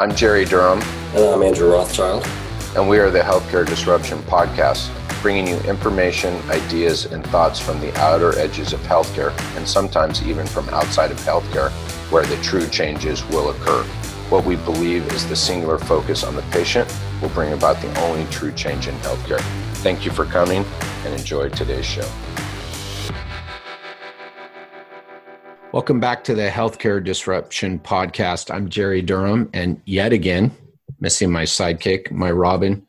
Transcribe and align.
I'm 0.00 0.14
Jerry 0.14 0.44
Durham. 0.44 0.80
And 1.16 1.24
I'm 1.24 1.42
Andrew 1.42 1.72
Rothschild. 1.72 2.24
And 2.76 2.88
we 2.88 3.00
are 3.00 3.10
the 3.10 3.18
Healthcare 3.18 3.66
Disruption 3.66 4.18
Podcast, 4.20 4.92
bringing 5.22 5.48
you 5.48 5.56
information, 5.62 6.36
ideas, 6.50 7.06
and 7.06 7.26
thoughts 7.26 7.58
from 7.58 7.80
the 7.80 7.92
outer 7.98 8.38
edges 8.38 8.72
of 8.72 8.78
healthcare, 8.82 9.36
and 9.56 9.66
sometimes 9.66 10.22
even 10.22 10.46
from 10.46 10.68
outside 10.68 11.10
of 11.10 11.18
healthcare, 11.22 11.72
where 12.12 12.24
the 12.24 12.36
true 12.44 12.68
changes 12.68 13.26
will 13.30 13.50
occur. 13.50 13.82
What 14.30 14.44
we 14.44 14.54
believe 14.54 15.12
is 15.12 15.28
the 15.28 15.34
singular 15.34 15.78
focus 15.78 16.22
on 16.22 16.36
the 16.36 16.42
patient 16.52 16.88
will 17.20 17.30
bring 17.30 17.52
about 17.52 17.82
the 17.82 17.92
only 18.02 18.24
true 18.30 18.52
change 18.52 18.86
in 18.86 18.94
healthcare. 18.98 19.40
Thank 19.78 20.04
you 20.04 20.12
for 20.12 20.26
coming 20.26 20.64
and 21.04 21.12
enjoy 21.12 21.48
today's 21.48 21.84
show. 21.84 22.08
Welcome 25.70 26.00
back 26.00 26.24
to 26.24 26.34
the 26.34 26.48
Healthcare 26.48 27.04
Disruption 27.04 27.78
Podcast. 27.78 28.52
I'm 28.52 28.70
Jerry 28.70 29.02
Durham, 29.02 29.50
and 29.52 29.82
yet 29.84 30.14
again, 30.14 30.50
missing 30.98 31.30
my 31.30 31.42
sidekick, 31.42 32.10
my 32.10 32.30
Robin, 32.30 32.86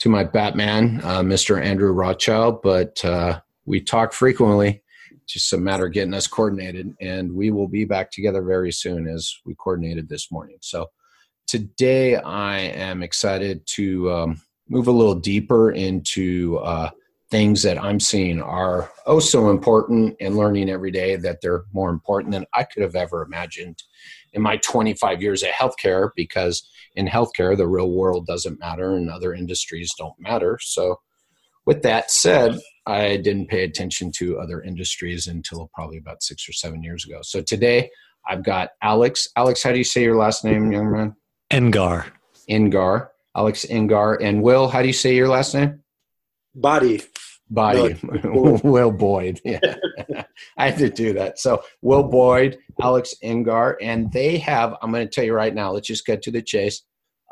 to 0.00 0.08
my 0.08 0.24
Batman, 0.24 1.00
uh, 1.04 1.20
Mr. 1.20 1.62
Andrew 1.62 1.92
Rothschild. 1.92 2.60
But 2.60 3.04
uh, 3.04 3.40
we 3.66 3.80
talk 3.80 4.12
frequently, 4.12 4.82
it's 5.12 5.34
just 5.34 5.52
a 5.52 5.58
matter 5.58 5.86
of 5.86 5.92
getting 5.92 6.12
us 6.12 6.26
coordinated, 6.26 6.92
and 7.00 7.32
we 7.32 7.52
will 7.52 7.68
be 7.68 7.84
back 7.84 8.10
together 8.10 8.42
very 8.42 8.72
soon 8.72 9.06
as 9.06 9.32
we 9.46 9.54
coordinated 9.54 10.08
this 10.08 10.32
morning. 10.32 10.56
So 10.60 10.88
today, 11.46 12.16
I 12.16 12.58
am 12.58 13.04
excited 13.04 13.64
to 13.76 14.10
um, 14.10 14.42
move 14.68 14.88
a 14.88 14.92
little 14.92 15.14
deeper 15.14 15.70
into. 15.70 16.58
Uh, 16.58 16.90
things 17.30 17.62
that 17.62 17.82
I'm 17.82 18.00
seeing 18.00 18.40
are 18.40 18.90
oh 19.06 19.20
so 19.20 19.50
important 19.50 20.16
and 20.20 20.36
learning 20.36 20.70
every 20.70 20.90
day 20.90 21.16
that 21.16 21.40
they're 21.42 21.64
more 21.72 21.90
important 21.90 22.32
than 22.32 22.46
I 22.54 22.64
could 22.64 22.82
have 22.82 22.96
ever 22.96 23.22
imagined 23.22 23.82
in 24.32 24.42
my 24.42 24.56
25 24.58 25.20
years 25.22 25.42
of 25.42 25.50
healthcare 25.50 26.10
because 26.16 26.66
in 26.94 27.06
healthcare 27.06 27.56
the 27.56 27.68
real 27.68 27.90
world 27.90 28.26
doesn't 28.26 28.58
matter 28.58 28.94
and 28.94 29.10
other 29.10 29.34
industries 29.34 29.92
don't 29.98 30.18
matter. 30.18 30.58
So 30.62 30.96
with 31.66 31.82
that 31.82 32.10
said, 32.10 32.58
I 32.86 33.18
didn't 33.18 33.48
pay 33.48 33.64
attention 33.64 34.10
to 34.12 34.38
other 34.38 34.62
industries 34.62 35.26
until 35.26 35.70
probably 35.74 35.98
about 35.98 36.22
6 36.22 36.48
or 36.48 36.52
7 36.52 36.82
years 36.82 37.04
ago. 37.04 37.20
So 37.22 37.42
today 37.42 37.90
I've 38.26 38.42
got 38.42 38.70
Alex. 38.82 39.28
Alex, 39.36 39.62
how 39.62 39.72
do 39.72 39.78
you 39.78 39.84
say 39.84 40.02
your 40.02 40.16
last 40.16 40.44
name, 40.44 40.72
young 40.72 40.90
man? 40.90 41.14
Engar. 41.50 42.06
Engar. 42.48 43.08
Alex 43.36 43.66
Engar. 43.66 44.16
And 44.22 44.42
Will, 44.42 44.68
how 44.68 44.80
do 44.80 44.86
you 44.86 44.94
say 44.94 45.14
your 45.14 45.28
last 45.28 45.54
name? 45.54 45.82
Body. 46.54 47.02
Body. 47.50 47.96
Will 48.24 48.92
Boyd. 48.92 49.40
Yeah. 49.44 49.60
I 50.56 50.70
had 50.70 50.78
to 50.78 50.90
do 50.90 51.12
that. 51.14 51.38
So 51.38 51.62
Will 51.82 52.02
Boyd, 52.02 52.58
Alex 52.80 53.14
Engar, 53.22 53.76
and 53.80 54.12
they 54.12 54.38
have, 54.38 54.76
I'm 54.82 54.92
going 54.92 55.06
to 55.06 55.12
tell 55.12 55.24
you 55.24 55.34
right 55.34 55.54
now, 55.54 55.72
let's 55.72 55.88
just 55.88 56.06
get 56.06 56.22
to 56.22 56.30
the 56.30 56.42
chase. 56.42 56.82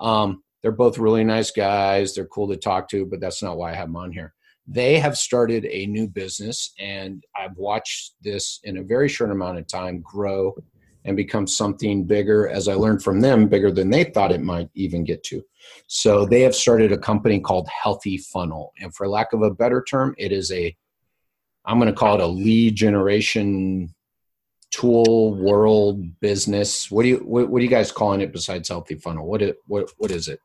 Um, 0.00 0.42
they're 0.62 0.73
both 0.73 0.98
really 0.98 1.25
nice 1.25 1.50
guys. 1.50 2.14
They're 2.14 2.27
cool 2.27 2.48
to 2.48 2.56
talk 2.56 2.89
to, 2.91 3.06
but 3.06 3.20
that's 3.20 3.42
not 3.42 3.56
why 3.56 3.73
I 3.73 3.75
have 3.75 3.89
them 3.89 3.97
on 3.97 4.12
here. 4.12 4.34
They 4.67 4.98
have 4.98 5.17
started 5.17 5.64
a 5.67 5.86
new 5.86 6.08
business, 6.08 6.73
and 6.80 7.23
I've 7.39 7.56
watched 7.56 8.14
this 8.20 8.58
in 8.64 8.78
a 8.78 8.83
very 8.83 9.08
short 9.08 9.30
amount 9.30 9.58
of 9.58 9.69
time 9.69 10.01
grow 10.01 10.56
and 11.05 11.17
become 11.17 11.47
something 11.47 12.03
bigger, 12.03 12.48
as 12.48 12.67
I 12.67 12.75
learned 12.75 13.05
from 13.05 13.20
them, 13.20 13.47
bigger 13.47 13.70
than 13.70 13.91
they 13.91 14.05
thought 14.05 14.33
it 14.33 14.41
might 14.41 14.69
even 14.75 15.05
get 15.05 15.23
to. 15.25 15.41
So 15.86 16.27
they 16.27 16.41
have 16.42 16.55
started 16.55 16.92
a 16.92 16.98
company 16.98 17.41
called 17.41 17.69
Healthy 17.69 18.19
Funnel. 18.19 18.72
And 18.81 18.95
for 18.95 19.09
lack 19.09 19.33
of 19.33 19.42
a 19.42 19.50
better 19.50 19.84
term, 19.89 20.14
it 20.19 20.33
is 20.33 20.50
a, 20.53 20.77
I'm 21.64 21.78
going 21.78 21.92
to 21.92 21.98
call 21.98 22.14
it 22.14 22.20
a 22.20 22.27
lead 22.27 22.75
generation 22.77 23.95
tool 24.70 25.34
world 25.34 26.20
business. 26.20 26.91
What 26.91 27.05
do 27.05 27.08
you, 27.08 27.17
what, 27.19 27.48
what 27.48 27.61
are 27.61 27.64
you 27.64 27.70
guys 27.70 27.92
calling 27.92 28.20
it 28.20 28.33
besides 28.33 28.69
Healthy 28.69 28.97
Funnel? 28.97 29.27
What, 29.27 29.42
it, 29.42 29.58
what, 29.67 29.91
what 29.98 30.11
is 30.11 30.28
it? 30.28 30.41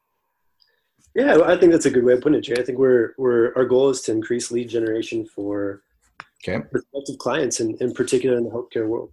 Yeah, 1.14 1.40
I 1.44 1.58
think 1.58 1.72
that's 1.72 1.88
a 1.88 1.92
good 1.92 2.06
way 2.06 2.14
of 2.14 2.22
putting 2.22 2.40
it, 2.40 2.44
Jay. 2.44 2.56
I 2.58 2.64
think 2.64 2.78
we're, 2.78 3.14
we're, 3.18 3.54
our 3.56 3.66
goal 3.66 3.90
is 3.90 4.02
to 4.02 4.12
increase 4.12 4.52
lead 4.52 4.70
generation 4.70 5.26
for 5.26 5.82
okay. 6.42 6.64
prospective 6.72 7.18
clients 7.18 7.60
and 7.60 7.80
in 7.82 7.94
particular 7.94 8.38
in 8.38 8.46
the 8.46 8.50
healthcare 8.50 8.88
world. 8.88 9.12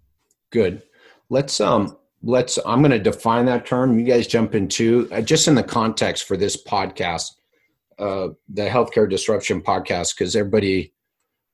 Good. 0.51 0.83
Let's 1.31 1.61
um 1.61 1.97
let's 2.23 2.59
i'm 2.67 2.81
going 2.81 2.91
to 2.91 2.99
define 2.99 3.47
that 3.47 3.67
term. 3.67 3.99
You 3.99 4.05
guys 4.05 4.27
jump 4.27 4.55
into 4.55 5.09
uh, 5.13 5.21
just 5.21 5.49
in 5.49 5.55
the 5.55 5.63
context 5.63 6.25
for 6.25 6.37
this 6.37 6.63
podcast 6.63 7.33
uh, 7.99 8.29
the 8.49 8.69
healthcare 8.69 9.09
disruption 9.09 9.61
podcast 9.61 10.17
because 10.17 10.37
everybody 10.37 10.93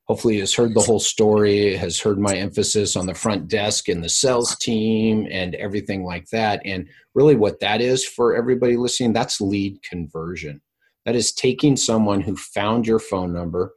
hopefully 0.06 0.38
has 0.38 0.54
heard 0.54 0.74
the 0.74 0.80
whole 0.80 1.00
story 1.00 1.74
has 1.74 1.98
heard 1.98 2.18
my 2.18 2.34
emphasis 2.34 2.96
on 2.96 3.06
the 3.06 3.14
front 3.14 3.48
desk 3.48 3.88
and 3.88 4.04
the 4.04 4.08
sales 4.08 4.54
team 4.56 5.26
and 5.30 5.54
everything 5.54 6.04
like 6.04 6.28
that. 6.28 6.60
And 6.64 6.86
really 7.14 7.34
what 7.34 7.60
that 7.60 7.80
is 7.80 8.04
for 8.06 8.36
everybody 8.36 8.76
listening 8.76 9.14
that's 9.14 9.40
lead 9.40 9.82
conversion. 9.82 10.60
That 11.06 11.16
is 11.16 11.32
taking 11.32 11.76
someone 11.76 12.20
who 12.20 12.36
found 12.36 12.86
your 12.86 12.98
phone 12.98 13.32
number 13.32 13.74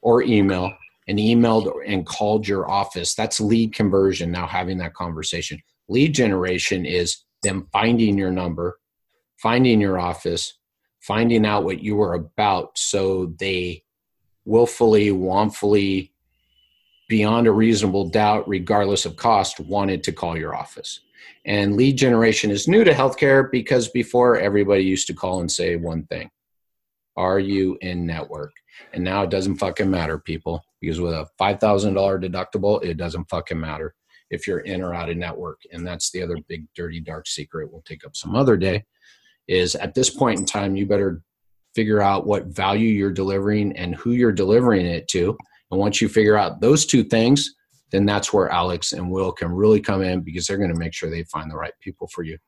or 0.00 0.22
email 0.22 0.72
and 1.06 1.18
emailed 1.18 1.70
and 1.86 2.06
called 2.06 2.48
your 2.48 2.70
office. 2.70 3.14
That's 3.14 3.40
lead 3.40 3.74
conversion 3.74 4.30
now 4.30 4.46
having 4.46 4.78
that 4.78 4.94
conversation 4.94 5.60
Lead 5.90 6.14
generation 6.14 6.86
is 6.86 7.24
them 7.42 7.66
finding 7.72 8.16
your 8.16 8.30
number, 8.30 8.78
finding 9.38 9.80
your 9.80 9.98
office, 9.98 10.56
finding 11.00 11.44
out 11.44 11.64
what 11.64 11.82
you 11.82 11.96
were 11.96 12.14
about 12.14 12.78
so 12.78 13.34
they 13.40 13.82
willfully, 14.44 15.10
wrongfully, 15.10 16.12
beyond 17.08 17.48
a 17.48 17.52
reasonable 17.52 18.08
doubt, 18.08 18.48
regardless 18.48 19.04
of 19.04 19.16
cost, 19.16 19.58
wanted 19.58 20.04
to 20.04 20.12
call 20.12 20.38
your 20.38 20.54
office. 20.54 21.00
And 21.44 21.74
lead 21.74 21.98
generation 21.98 22.52
is 22.52 22.68
new 22.68 22.84
to 22.84 22.92
healthcare 22.92 23.50
because 23.50 23.88
before 23.88 24.38
everybody 24.38 24.84
used 24.84 25.08
to 25.08 25.14
call 25.14 25.40
and 25.40 25.50
say 25.50 25.74
one 25.74 26.04
thing 26.04 26.30
Are 27.16 27.40
you 27.40 27.76
in 27.80 28.06
network? 28.06 28.52
And 28.92 29.02
now 29.02 29.24
it 29.24 29.30
doesn't 29.30 29.56
fucking 29.56 29.90
matter, 29.90 30.20
people, 30.20 30.62
because 30.80 31.00
with 31.00 31.14
a 31.14 31.26
$5,000 31.40 31.96
deductible, 32.24 32.80
it 32.84 32.96
doesn't 32.96 33.28
fucking 33.28 33.58
matter 33.58 33.96
if 34.30 34.46
you're 34.46 34.60
in 34.60 34.82
or 34.82 34.94
out 34.94 35.10
of 35.10 35.16
network. 35.16 35.60
And 35.72 35.86
that's 35.86 36.10
the 36.10 36.22
other 36.22 36.36
big 36.48 36.66
dirty 36.74 37.00
dark 37.00 37.26
secret 37.26 37.70
we'll 37.70 37.82
take 37.82 38.04
up 38.04 38.16
some 38.16 38.34
other 38.34 38.56
day 38.56 38.84
is 39.48 39.74
at 39.74 39.94
this 39.94 40.10
point 40.10 40.38
in 40.38 40.46
time 40.46 40.76
you 40.76 40.86
better 40.86 41.22
figure 41.74 42.00
out 42.00 42.26
what 42.26 42.46
value 42.46 42.88
you're 42.88 43.10
delivering 43.12 43.76
and 43.76 43.94
who 43.96 44.12
you're 44.12 44.32
delivering 44.32 44.86
it 44.86 45.08
to. 45.08 45.36
And 45.70 45.78
once 45.78 46.00
you 46.00 46.08
figure 46.08 46.36
out 46.36 46.60
those 46.60 46.86
two 46.86 47.04
things, 47.04 47.54
then 47.90 48.06
that's 48.06 48.32
where 48.32 48.48
Alex 48.48 48.92
and 48.92 49.10
Will 49.10 49.32
can 49.32 49.50
really 49.50 49.80
come 49.80 50.02
in 50.02 50.20
because 50.20 50.46
they're 50.46 50.58
going 50.58 50.72
to 50.72 50.78
make 50.78 50.94
sure 50.94 51.10
they 51.10 51.24
find 51.24 51.50
the 51.50 51.56
right 51.56 51.72
people 51.80 52.08
for 52.08 52.22
you. 52.22 52.38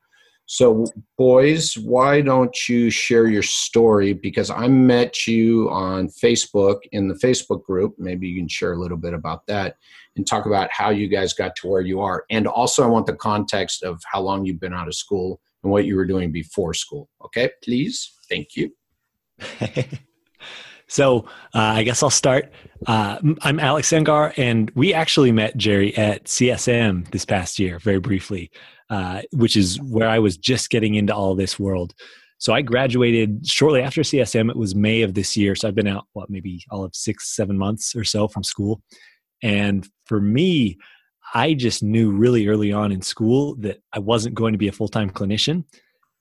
So, 0.46 0.84
boys, 1.16 1.78
why 1.78 2.20
don't 2.20 2.56
you 2.68 2.90
share 2.90 3.26
your 3.28 3.42
story? 3.42 4.12
Because 4.12 4.50
I 4.50 4.68
met 4.68 5.26
you 5.26 5.70
on 5.70 6.08
Facebook 6.08 6.80
in 6.90 7.08
the 7.08 7.14
Facebook 7.14 7.64
group. 7.64 7.94
Maybe 7.96 8.28
you 8.28 8.40
can 8.40 8.48
share 8.48 8.72
a 8.72 8.78
little 8.78 8.96
bit 8.96 9.14
about 9.14 9.46
that 9.46 9.76
and 10.16 10.26
talk 10.26 10.46
about 10.46 10.70
how 10.70 10.90
you 10.90 11.08
guys 11.08 11.32
got 11.32 11.56
to 11.56 11.68
where 11.68 11.80
you 11.80 12.00
are. 12.00 12.24
And 12.30 12.46
also, 12.46 12.82
I 12.82 12.86
want 12.86 13.06
the 13.06 13.16
context 13.16 13.82
of 13.82 14.00
how 14.10 14.20
long 14.20 14.44
you've 14.44 14.60
been 14.60 14.74
out 14.74 14.88
of 14.88 14.94
school 14.94 15.40
and 15.62 15.72
what 15.72 15.84
you 15.84 15.96
were 15.96 16.06
doing 16.06 16.32
before 16.32 16.74
school. 16.74 17.08
Okay, 17.24 17.50
please. 17.62 18.12
Thank 18.28 18.48
you. 18.56 18.70
so, 20.88 21.20
uh, 21.54 21.58
I 21.58 21.82
guess 21.82 22.02
I'll 22.02 22.10
start. 22.10 22.52
Uh, 22.86 23.18
I'm 23.42 23.60
Alex 23.60 23.90
Engar, 23.90 24.32
and 24.36 24.70
we 24.74 24.92
actually 24.92 25.32
met 25.32 25.56
Jerry 25.56 25.96
at 25.96 26.24
CSM 26.24 27.10
this 27.10 27.24
past 27.24 27.58
year, 27.58 27.78
very 27.78 28.00
briefly. 28.00 28.50
Uh, 28.92 29.22
which 29.32 29.56
is 29.56 29.80
where 29.80 30.06
I 30.06 30.18
was 30.18 30.36
just 30.36 30.68
getting 30.68 30.96
into 30.96 31.14
all 31.14 31.34
this 31.34 31.58
world. 31.58 31.94
So 32.36 32.52
I 32.52 32.60
graduated 32.60 33.46
shortly 33.46 33.80
after 33.80 34.02
CSM. 34.02 34.50
It 34.50 34.56
was 34.56 34.74
May 34.74 35.00
of 35.00 35.14
this 35.14 35.34
year. 35.34 35.54
So 35.54 35.66
I've 35.66 35.74
been 35.74 35.86
out, 35.86 36.04
what, 36.12 36.28
maybe 36.28 36.62
all 36.70 36.84
of 36.84 36.94
six, 36.94 37.34
seven 37.34 37.56
months 37.56 37.96
or 37.96 38.04
so 38.04 38.28
from 38.28 38.44
school. 38.44 38.82
And 39.42 39.88
for 40.06 40.20
me, 40.20 40.78
I 41.34 41.54
just 41.54 41.82
knew 41.82 42.10
really 42.10 42.46
early 42.46 42.72
on 42.72 42.92
in 42.92 43.02
school 43.02 43.56
that 43.56 43.82
I 43.92 43.98
wasn't 43.98 44.34
going 44.34 44.52
to 44.52 44.58
be 44.58 44.68
a 44.68 44.72
full 44.72 44.88
time 44.88 45.10
clinician 45.10 45.64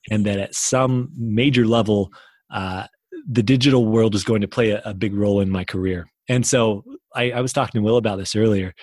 and 0.10 0.26
that 0.26 0.40
at 0.40 0.56
some 0.56 1.10
major 1.16 1.66
level, 1.68 2.12
uh, 2.52 2.88
the 3.30 3.44
digital 3.44 3.86
world 3.86 4.16
is 4.16 4.24
going 4.24 4.42
to 4.42 4.48
play 4.48 4.72
a, 4.72 4.82
a, 4.84 4.94
big 4.94 5.14
role 5.14 5.42
in 5.42 5.50
my 5.50 5.64
career. 5.64 6.10
And 6.28 6.46
so 6.46 6.84
I, 7.14 7.32
I 7.32 7.42
was 7.42 7.54
talking 7.54 7.80
to 7.80 7.86
Will 7.86 7.98
about 7.98 8.18
this 8.18 8.36
earlier 8.36 8.74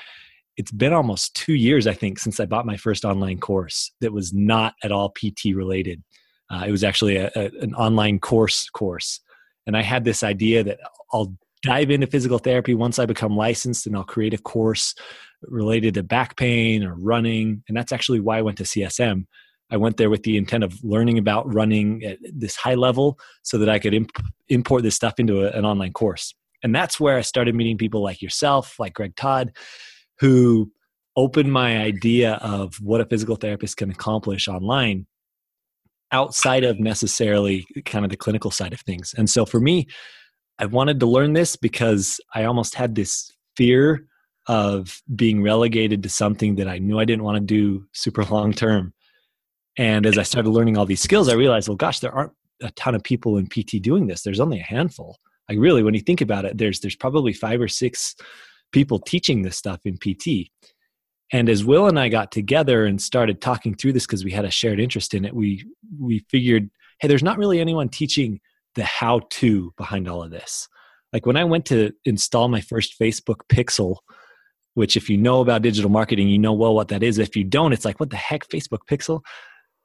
it's 0.59 0.73
been 0.73 0.93
almost 0.93 1.35
two 1.35 1.55
years, 1.55 1.87
I 1.87 1.95
think, 1.95 2.19
since 2.19 2.41
I 2.41 2.45
bought 2.45 2.67
my 2.67 2.77
first 2.77 3.05
online 3.05 3.39
course 3.39 3.93
that 4.01 4.13
was 4.13 4.35
not 4.35 4.75
at 4.83 4.91
all 4.91 5.11
PT 5.11 5.55
related. 5.55 6.03
Uh, 6.51 6.65
it 6.67 6.73
was 6.73 6.83
actually 6.83 7.17
a, 7.17 7.31
a, 7.37 7.51
an 7.61 7.75
online 7.77 8.19
course 8.19 8.69
course. 8.71 9.21
And 9.69 9.77
I 9.77 9.83
had 9.83 10.05
this 10.05 10.25
idea 10.25 10.65
that 10.65 10.81
I'll 11.13 11.33
dive 11.63 11.91
into 11.91 12.07
physical 12.07 12.39
therapy 12.39 12.75
once 12.75 12.99
I 12.99 13.07
become 13.07 13.37
licensed 13.37 13.87
and 13.87 13.97
I'll 13.97 14.05
create 14.05 14.35
a 14.35 14.39
course 14.39 14.95
related 15.43 15.95
to 15.95 16.03
back 16.03 16.37
pain 16.37 16.85
or 16.85 16.95
running. 16.95 17.63
And 17.69 17.77
that's 17.77 17.93
actually 17.93 18.21
why 18.21 18.39
I 18.39 18.43
went 18.43 18.59
to 18.59 18.65
CSM. 18.65 19.25
I 19.71 19.77
went 19.77 19.99
there 19.99 20.11
with 20.11 20.23
the 20.23 20.37
intent 20.37 20.65
of 20.65 20.83
learning 20.83 21.19
about 21.19 21.53
running 21.53 22.03
at 22.05 22.19
this 22.23 22.57
high 22.57 22.75
level 22.75 23.19
so 23.43 23.59
that 23.59 23.69
I 23.69 23.79
could 23.79 23.95
imp- 23.95 24.11
import 24.49 24.83
this 24.83 24.95
stuff 24.95 25.15
into 25.19 25.47
a, 25.47 25.51
an 25.57 25.65
online 25.65 25.93
course. 25.93 26.35
And 26.63 26.75
that's 26.75 26.99
where 26.99 27.17
I 27.17 27.21
started 27.21 27.55
meeting 27.55 27.77
people 27.77 28.03
like 28.03 28.23
yourself, 28.23 28.79
like 28.79 28.95
Greg 28.95 29.15
Todd, 29.15 29.53
who 30.21 30.73
opened 31.17 31.53
my 31.53 31.79
idea 31.79 32.35
of 32.35 32.77
what 32.77 33.01
a 33.01 33.07
physical 33.07 33.37
therapist 33.37 33.77
can 33.77 33.91
accomplish 33.91 34.49
online 34.49 35.07
outside 36.11 36.65
of 36.65 36.81
necessarily 36.81 37.67
kind 37.85 38.05
of 38.05 38.11
the 38.11 38.17
clinical 38.17 38.51
side 38.51 38.73
of 38.73 38.81
things. 38.81 39.15
And 39.19 39.29
so 39.29 39.45
for 39.45 39.61
me, 39.61 39.87
I 40.59 40.67
wanted 40.67 41.01
to 41.01 41.07
learn 41.07 41.33
this 41.33 41.57
because 41.57 42.21
I 42.35 42.45
almost 42.45 42.75
had 42.75 42.95
this 42.95 43.33
fear 43.57 44.07
of 44.49 45.03
being 45.15 45.43
relegated 45.43 46.03
to 46.03 46.09
something 46.09 46.57
that 46.57 46.69
I 46.69 46.79
knew 46.79 46.99
I 46.99 47.05
didn't 47.05 47.25
want 47.25 47.37
to 47.37 47.41
do 47.41 47.87
super 47.93 48.25
long 48.25 48.53
term. 48.53 48.95
And 49.77 50.07
as 50.07 50.19
I 50.19 50.23
started 50.23 50.51
learning 50.51 50.77
all 50.77 50.87
these 50.87 51.03
skills, 51.03 51.29
I 51.29 51.35
realized, 51.35 51.69
well, 51.69 51.77
gosh, 51.77 52.01
there 52.01 52.13
aren't 52.13 52.33
a 52.63 52.71
ton 52.73 52.95
of 52.95 53.05
people 53.05 53.37
in 53.37 53.47
PT 53.47 53.81
doing 53.81 54.07
this. 54.07 54.23
There's 54.23 54.41
only 54.41 54.59
a 54.59 54.65
handful. 54.65 55.19
Like 55.49 55.59
really, 55.59 55.83
when 55.83 55.95
you 55.95 56.01
think 56.01 56.21
about 56.21 56.45
it, 56.45 56.59
there's 56.59 56.81
there's 56.81 56.97
probably 56.97 57.33
five 57.33 57.61
or 57.61 57.69
six 57.69 58.17
people 58.73 58.99
teaching 58.99 59.43
this 59.43 59.57
stuff 59.57 59.81
in 59.85 59.97
PT. 59.97 60.51
And 61.33 61.49
as 61.49 61.65
Will 61.65 61.87
and 61.89 61.99
I 61.99 62.09
got 62.09 62.33
together 62.33 62.87
and 62.87 63.01
started 63.01 63.41
talking 63.41 63.75
through 63.75 63.93
this 63.93 64.07
because 64.07 64.25
we 64.25 64.33
had 64.33 64.45
a 64.45 64.51
shared 64.51 64.81
interest 64.81 65.15
in 65.15 65.25
it, 65.25 65.35
we 65.35 65.65
we 65.99 66.21
figured, 66.31 66.71
hey, 67.01 67.09
there's 67.09 67.23
not 67.23 67.39
really 67.39 67.61
anyone 67.61 67.89
teaching 67.89 68.41
the 68.79 68.85
how 68.85 69.21
to 69.31 69.73
behind 69.77 70.09
all 70.09 70.23
of 70.23 70.31
this. 70.31 70.69
Like 71.13 71.27
when 71.27 71.37
I 71.37 71.45
went 71.45 71.67
to 71.67 71.93
install 72.05 72.49
my 72.49 72.61
first 72.61 72.95
Facebook 73.01 73.41
pixel, 73.53 73.97
which 74.75 74.97
if 74.97 75.11
you 75.11 75.17
know 75.17 75.41
about 75.41 75.63
digital 75.63 75.91
marketing, 75.91 76.29
you 76.29 76.39
know 76.39 76.53
well 76.53 76.75
what 76.75 76.89
that 76.89 77.03
is. 77.03 77.19
If 77.19 77.37
you 77.37 77.45
don't, 77.45 77.73
it's 77.73 77.85
like, 77.85 77.99
what 77.99 78.11
the 78.11 78.17
heck, 78.17 78.47
Facebook 78.49 78.81
pixel? 78.89 79.21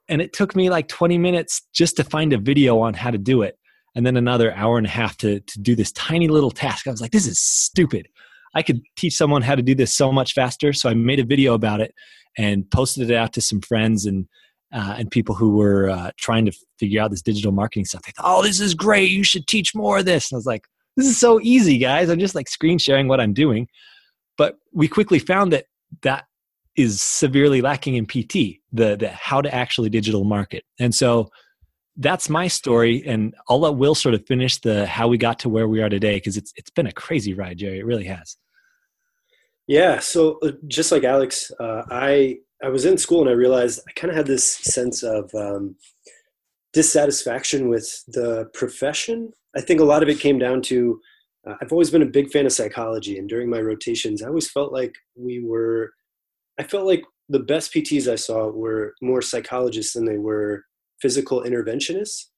And 0.08 0.22
it 0.22 0.32
took 0.32 0.54
me 0.54 0.70
like 0.70 0.88
20 0.88 1.18
minutes 1.18 1.62
just 1.74 1.96
to 1.96 2.04
find 2.04 2.32
a 2.32 2.38
video 2.38 2.78
on 2.78 2.94
how 2.94 3.10
to 3.10 3.18
do 3.18 3.42
it. 3.42 3.58
And 3.96 4.06
then 4.06 4.16
another 4.16 4.54
hour 4.54 4.76
and 4.78 4.86
a 4.86 4.90
half 4.90 5.16
to, 5.18 5.40
to 5.40 5.60
do 5.60 5.74
this 5.74 5.92
tiny 5.92 6.28
little 6.28 6.50
task. 6.50 6.86
I 6.86 6.90
was 6.90 7.00
like, 7.00 7.12
this 7.12 7.26
is 7.26 7.40
stupid. 7.40 8.08
I 8.54 8.62
could 8.62 8.82
teach 8.96 9.16
someone 9.16 9.42
how 9.42 9.54
to 9.54 9.62
do 9.62 9.74
this 9.74 9.94
so 9.94 10.12
much 10.12 10.32
faster. 10.32 10.72
So 10.72 10.88
I 10.88 10.94
made 10.94 11.20
a 11.20 11.24
video 11.24 11.54
about 11.54 11.80
it 11.80 11.94
and 12.36 12.70
posted 12.70 13.10
it 13.10 13.16
out 13.16 13.32
to 13.32 13.40
some 13.40 13.60
friends 13.60 14.06
and 14.06 14.26
uh, 14.72 14.96
and 14.98 15.10
people 15.10 15.34
who 15.34 15.56
were 15.56 15.88
uh, 15.90 16.10
trying 16.16 16.44
to 16.46 16.52
figure 16.78 17.00
out 17.00 17.10
this 17.10 17.22
digital 17.22 17.52
marketing 17.52 17.84
stuff. 17.84 18.02
They 18.02 18.12
thought, 18.12 18.26
"Oh, 18.26 18.42
this 18.42 18.60
is 18.60 18.74
great! 18.74 19.10
You 19.10 19.24
should 19.24 19.46
teach 19.46 19.74
more 19.74 19.98
of 19.98 20.04
this." 20.04 20.30
And 20.30 20.36
I 20.36 20.38
was 20.38 20.46
like, 20.46 20.66
"This 20.96 21.06
is 21.06 21.18
so 21.18 21.40
easy, 21.42 21.78
guys! 21.78 22.08
I'm 22.08 22.18
just 22.18 22.34
like 22.34 22.48
screen 22.48 22.78
sharing 22.78 23.08
what 23.08 23.20
I'm 23.20 23.34
doing." 23.34 23.68
But 24.36 24.56
we 24.72 24.88
quickly 24.88 25.18
found 25.18 25.52
that 25.52 25.66
that 26.02 26.24
is 26.76 27.00
severely 27.00 27.60
lacking 27.60 27.94
in 27.94 28.06
PT, 28.06 28.60
the 28.72 28.96
the 28.96 29.08
how 29.10 29.40
to 29.40 29.54
actually 29.54 29.90
digital 29.90 30.24
market. 30.24 30.64
And 30.80 30.94
so 30.94 31.30
that's 31.96 32.28
my 32.28 32.48
story 32.48 33.04
and 33.06 33.34
I'll 33.48 33.60
let 33.60 33.76
Will 33.76 33.94
sort 33.94 34.14
of 34.14 34.26
finish 34.26 34.60
the 34.60 34.86
how 34.86 35.06
we 35.06 35.16
got 35.16 35.38
to 35.40 35.48
where 35.48 35.68
we 35.68 35.80
are 35.82 35.88
today 35.88 36.16
because 36.16 36.36
it's 36.36 36.52
it's 36.56 36.70
been 36.70 36.86
a 36.86 36.92
crazy 36.92 37.34
ride, 37.34 37.58
Jerry. 37.58 37.78
It 37.78 37.86
really 37.86 38.04
has. 38.04 38.36
Yeah. 39.66 40.00
So 40.00 40.38
uh, 40.42 40.52
just 40.66 40.92
like 40.92 41.04
Alex, 41.04 41.50
uh, 41.60 41.82
I 41.90 42.38
I 42.64 42.68
was 42.68 42.86
in 42.86 42.96
school 42.96 43.20
and 43.20 43.28
I 43.28 43.34
realized 43.34 43.80
I 43.86 43.92
kind 43.92 44.10
of 44.10 44.16
had 44.16 44.26
this 44.26 44.50
sense 44.50 45.02
of 45.02 45.30
um, 45.34 45.76
dissatisfaction 46.72 47.68
with 47.68 47.86
the 48.08 48.46
profession. 48.54 49.32
I 49.54 49.60
think 49.60 49.80
a 49.80 49.84
lot 49.84 50.02
of 50.02 50.08
it 50.08 50.18
came 50.18 50.38
down 50.38 50.62
to 50.62 50.98
uh, 51.46 51.54
I've 51.60 51.72
always 51.72 51.90
been 51.90 52.02
a 52.02 52.06
big 52.06 52.30
fan 52.30 52.46
of 52.46 52.52
psychology, 52.52 53.18
and 53.18 53.28
during 53.28 53.50
my 53.50 53.60
rotations, 53.60 54.22
I 54.22 54.28
always 54.28 54.50
felt 54.50 54.72
like 54.72 54.94
we 55.14 55.44
were. 55.44 55.92
I 56.58 56.62
felt 56.62 56.86
like 56.86 57.04
the 57.28 57.40
best 57.40 57.74
PTs 57.74 58.10
I 58.10 58.14
saw 58.14 58.48
were 58.48 58.94
more 59.02 59.20
psychologists 59.20 59.92
than 59.92 60.06
they 60.06 60.16
were 60.16 60.64
physical 61.02 61.42
interventionists 61.42 62.28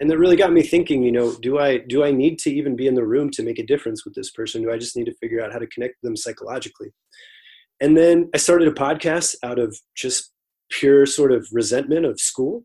and 0.00 0.10
that 0.10 0.18
really 0.18 0.36
got 0.36 0.52
me 0.52 0.62
thinking 0.62 1.02
you 1.02 1.12
know 1.12 1.34
do 1.40 1.58
i 1.58 1.78
do 1.78 2.02
i 2.04 2.10
need 2.10 2.38
to 2.38 2.50
even 2.50 2.74
be 2.76 2.86
in 2.86 2.94
the 2.94 3.06
room 3.06 3.30
to 3.30 3.42
make 3.42 3.58
a 3.58 3.66
difference 3.66 4.04
with 4.04 4.14
this 4.14 4.30
person 4.30 4.62
do 4.62 4.72
i 4.72 4.76
just 4.76 4.96
need 4.96 5.04
to 5.04 5.14
figure 5.14 5.40
out 5.42 5.52
how 5.52 5.58
to 5.58 5.66
connect 5.68 5.94
them 6.02 6.16
psychologically 6.16 6.92
and 7.80 7.96
then 7.96 8.28
i 8.34 8.38
started 8.38 8.68
a 8.68 8.72
podcast 8.72 9.34
out 9.42 9.58
of 9.58 9.76
just 9.96 10.34
pure 10.70 11.06
sort 11.06 11.32
of 11.32 11.46
resentment 11.52 12.04
of 12.04 12.20
school. 12.20 12.64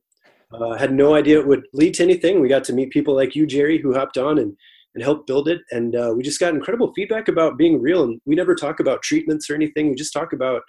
Uh, 0.54 0.76
had 0.76 0.92
no 0.92 1.14
idea 1.14 1.40
it 1.40 1.48
would 1.48 1.68
lead 1.74 1.94
to 1.94 2.04
anything. 2.04 2.42
We 2.42 2.50
got 2.50 2.64
to 2.66 2.74
meet 2.74 2.90
people 2.90 3.16
like 3.16 3.36
you 3.36 3.46
jerry 3.46 3.80
who 3.80 3.94
hopped 3.94 4.18
on 4.18 4.40
and 4.40 4.56
and 4.96 5.04
helped 5.04 5.28
build 5.28 5.48
it. 5.48 5.62
And 5.70 5.96
uh, 5.96 6.14
we 6.18 6.24
just 6.24 6.40
got 6.40 6.56
incredible 6.56 6.92
feedback 6.96 7.28
about 7.28 7.60
being 7.60 7.80
real. 7.80 8.04
And 8.04 8.20
we 8.26 8.34
never 8.34 8.56
talk 8.56 8.80
about 8.80 9.04
treatments 9.04 9.48
or 9.48 9.54
anything. 9.54 9.88
We 9.88 9.96
just 9.96 10.12
talk 10.12 10.34
about 10.34 10.64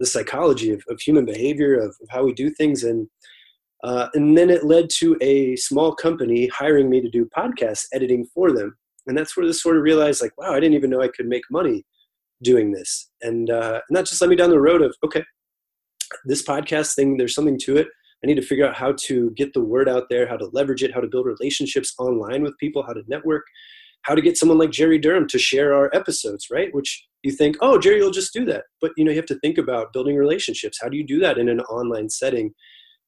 the 0.00 0.06
psychology 0.06 0.72
of, 0.72 0.82
of 0.88 1.00
human 1.00 1.24
behavior 1.24 1.76
of, 1.76 1.94
of 2.02 2.08
how 2.08 2.24
we 2.24 2.32
do 2.32 2.50
things. 2.50 2.82
And 2.82 3.08
uh, 3.84 4.08
and 4.12 4.36
then 4.36 4.50
it 4.50 4.64
led 4.64 4.90
to 4.90 5.16
a 5.20 5.54
small 5.56 5.94
company 5.94 6.48
hiring 6.48 6.90
me 6.90 7.00
to 7.00 7.08
do 7.08 7.30
podcast 7.36 7.84
editing 7.94 8.26
for 8.34 8.52
them. 8.52 8.76
And 9.06 9.16
that's 9.16 9.36
where 9.36 9.46
this 9.46 9.62
sort 9.62 9.78
of 9.78 9.82
realized, 9.82 10.20
like, 10.20 10.36
wow, 10.36 10.52
I 10.52 10.60
didn't 10.60 10.74
even 10.74 10.90
know 10.90 11.00
I 11.00 11.08
could 11.08 11.26
make 11.26 11.44
money 11.50 11.84
doing 12.42 12.72
this. 12.72 13.10
And, 13.22 13.50
uh, 13.50 13.80
and 13.88 13.96
that 13.96 14.06
just 14.06 14.20
led 14.20 14.30
me 14.30 14.36
down 14.36 14.50
the 14.50 14.60
road 14.60 14.82
of, 14.82 14.94
okay, 15.04 15.24
this 16.24 16.42
podcast 16.42 16.94
thing, 16.94 17.16
there's 17.16 17.34
something 17.34 17.58
to 17.64 17.76
it. 17.76 17.88
I 18.22 18.26
need 18.26 18.36
to 18.36 18.42
figure 18.42 18.66
out 18.66 18.76
how 18.76 18.94
to 19.04 19.30
get 19.30 19.54
the 19.54 19.64
word 19.64 19.88
out 19.88 20.04
there, 20.10 20.28
how 20.28 20.36
to 20.36 20.50
leverage 20.52 20.82
it, 20.82 20.92
how 20.92 21.00
to 21.00 21.08
build 21.08 21.26
relationships 21.26 21.94
online 21.98 22.42
with 22.42 22.58
people, 22.58 22.82
how 22.82 22.92
to 22.92 23.02
network, 23.08 23.44
how 24.02 24.14
to 24.14 24.20
get 24.20 24.36
someone 24.36 24.58
like 24.58 24.70
Jerry 24.70 24.98
Durham 24.98 25.26
to 25.28 25.38
share 25.38 25.74
our 25.74 25.90
episodes, 25.94 26.46
right? 26.50 26.74
Which 26.74 27.06
you 27.22 27.32
think, 27.32 27.56
oh, 27.60 27.78
Jerry 27.78 28.02
will 28.02 28.10
just 28.10 28.32
do 28.32 28.44
that. 28.46 28.64
But 28.80 28.92
you 28.96 29.04
know, 29.04 29.10
you 29.10 29.16
have 29.16 29.26
to 29.26 29.38
think 29.38 29.56
about 29.56 29.92
building 29.92 30.16
relationships. 30.16 30.78
How 30.80 30.88
do 30.88 30.96
you 30.96 31.06
do 31.06 31.18
that 31.20 31.38
in 31.38 31.48
an 31.48 31.60
online 31.60 32.10
setting? 32.10 32.52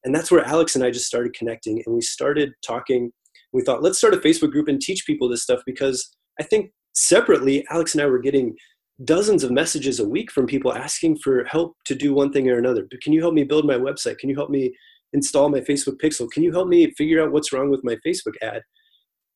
and 0.04 0.14
that's 0.14 0.30
where 0.30 0.44
alex 0.44 0.74
and 0.74 0.84
i 0.84 0.90
just 0.90 1.06
started 1.06 1.34
connecting 1.34 1.82
and 1.84 1.94
we 1.94 2.00
started 2.00 2.52
talking 2.64 3.10
we 3.52 3.62
thought 3.62 3.82
let's 3.82 3.98
start 3.98 4.14
a 4.14 4.18
facebook 4.18 4.50
group 4.50 4.68
and 4.68 4.80
teach 4.80 5.06
people 5.06 5.28
this 5.28 5.42
stuff 5.42 5.60
because 5.66 6.16
i 6.40 6.42
think 6.42 6.70
separately 6.94 7.64
alex 7.70 7.94
and 7.94 8.02
i 8.02 8.06
were 8.06 8.18
getting 8.18 8.54
dozens 9.04 9.44
of 9.44 9.50
messages 9.50 10.00
a 10.00 10.08
week 10.08 10.30
from 10.30 10.46
people 10.46 10.72
asking 10.72 11.18
for 11.18 11.44
help 11.44 11.76
to 11.86 11.94
do 11.94 12.14
one 12.14 12.32
thing 12.32 12.48
or 12.48 12.58
another. 12.58 12.86
Can 13.02 13.12
you 13.12 13.20
help 13.20 13.34
me 13.34 13.44
build 13.44 13.66
my 13.66 13.74
website? 13.74 14.18
Can 14.18 14.28
you 14.28 14.36
help 14.36 14.50
me 14.50 14.72
install 15.12 15.48
my 15.48 15.60
facebook 15.60 16.00
pixel? 16.02 16.30
Can 16.30 16.42
you 16.42 16.52
help 16.52 16.68
me 16.68 16.90
figure 16.92 17.22
out 17.22 17.32
what's 17.32 17.52
wrong 17.52 17.70
with 17.70 17.84
my 17.84 17.96
facebook 18.06 18.34
ad? 18.42 18.62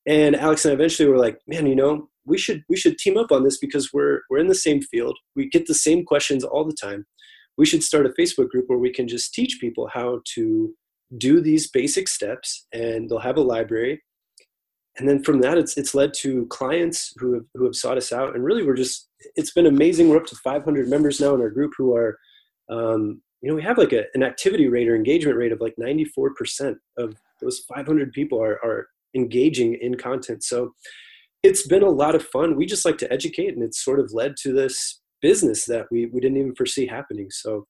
And 0.07 0.37
alex 0.37 0.65
and 0.65 0.71
i 0.71 0.75
eventually 0.75 1.09
were 1.09 1.19
like 1.19 1.37
man 1.49 1.67
you 1.67 1.75
know 1.75 2.09
we 2.27 2.37
should 2.37 2.63
we 2.69 2.77
should 2.77 2.99
team 2.99 3.17
up 3.17 3.33
on 3.33 3.45
this 3.45 3.59
because 3.59 3.93
we're 3.93 4.21
we're 4.29 4.39
in 4.39 4.49
the 4.49 4.55
same 4.55 4.83
field. 4.83 5.17
We 5.35 5.49
get 5.49 5.67
the 5.67 5.75
same 5.75 6.05
questions 6.05 6.45
all 6.45 6.65
the 6.65 6.77
time. 6.81 7.07
We 7.57 7.65
should 7.65 7.83
start 7.83 8.07
a 8.07 8.11
Facebook 8.21 8.51
group 8.51 8.65
where 8.67 8.79
we 8.79 8.93
can 8.93 9.09
just 9.09 9.33
teach 9.33 9.59
people 9.61 9.89
how 9.93 10.21
to 10.35 10.75
do 11.17 11.41
these 11.41 11.71
basic 11.71 12.09
steps 12.09 12.67
and 12.73 13.09
they'll 13.09 13.21
have 13.21 13.39
a 13.39 13.43
library. 13.43 14.03
And 14.99 15.09
then 15.09 15.23
from 15.23 15.41
that, 15.41 15.59
it's, 15.59 15.77
it's 15.77 15.95
led 15.95 16.15
to 16.19 16.47
clients 16.47 17.13
who 17.19 17.35
have, 17.35 17.45
who 17.55 17.65
have 17.65 17.75
sought 17.75 17.99
us 17.99 18.13
out. 18.13 18.35
And 18.35 18.45
really, 18.45 18.63
we're 18.63 18.75
just, 18.75 19.09
it's 19.35 19.53
been 19.53 19.67
amazing. 19.67 20.09
We're 20.09 20.17
up 20.17 20.27
to 20.27 20.37
500 20.37 20.89
members 20.89 21.21
now 21.21 21.35
in 21.35 21.41
our 21.41 21.51
group 21.51 21.73
who 21.77 21.95
are, 21.95 22.19
um, 22.71 23.21
you 23.43 23.51
know, 23.51 23.55
we 23.55 23.63
have 23.63 23.79
like 23.79 23.93
a, 23.93 24.05
an 24.15 24.23
activity 24.23 24.69
rate 24.69 24.89
or 24.89 24.97
engagement 24.97 25.37
rate 25.37 25.53
of 25.53 25.61
like 25.61 25.75
94% 25.79 26.77
of 26.99 27.15
those 27.43 27.61
500 27.75 28.13
people 28.13 28.43
are, 28.43 28.59
are 28.65 28.89
engaging 29.15 29.79
in 29.81 29.97
content. 29.97 30.43
So 30.43 30.73
it's 31.43 31.67
been 31.67 31.83
a 31.83 31.91
lot 31.91 32.15
of 32.15 32.25
fun. 32.27 32.57
We 32.57 32.67
just 32.67 32.85
like 32.85 32.99
to 32.99 33.13
educate, 33.13 33.55
and 33.55 33.63
it's 33.63 33.85
sort 33.85 34.01
of 34.01 34.13
led 34.13 34.37
to 34.43 34.53
this 34.53 35.01
business 35.21 35.67
that 35.67 35.87
we, 35.91 36.07
we 36.07 36.21
didn't 36.21 36.39
even 36.39 36.55
foresee 36.55 36.87
happening. 36.87 37.29
So 37.31 37.67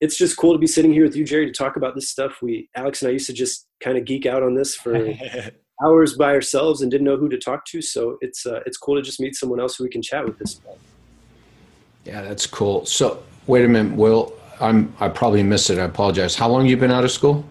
it's 0.00 0.16
just 0.16 0.36
cool 0.36 0.52
to 0.52 0.58
be 0.58 0.66
sitting 0.66 0.92
here 0.92 1.04
with 1.04 1.16
you, 1.16 1.24
Jerry, 1.24 1.46
to 1.46 1.52
talk 1.52 1.76
about 1.76 1.94
this 1.94 2.08
stuff. 2.08 2.38
We, 2.42 2.68
Alex 2.76 3.02
and 3.02 3.08
I 3.08 3.12
used 3.12 3.26
to 3.26 3.32
just 3.32 3.66
kind 3.82 3.98
of 3.98 4.04
geek 4.04 4.26
out 4.26 4.42
on 4.42 4.54
this 4.54 4.74
for 4.74 4.94
hours 5.84 6.14
by 6.14 6.32
ourselves 6.32 6.82
and 6.82 6.90
didn't 6.90 7.04
know 7.04 7.16
who 7.16 7.28
to 7.28 7.38
talk 7.38 7.64
to. 7.66 7.82
So 7.82 8.18
it's, 8.20 8.46
uh, 8.46 8.60
it's 8.66 8.76
cool 8.76 8.96
to 8.96 9.02
just 9.02 9.20
meet 9.20 9.34
someone 9.34 9.60
else 9.60 9.76
who 9.76 9.84
we 9.84 9.90
can 9.90 10.02
chat 10.02 10.24
with 10.24 10.38
this 10.38 10.52
stuff. 10.52 10.76
Yeah, 12.04 12.22
that's 12.22 12.46
cool. 12.46 12.86
So 12.86 13.22
wait 13.46 13.64
a 13.64 13.68
minute, 13.68 13.96
Will, 13.96 14.32
I'm, 14.60 14.92
I 15.00 15.08
probably 15.08 15.42
missed 15.42 15.70
it. 15.70 15.78
I 15.78 15.84
apologize. 15.84 16.34
How 16.34 16.48
long 16.48 16.66
you 16.66 16.76
been 16.76 16.90
out 16.90 17.04
of 17.04 17.10
school? 17.10 17.44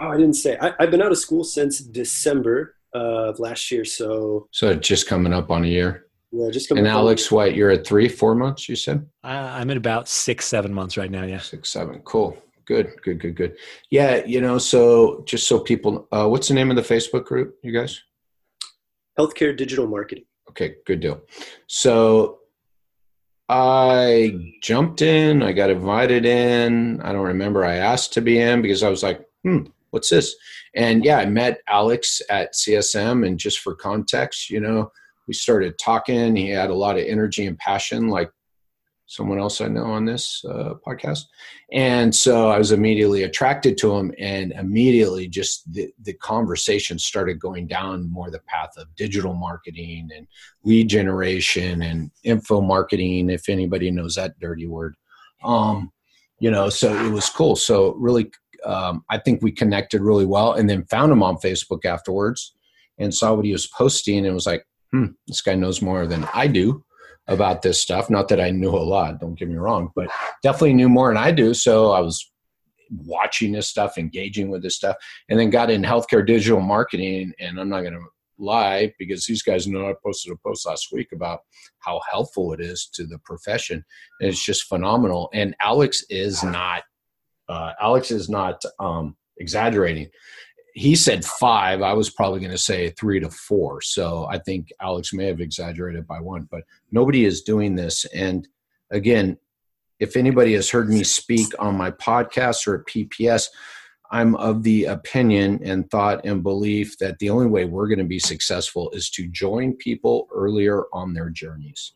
Oh, 0.00 0.08
I 0.08 0.16
didn't 0.16 0.34
say. 0.34 0.58
I, 0.60 0.72
have 0.78 0.90
been 0.90 1.02
out 1.02 1.12
of 1.12 1.18
school 1.18 1.44
since 1.44 1.80
December 1.80 2.76
of 2.94 3.38
last 3.38 3.70
year. 3.70 3.84
So, 3.84 4.48
so 4.52 4.74
just 4.74 5.06
coming 5.06 5.32
up 5.32 5.50
on 5.50 5.64
a 5.64 5.68
year. 5.68 6.06
Yeah, 6.32 6.50
just 6.50 6.70
and 6.70 6.86
Alex, 6.86 7.30
White, 7.30 7.54
you're 7.54 7.70
at 7.70 7.86
three, 7.86 8.08
four 8.08 8.34
months? 8.34 8.68
You 8.68 8.76
said 8.76 9.06
uh, 9.24 9.28
I'm 9.28 9.70
at 9.70 9.76
about 9.76 10.08
six, 10.08 10.44
seven 10.44 10.74
months 10.74 10.96
right 10.96 11.10
now. 11.10 11.22
Yeah, 11.22 11.38
six, 11.38 11.70
seven. 11.70 12.00
Cool. 12.00 12.36
Good, 12.66 13.00
good, 13.02 13.20
good, 13.20 13.36
good. 13.36 13.56
Yeah, 13.90 14.24
you 14.26 14.40
know, 14.40 14.58
so 14.58 15.22
just 15.24 15.46
so 15.46 15.60
people, 15.60 16.08
uh, 16.10 16.26
what's 16.28 16.48
the 16.48 16.54
name 16.54 16.70
of 16.70 16.76
the 16.76 16.82
Facebook 16.82 17.24
group, 17.24 17.56
you 17.62 17.72
guys? 17.72 18.02
Healthcare 19.18 19.56
Digital 19.56 19.86
Marketing. 19.86 20.24
Okay, 20.50 20.76
good 20.84 21.00
deal. 21.00 21.22
So 21.68 22.40
I 23.48 24.54
jumped 24.62 25.00
in. 25.00 25.42
I 25.42 25.52
got 25.52 25.70
invited 25.70 26.26
in. 26.26 27.00
I 27.02 27.12
don't 27.12 27.26
remember. 27.26 27.64
I 27.64 27.76
asked 27.76 28.12
to 28.14 28.20
be 28.20 28.40
in 28.40 28.62
because 28.62 28.82
I 28.82 28.88
was 28.88 29.02
like, 29.02 29.24
hmm, 29.44 29.64
what's 29.90 30.10
this? 30.10 30.34
And 30.74 31.04
yeah, 31.04 31.18
I 31.18 31.26
met 31.26 31.60
Alex 31.68 32.20
at 32.28 32.54
CSM. 32.54 33.26
And 33.26 33.38
just 33.38 33.60
for 33.60 33.76
context, 33.76 34.50
you 34.50 34.60
know, 34.60 34.90
we 35.28 35.34
started 35.34 35.78
talking. 35.78 36.34
He 36.34 36.50
had 36.50 36.70
a 36.70 36.74
lot 36.74 36.98
of 36.98 37.04
energy 37.04 37.46
and 37.46 37.58
passion, 37.58 38.08
like 38.08 38.30
someone 39.06 39.38
else 39.38 39.60
I 39.60 39.68
know 39.68 39.84
on 39.84 40.04
this 40.04 40.44
uh, 40.48 40.74
podcast. 40.86 41.24
And 41.72 42.14
so 42.14 42.50
I 42.50 42.58
was 42.58 42.72
immediately 42.72 43.22
attracted 43.22 43.78
to 43.78 43.94
him, 43.96 44.12
and 44.18 44.52
immediately 44.52 45.28
just 45.28 45.72
the, 45.72 45.90
the 46.02 46.12
conversation 46.14 46.98
started 46.98 47.40
going 47.40 47.66
down 47.66 48.10
more 48.10 48.30
the 48.30 48.40
path 48.40 48.70
of 48.76 48.94
digital 48.96 49.34
marketing 49.34 50.08
and 50.14 50.26
lead 50.64 50.88
generation 50.88 51.82
and 51.82 52.10
info 52.24 52.60
marketing, 52.60 53.30
if 53.30 53.48
anybody 53.48 53.90
knows 53.90 54.16
that 54.16 54.38
dirty 54.40 54.66
word. 54.66 54.96
Um, 55.44 55.92
you 56.38 56.50
know, 56.50 56.68
so 56.68 56.94
it 57.04 57.10
was 57.10 57.30
cool. 57.30 57.56
So 57.56 57.94
really 57.94 58.30
um, 58.64 59.04
I 59.08 59.18
think 59.18 59.42
we 59.42 59.52
connected 59.52 60.02
really 60.02 60.26
well, 60.26 60.54
and 60.54 60.68
then 60.68 60.84
found 60.86 61.12
him 61.12 61.22
on 61.22 61.36
Facebook 61.36 61.84
afterwards, 61.84 62.54
and 62.98 63.14
saw 63.14 63.34
what 63.34 63.44
he 63.44 63.52
was 63.52 63.68
posting, 63.68 64.26
and 64.26 64.34
was 64.34 64.46
like, 64.46 64.66
"Hmm, 64.90 65.06
this 65.28 65.40
guy 65.42 65.54
knows 65.54 65.80
more 65.80 66.06
than 66.06 66.28
I 66.34 66.48
do 66.48 66.84
about 67.28 67.62
this 67.62 67.80
stuff." 67.80 68.10
Not 68.10 68.28
that 68.28 68.40
I 68.40 68.50
knew 68.50 68.70
a 68.70 68.78
lot, 68.78 69.20
don't 69.20 69.38
get 69.38 69.48
me 69.48 69.56
wrong, 69.56 69.90
but 69.94 70.08
definitely 70.42 70.74
knew 70.74 70.88
more 70.88 71.08
than 71.08 71.16
I 71.16 71.32
do. 71.32 71.54
So 71.54 71.92
I 71.92 72.00
was 72.00 72.30
watching 72.90 73.52
this 73.52 73.68
stuff, 73.68 73.98
engaging 73.98 74.48
with 74.48 74.62
this 74.62 74.76
stuff, 74.76 74.96
and 75.28 75.38
then 75.38 75.50
got 75.50 75.70
in 75.70 75.82
healthcare 75.82 76.26
digital 76.26 76.60
marketing. 76.60 77.32
And 77.40 77.58
I'm 77.58 77.68
not 77.68 77.82
going 77.82 77.94
to 77.94 78.04
lie 78.38 78.92
because 78.98 79.26
these 79.26 79.42
guys 79.42 79.66
know 79.66 79.88
I 79.88 79.94
posted 80.04 80.32
a 80.32 80.36
post 80.36 80.66
last 80.66 80.88
week 80.92 81.08
about 81.12 81.40
how 81.78 82.00
helpful 82.10 82.52
it 82.52 82.60
is 82.60 82.88
to 82.94 83.06
the 83.06 83.18
profession. 83.24 83.84
And 84.20 84.28
it's 84.28 84.44
just 84.44 84.64
phenomenal. 84.64 85.30
And 85.32 85.54
Alex 85.60 86.04
is 86.10 86.42
not 86.42 86.82
uh, 87.48 87.72
Alex 87.80 88.10
is 88.10 88.28
not 88.28 88.60
um, 88.80 89.16
exaggerating. 89.38 90.08
He 90.76 90.94
said 90.94 91.24
five. 91.24 91.80
I 91.80 91.94
was 91.94 92.10
probably 92.10 92.40
going 92.40 92.50
to 92.52 92.58
say 92.58 92.90
three 92.90 93.18
to 93.20 93.30
four. 93.30 93.80
So 93.80 94.26
I 94.30 94.38
think 94.38 94.70
Alex 94.78 95.14
may 95.14 95.24
have 95.24 95.40
exaggerated 95.40 96.06
by 96.06 96.20
one, 96.20 96.46
but 96.50 96.64
nobody 96.92 97.24
is 97.24 97.40
doing 97.40 97.74
this. 97.74 98.04
And 98.14 98.46
again, 98.90 99.38
if 100.00 100.16
anybody 100.16 100.52
has 100.52 100.68
heard 100.68 100.90
me 100.90 101.02
speak 101.02 101.48
on 101.58 101.78
my 101.78 101.90
podcast 101.92 102.66
or 102.66 102.74
at 102.80 102.86
PPS, 102.86 103.48
I'm 104.10 104.36
of 104.36 104.64
the 104.64 104.84
opinion 104.84 105.60
and 105.64 105.90
thought 105.90 106.26
and 106.26 106.42
belief 106.42 106.98
that 106.98 107.18
the 107.20 107.30
only 107.30 107.46
way 107.46 107.64
we're 107.64 107.88
going 107.88 107.98
to 107.98 108.04
be 108.04 108.18
successful 108.18 108.90
is 108.90 109.08
to 109.12 109.26
join 109.28 109.72
people 109.76 110.28
earlier 110.30 110.84
on 110.92 111.14
their 111.14 111.30
journeys. 111.30 111.92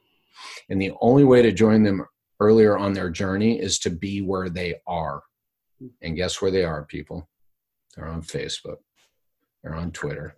And 0.70 0.80
the 0.80 0.92
only 1.02 1.24
way 1.24 1.42
to 1.42 1.52
join 1.52 1.82
them 1.82 2.06
earlier 2.40 2.78
on 2.78 2.94
their 2.94 3.10
journey 3.10 3.60
is 3.60 3.78
to 3.80 3.90
be 3.90 4.22
where 4.22 4.48
they 4.48 4.76
are. 4.86 5.22
And 6.00 6.16
guess 6.16 6.40
where 6.40 6.50
they 6.50 6.64
are, 6.64 6.84
people? 6.86 7.28
They're 7.94 8.08
on 8.08 8.22
Facebook, 8.22 8.78
they're 9.62 9.74
on 9.74 9.90
Twitter, 9.90 10.36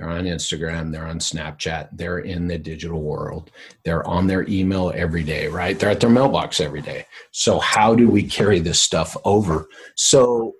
they're 0.00 0.08
on 0.08 0.24
Instagram, 0.24 0.90
they're 0.90 1.06
on 1.06 1.18
Snapchat, 1.18 1.90
they're 1.92 2.20
in 2.20 2.46
the 2.46 2.56
digital 2.56 3.02
world. 3.02 3.50
They're 3.84 4.06
on 4.06 4.26
their 4.26 4.48
email 4.48 4.90
every 4.94 5.22
day, 5.22 5.46
right? 5.46 5.78
They're 5.78 5.90
at 5.90 6.00
their 6.00 6.08
mailbox 6.08 6.58
every 6.58 6.80
day. 6.80 7.04
So, 7.32 7.58
how 7.58 7.94
do 7.94 8.08
we 8.08 8.22
carry 8.22 8.60
this 8.60 8.80
stuff 8.80 9.14
over? 9.26 9.66
So, 9.96 10.54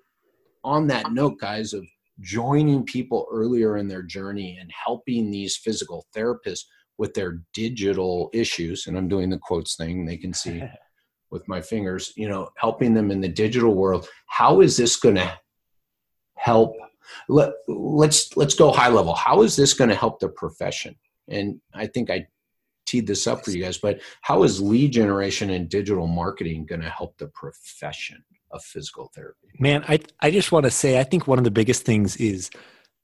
on 0.63 0.85
that 0.87 1.11
note, 1.11 1.39
guys, 1.39 1.73
of 1.73 1.83
joining 2.19 2.83
people 2.83 3.27
earlier 3.31 3.77
in 3.77 3.87
their 3.87 4.03
journey 4.03 4.59
and 4.61 4.69
helping 4.71 5.31
these 5.31 5.57
physical 5.57 6.05
therapists 6.15 6.65
with 6.99 7.15
their 7.15 7.41
digital 7.55 8.29
issues, 8.33 8.85
and 8.85 8.95
I'm 8.95 9.07
doing 9.07 9.31
the 9.31 9.39
quotes 9.39 9.75
thing, 9.75 10.05
they 10.05 10.17
can 10.17 10.33
see 10.33 10.61
with 11.31 11.47
my 11.47 11.61
fingers, 11.61 12.13
you 12.15 12.29
know, 12.29 12.49
helping 12.57 12.93
them 12.93 13.09
in 13.09 13.21
the 13.21 13.27
digital 13.27 13.73
world. 13.73 14.07
How 14.27 14.61
is 14.61 14.77
this 14.77 14.97
going 14.97 15.15
to 15.15 15.33
help? 16.41 16.75
Let, 17.27 17.53
let's 17.67 18.35
let's 18.37 18.55
go 18.55 18.71
high 18.71 18.89
level. 18.89 19.13
How 19.13 19.41
is 19.43 19.55
this 19.55 19.73
going 19.73 19.89
to 19.89 19.95
help 19.95 20.19
the 20.19 20.29
profession? 20.29 20.95
And 21.27 21.61
I 21.73 21.87
think 21.87 22.09
I 22.09 22.27
teed 22.85 23.07
this 23.07 23.27
up 23.27 23.45
for 23.45 23.51
you 23.51 23.63
guys, 23.63 23.77
but 23.77 24.01
how 24.21 24.43
is 24.43 24.61
lead 24.61 24.91
generation 24.91 25.51
and 25.51 25.69
digital 25.69 26.07
marketing 26.07 26.65
going 26.65 26.81
to 26.81 26.89
help 26.89 27.17
the 27.17 27.27
profession 27.27 28.23
of 28.51 28.63
physical 28.63 29.11
therapy? 29.15 29.47
Man, 29.59 29.83
I 29.87 29.99
I 30.19 30.31
just 30.31 30.51
want 30.51 30.65
to 30.65 30.71
say 30.71 30.99
I 30.99 31.03
think 31.03 31.27
one 31.27 31.37
of 31.37 31.43
the 31.43 31.51
biggest 31.51 31.83
things 31.83 32.17
is 32.17 32.49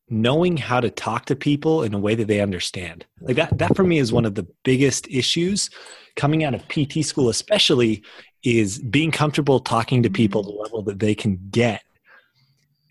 knowing 0.10 0.56
how 0.56 0.79
to 0.79 0.89
talk 0.89 1.25
to 1.25 1.36
people 1.36 1.84
in 1.84 1.94
a 1.94 2.00
way 2.00 2.15
that 2.15 2.27
they 2.27 2.39
understand. 2.39 3.06
Like 3.22 3.36
that 3.36 3.58
that 3.58 3.75
for 3.75 3.84
me 3.84 4.00
is 4.00 4.12
one 4.12 4.25
of 4.25 4.36
the 4.36 4.48
biggest 4.63 5.08
issues 5.10 5.70
coming 6.15 6.44
out 6.44 6.56
of 6.56 6.67
PT 6.70 7.06
school 7.06 7.29
especially 7.29 8.03
is 8.44 8.79
being 8.79 9.12
comfortable 9.12 9.60
talking 9.60 10.03
to 10.03 10.10
people 10.10 10.44
the 10.44 10.51
level 10.51 10.82
that 10.84 11.00
they 11.00 11.15
can 11.15 11.39
get. 11.50 11.82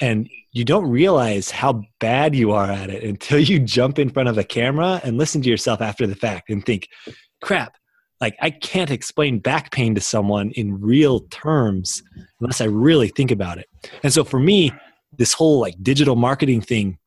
And 0.00 0.28
you 0.52 0.64
don't 0.64 0.88
realize 0.88 1.50
how 1.50 1.84
bad 2.00 2.34
you 2.34 2.52
are 2.52 2.70
at 2.70 2.90
it 2.90 3.02
until 3.02 3.38
you 3.38 3.58
jump 3.58 3.98
in 3.98 4.10
front 4.10 4.28
of 4.28 4.38
a 4.38 4.44
camera 4.44 5.00
and 5.04 5.18
listen 5.18 5.42
to 5.42 5.48
yourself 5.48 5.80
after 5.80 6.06
the 6.06 6.14
fact 6.14 6.50
and 6.50 6.64
think, 6.64 6.88
crap, 7.42 7.76
like 8.20 8.36
I 8.40 8.50
can't 8.50 8.90
explain 8.90 9.38
back 9.38 9.70
pain 9.70 9.94
to 9.94 10.00
someone 10.00 10.50
in 10.52 10.80
real 10.80 11.20
terms 11.28 12.02
unless 12.40 12.60
I 12.60 12.64
really 12.64 13.08
think 13.08 13.30
about 13.30 13.58
it. 13.58 13.68
And 14.02 14.12
so 14.12 14.24
for 14.24 14.40
me, 14.40 14.72
this 15.16 15.32
whole 15.32 15.60
like 15.60 15.74
digital 15.82 16.16
marketing 16.16 16.60
thing 16.60 16.98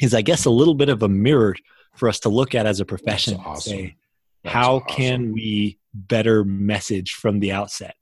is 0.00 0.14
I 0.14 0.22
guess 0.22 0.44
a 0.44 0.50
little 0.50 0.74
bit 0.74 0.88
of 0.88 1.02
a 1.02 1.08
mirror 1.08 1.56
for 1.94 2.08
us 2.08 2.20
to 2.20 2.28
look 2.28 2.54
at 2.54 2.66
as 2.66 2.80
a 2.80 2.84
profession 2.84 3.34
awesome. 3.44 3.48
and 3.48 3.60
say, 3.62 3.96
That's 4.42 4.54
how 4.54 4.76
awesome. 4.76 4.96
can 4.96 5.32
we 5.32 5.78
better 5.92 6.44
message 6.44 7.12
from 7.12 7.40
the 7.40 7.52
outset? 7.52 7.94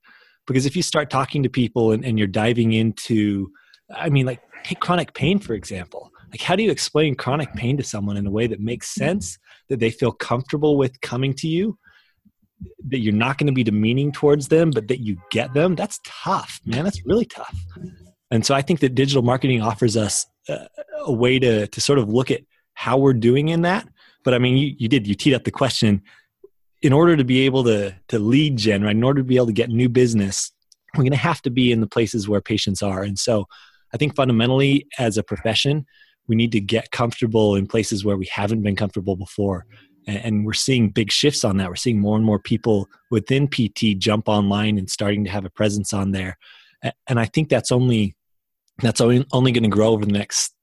Because 0.46 0.66
if 0.66 0.76
you 0.76 0.82
start 0.82 1.08
talking 1.08 1.42
to 1.42 1.48
people 1.48 1.92
and, 1.92 2.04
and 2.04 2.18
you're 2.18 2.28
diving 2.28 2.72
into, 2.72 3.50
I 3.94 4.08
mean, 4.08 4.26
like 4.26 4.40
chronic 4.80 5.14
pain, 5.14 5.38
for 5.38 5.54
example. 5.54 6.10
Like, 6.30 6.40
how 6.40 6.56
do 6.56 6.62
you 6.62 6.70
explain 6.70 7.14
chronic 7.14 7.52
pain 7.54 7.76
to 7.76 7.82
someone 7.82 8.16
in 8.16 8.26
a 8.26 8.30
way 8.30 8.46
that 8.46 8.60
makes 8.60 8.94
sense, 8.94 9.38
that 9.68 9.80
they 9.80 9.90
feel 9.90 10.12
comfortable 10.12 10.76
with 10.76 11.00
coming 11.00 11.34
to 11.34 11.48
you, 11.48 11.78
that 12.88 13.00
you're 13.00 13.12
not 13.12 13.38
going 13.38 13.48
to 13.48 13.52
be 13.52 13.64
demeaning 13.64 14.12
towards 14.12 14.48
them, 14.48 14.70
but 14.70 14.88
that 14.88 15.00
you 15.00 15.16
get 15.30 15.52
them? 15.52 15.74
That's 15.74 16.00
tough, 16.06 16.60
man. 16.64 16.84
That's 16.84 17.04
really 17.04 17.26
tough. 17.26 17.54
And 18.30 18.46
so 18.46 18.54
I 18.54 18.62
think 18.62 18.80
that 18.80 18.94
digital 18.94 19.22
marketing 19.22 19.60
offers 19.60 19.96
us 19.96 20.26
a, 20.48 20.66
a 21.00 21.12
way 21.12 21.38
to, 21.38 21.66
to 21.66 21.80
sort 21.80 21.98
of 21.98 22.08
look 22.08 22.30
at 22.30 22.40
how 22.74 22.96
we're 22.96 23.12
doing 23.12 23.48
in 23.48 23.62
that. 23.62 23.86
But 24.24 24.32
I 24.32 24.38
mean, 24.38 24.56
you, 24.56 24.74
you 24.78 24.88
did, 24.88 25.06
you 25.06 25.14
teed 25.14 25.34
up 25.34 25.44
the 25.44 25.50
question. 25.50 26.02
In 26.80 26.92
order 26.92 27.16
to 27.16 27.24
be 27.24 27.40
able 27.40 27.62
to, 27.64 27.94
to 28.08 28.18
lead 28.18 28.56
gen, 28.56 28.82
right, 28.82 28.96
in 28.96 29.04
order 29.04 29.20
to 29.20 29.26
be 29.26 29.36
able 29.36 29.46
to 29.46 29.52
get 29.52 29.68
new 29.68 29.88
business, 29.88 30.50
we're 30.96 31.04
going 31.04 31.12
to 31.12 31.18
have 31.18 31.42
to 31.42 31.50
be 31.50 31.72
in 31.72 31.80
the 31.80 31.86
places 31.86 32.28
where 32.28 32.40
patients 32.40 32.82
are. 32.82 33.02
And 33.02 33.18
so 33.18 33.46
I 33.94 33.96
think 33.96 34.16
fundamentally, 34.16 34.86
as 34.98 35.18
a 35.18 35.22
profession, 35.22 35.86
we 36.28 36.36
need 36.36 36.52
to 36.52 36.60
get 36.60 36.90
comfortable 36.90 37.56
in 37.56 37.66
places 37.66 38.04
where 38.04 38.16
we 38.16 38.26
haven't 38.26 38.62
been 38.62 38.76
comfortable 38.76 39.16
before. 39.16 39.66
And, 40.06 40.44
we're 40.44 40.52
seeing 40.52 40.90
big 40.90 41.12
shifts 41.12 41.44
on 41.44 41.58
that. 41.58 41.68
We're 41.68 41.76
seeing 41.76 42.00
more 42.00 42.16
and 42.16 42.24
more 42.24 42.40
people 42.40 42.88
within 43.10 43.46
PT 43.46 43.98
jump 43.98 44.28
online 44.28 44.76
and 44.76 44.90
starting 44.90 45.22
to 45.24 45.30
have 45.30 45.44
a 45.44 45.50
presence 45.50 45.92
on 45.92 46.10
there. 46.10 46.36
And 47.06 47.20
I 47.20 47.26
think 47.26 47.48
that's 47.48 47.70
only 47.70 48.16
that's 48.78 49.00
only 49.00 49.24
going 49.52 49.62
to 49.62 49.68
grow 49.68 49.90
over 49.90 50.04
the 50.04 50.12
next 50.12 50.54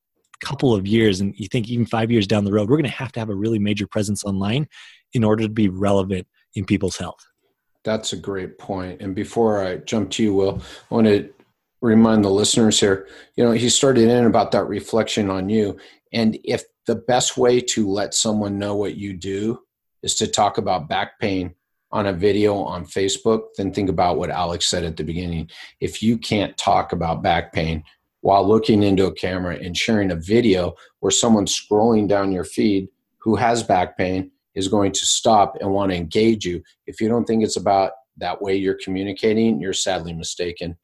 couple 0.41 0.73
of 0.73 0.85
years. 0.85 1.21
And 1.21 1.33
you 1.37 1.47
think 1.47 1.69
even 1.69 1.85
five 1.85 2.11
years 2.11 2.27
down 2.27 2.43
the 2.43 2.51
road, 2.51 2.69
we're 2.69 2.77
going 2.77 2.83
to 2.83 2.97
have 2.97 3.11
to 3.13 3.19
have 3.19 3.29
a 3.29 3.35
really 3.35 3.59
major 3.59 3.87
presence 3.87 4.25
online 4.25 4.67
in 5.13 5.23
order 5.23 5.43
to 5.43 5.49
be 5.49 5.69
relevant 5.69 6.27
in 6.55 6.65
people's 6.65 6.97
health. 6.97 7.25
That's 7.83 8.11
a 8.11 8.17
great 8.17 8.57
point. 8.57 9.01
And 9.01 9.15
before 9.15 9.63
I 9.65 9.77
jump 9.77 10.11
to 10.11 10.23
you, 10.23 10.33
Will, 10.33 10.61
I 10.91 10.93
want 10.93 11.07
to 11.07 11.29
remind 11.81 12.23
the 12.23 12.29
listeners 12.29 12.79
here, 12.79 13.07
you 13.35 13.43
know, 13.43 13.51
he 13.51 13.69
started 13.69 14.09
in 14.09 14.25
about 14.25 14.51
that 14.51 14.65
reflection 14.65 15.29
on 15.29 15.49
you. 15.49 15.77
And 16.11 16.37
if 16.43 16.63
the 16.85 16.95
best 16.95 17.37
way 17.37 17.61
to 17.61 17.89
let 17.89 18.13
someone 18.13 18.57
know 18.57 18.75
what 18.75 18.95
you 18.95 19.13
do 19.13 19.61
is 20.03 20.15
to 20.15 20.27
talk 20.27 20.57
about 20.57 20.89
back 20.89 21.19
pain 21.19 21.53
on 21.91 22.07
a 22.07 22.13
video 22.13 22.55
on 22.55 22.85
Facebook, 22.85 23.47
then 23.57 23.73
think 23.73 23.89
about 23.89 24.17
what 24.17 24.29
Alex 24.29 24.67
said 24.67 24.83
at 24.83 24.97
the 24.97 25.03
beginning. 25.03 25.49
If 25.79 26.03
you 26.03 26.17
can't 26.17 26.57
talk 26.57 26.91
about 26.91 27.23
back 27.23 27.53
pain 27.53 27.83
while 28.21 28.47
looking 28.47 28.83
into 28.83 29.05
a 29.05 29.13
camera 29.13 29.55
and 29.55 29.75
sharing 29.75 30.11
a 30.11 30.15
video 30.15 30.75
where 30.99 31.11
someone's 31.11 31.57
scrolling 31.57 32.07
down 32.07 32.31
your 32.31 32.43
feed 32.43 32.89
who 33.17 33.35
has 33.35 33.63
back 33.63 33.97
pain 33.97 34.31
is 34.55 34.67
going 34.67 34.91
to 34.91 35.05
stop 35.05 35.55
and 35.59 35.71
want 35.71 35.91
to 35.91 35.97
engage 35.97 36.45
you. 36.45 36.61
If 36.85 36.99
you 36.99 37.07
don't 37.07 37.25
think 37.25 37.43
it's 37.43 37.57
about 37.57 37.91
that 38.19 38.41
way 38.41 38.55
you're 38.55 38.77
communicating, 38.83 39.59
you're 39.59 39.73
sadly 39.73 40.13
mistaken. 40.13 40.77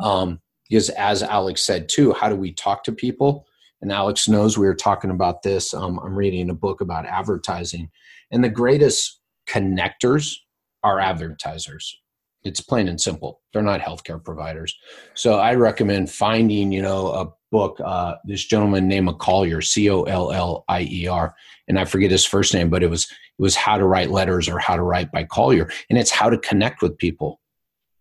Um, 0.00 0.40
because 0.68 0.90
as 0.90 1.22
Alex 1.22 1.62
said 1.62 1.88
too, 1.88 2.12
how 2.12 2.28
do 2.28 2.36
we 2.36 2.52
talk 2.52 2.82
to 2.84 2.92
people? 2.92 3.46
And 3.82 3.92
Alex 3.92 4.28
knows 4.28 4.56
we 4.56 4.66
were 4.66 4.74
talking 4.74 5.10
about 5.10 5.42
this. 5.42 5.72
Um, 5.74 6.00
I'm 6.00 6.16
reading 6.16 6.50
a 6.50 6.54
book 6.54 6.80
about 6.80 7.06
advertising, 7.06 7.90
and 8.30 8.42
the 8.42 8.48
greatest 8.48 9.20
connectors 9.48 10.34
are 10.82 10.98
advertisers. 10.98 12.00
It's 12.46 12.60
plain 12.60 12.88
and 12.88 13.00
simple. 13.00 13.40
They're 13.52 13.62
not 13.62 13.80
healthcare 13.80 14.22
providers. 14.22 14.76
So 15.14 15.34
I 15.34 15.54
recommend 15.54 16.10
finding, 16.10 16.72
you 16.72 16.82
know, 16.82 17.08
a 17.08 17.26
book. 17.50 17.80
Uh, 17.84 18.16
this 18.24 18.44
gentleman 18.44 18.88
named 18.88 19.18
Collier, 19.18 19.60
C 19.60 19.90
O 19.90 20.02
L 20.02 20.32
L 20.32 20.64
I 20.68 20.82
E 20.82 21.06
R, 21.06 21.34
and 21.68 21.78
I 21.78 21.84
forget 21.84 22.10
his 22.10 22.24
first 22.24 22.54
name, 22.54 22.70
but 22.70 22.82
it 22.82 22.90
was 22.90 23.04
it 23.04 23.42
was 23.42 23.56
How 23.56 23.76
to 23.76 23.84
Write 23.84 24.10
Letters 24.10 24.48
or 24.48 24.58
How 24.58 24.76
to 24.76 24.82
Write 24.82 25.10
by 25.12 25.24
Collier, 25.24 25.70
and 25.90 25.98
it's 25.98 26.10
how 26.10 26.30
to 26.30 26.38
connect 26.38 26.82
with 26.82 26.96
people. 26.98 27.40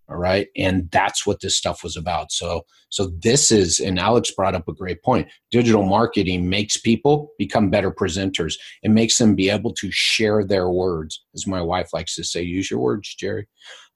All 0.07 0.17
right, 0.17 0.47
and 0.55 0.89
that's 0.91 1.25
what 1.25 1.41
this 1.41 1.55
stuff 1.55 1.83
was 1.83 1.97
about. 1.97 2.31
So 2.31 2.65
so 2.89 3.11
this 3.21 3.51
is, 3.51 3.79
and 3.79 3.99
Alex 3.99 4.31
brought 4.31 4.55
up 4.55 4.67
a 4.67 4.73
great 4.73 5.03
point. 5.03 5.27
Digital 5.51 5.83
marketing 5.83 6.47
makes 6.47 6.77
people 6.77 7.31
become 7.39 7.69
better 7.69 7.91
presenters. 7.91 8.53
It 8.83 8.91
makes 8.91 9.17
them 9.17 9.35
be 9.35 9.49
able 9.49 9.73
to 9.73 9.89
share 9.91 10.45
their 10.45 10.69
words, 10.69 11.25
as 11.33 11.47
my 11.47 11.61
wife 11.61 11.89
likes 11.91 12.15
to 12.15 12.23
say. 12.23 12.43
Use 12.43 12.69
your 12.69 12.79
words, 12.79 13.13
Jerry. 13.15 13.47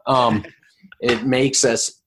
Um, 0.05 0.43
it 1.01 1.25
makes 1.25 1.63
us 1.63 2.01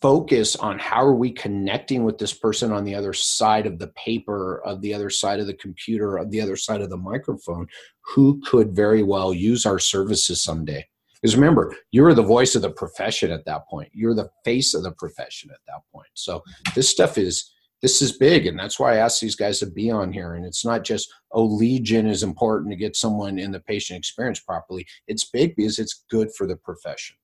focus 0.00 0.54
on 0.56 0.78
how 0.78 1.02
are 1.02 1.14
we 1.14 1.30
connecting 1.30 2.04
with 2.04 2.18
this 2.18 2.34
person 2.34 2.70
on 2.72 2.84
the 2.84 2.94
other 2.94 3.14
side 3.14 3.66
of 3.66 3.78
the 3.78 3.88
paper, 3.88 4.60
of 4.66 4.82
the 4.82 4.92
other 4.92 5.08
side 5.08 5.40
of 5.40 5.46
the 5.46 5.54
computer, 5.54 6.18
of 6.18 6.30
the 6.30 6.40
other 6.40 6.56
side 6.56 6.82
of 6.82 6.90
the 6.90 6.96
microphone, 6.96 7.66
who 8.14 8.40
could 8.44 8.76
very 8.76 9.02
well 9.02 9.32
use 9.32 9.64
our 9.64 9.78
services 9.78 10.42
someday. 10.42 10.86
Because 11.14 11.36
remember, 11.36 11.74
you're 11.90 12.12
the 12.12 12.22
voice 12.22 12.54
of 12.54 12.60
the 12.60 12.70
profession 12.70 13.30
at 13.30 13.46
that 13.46 13.66
point. 13.66 13.88
You're 13.94 14.14
the 14.14 14.28
face 14.44 14.74
of 14.74 14.82
the 14.82 14.92
profession 14.92 15.48
at 15.50 15.60
that 15.68 15.80
point. 15.90 16.08
So 16.12 16.42
this 16.74 16.90
stuff 16.90 17.16
is 17.16 17.53
this 17.84 18.00
is 18.00 18.16
big, 18.16 18.46
and 18.46 18.58
that's 18.58 18.80
why 18.80 18.94
I 18.94 18.96
asked 18.96 19.20
these 19.20 19.36
guys 19.36 19.58
to 19.58 19.66
be 19.66 19.90
on 19.90 20.10
here. 20.10 20.36
And 20.36 20.46
it's 20.46 20.64
not 20.64 20.84
just 20.84 21.12
oh, 21.32 21.44
lead 21.44 21.84
gen 21.84 22.06
is 22.06 22.22
important 22.22 22.70
to 22.70 22.76
get 22.76 22.96
someone 22.96 23.38
in 23.38 23.52
the 23.52 23.60
patient 23.60 23.98
experience 23.98 24.40
properly. 24.40 24.86
It's 25.06 25.26
big 25.26 25.54
because 25.54 25.78
it's 25.78 26.06
good 26.10 26.34
for 26.34 26.46
the 26.46 26.56
profession. 26.56 27.16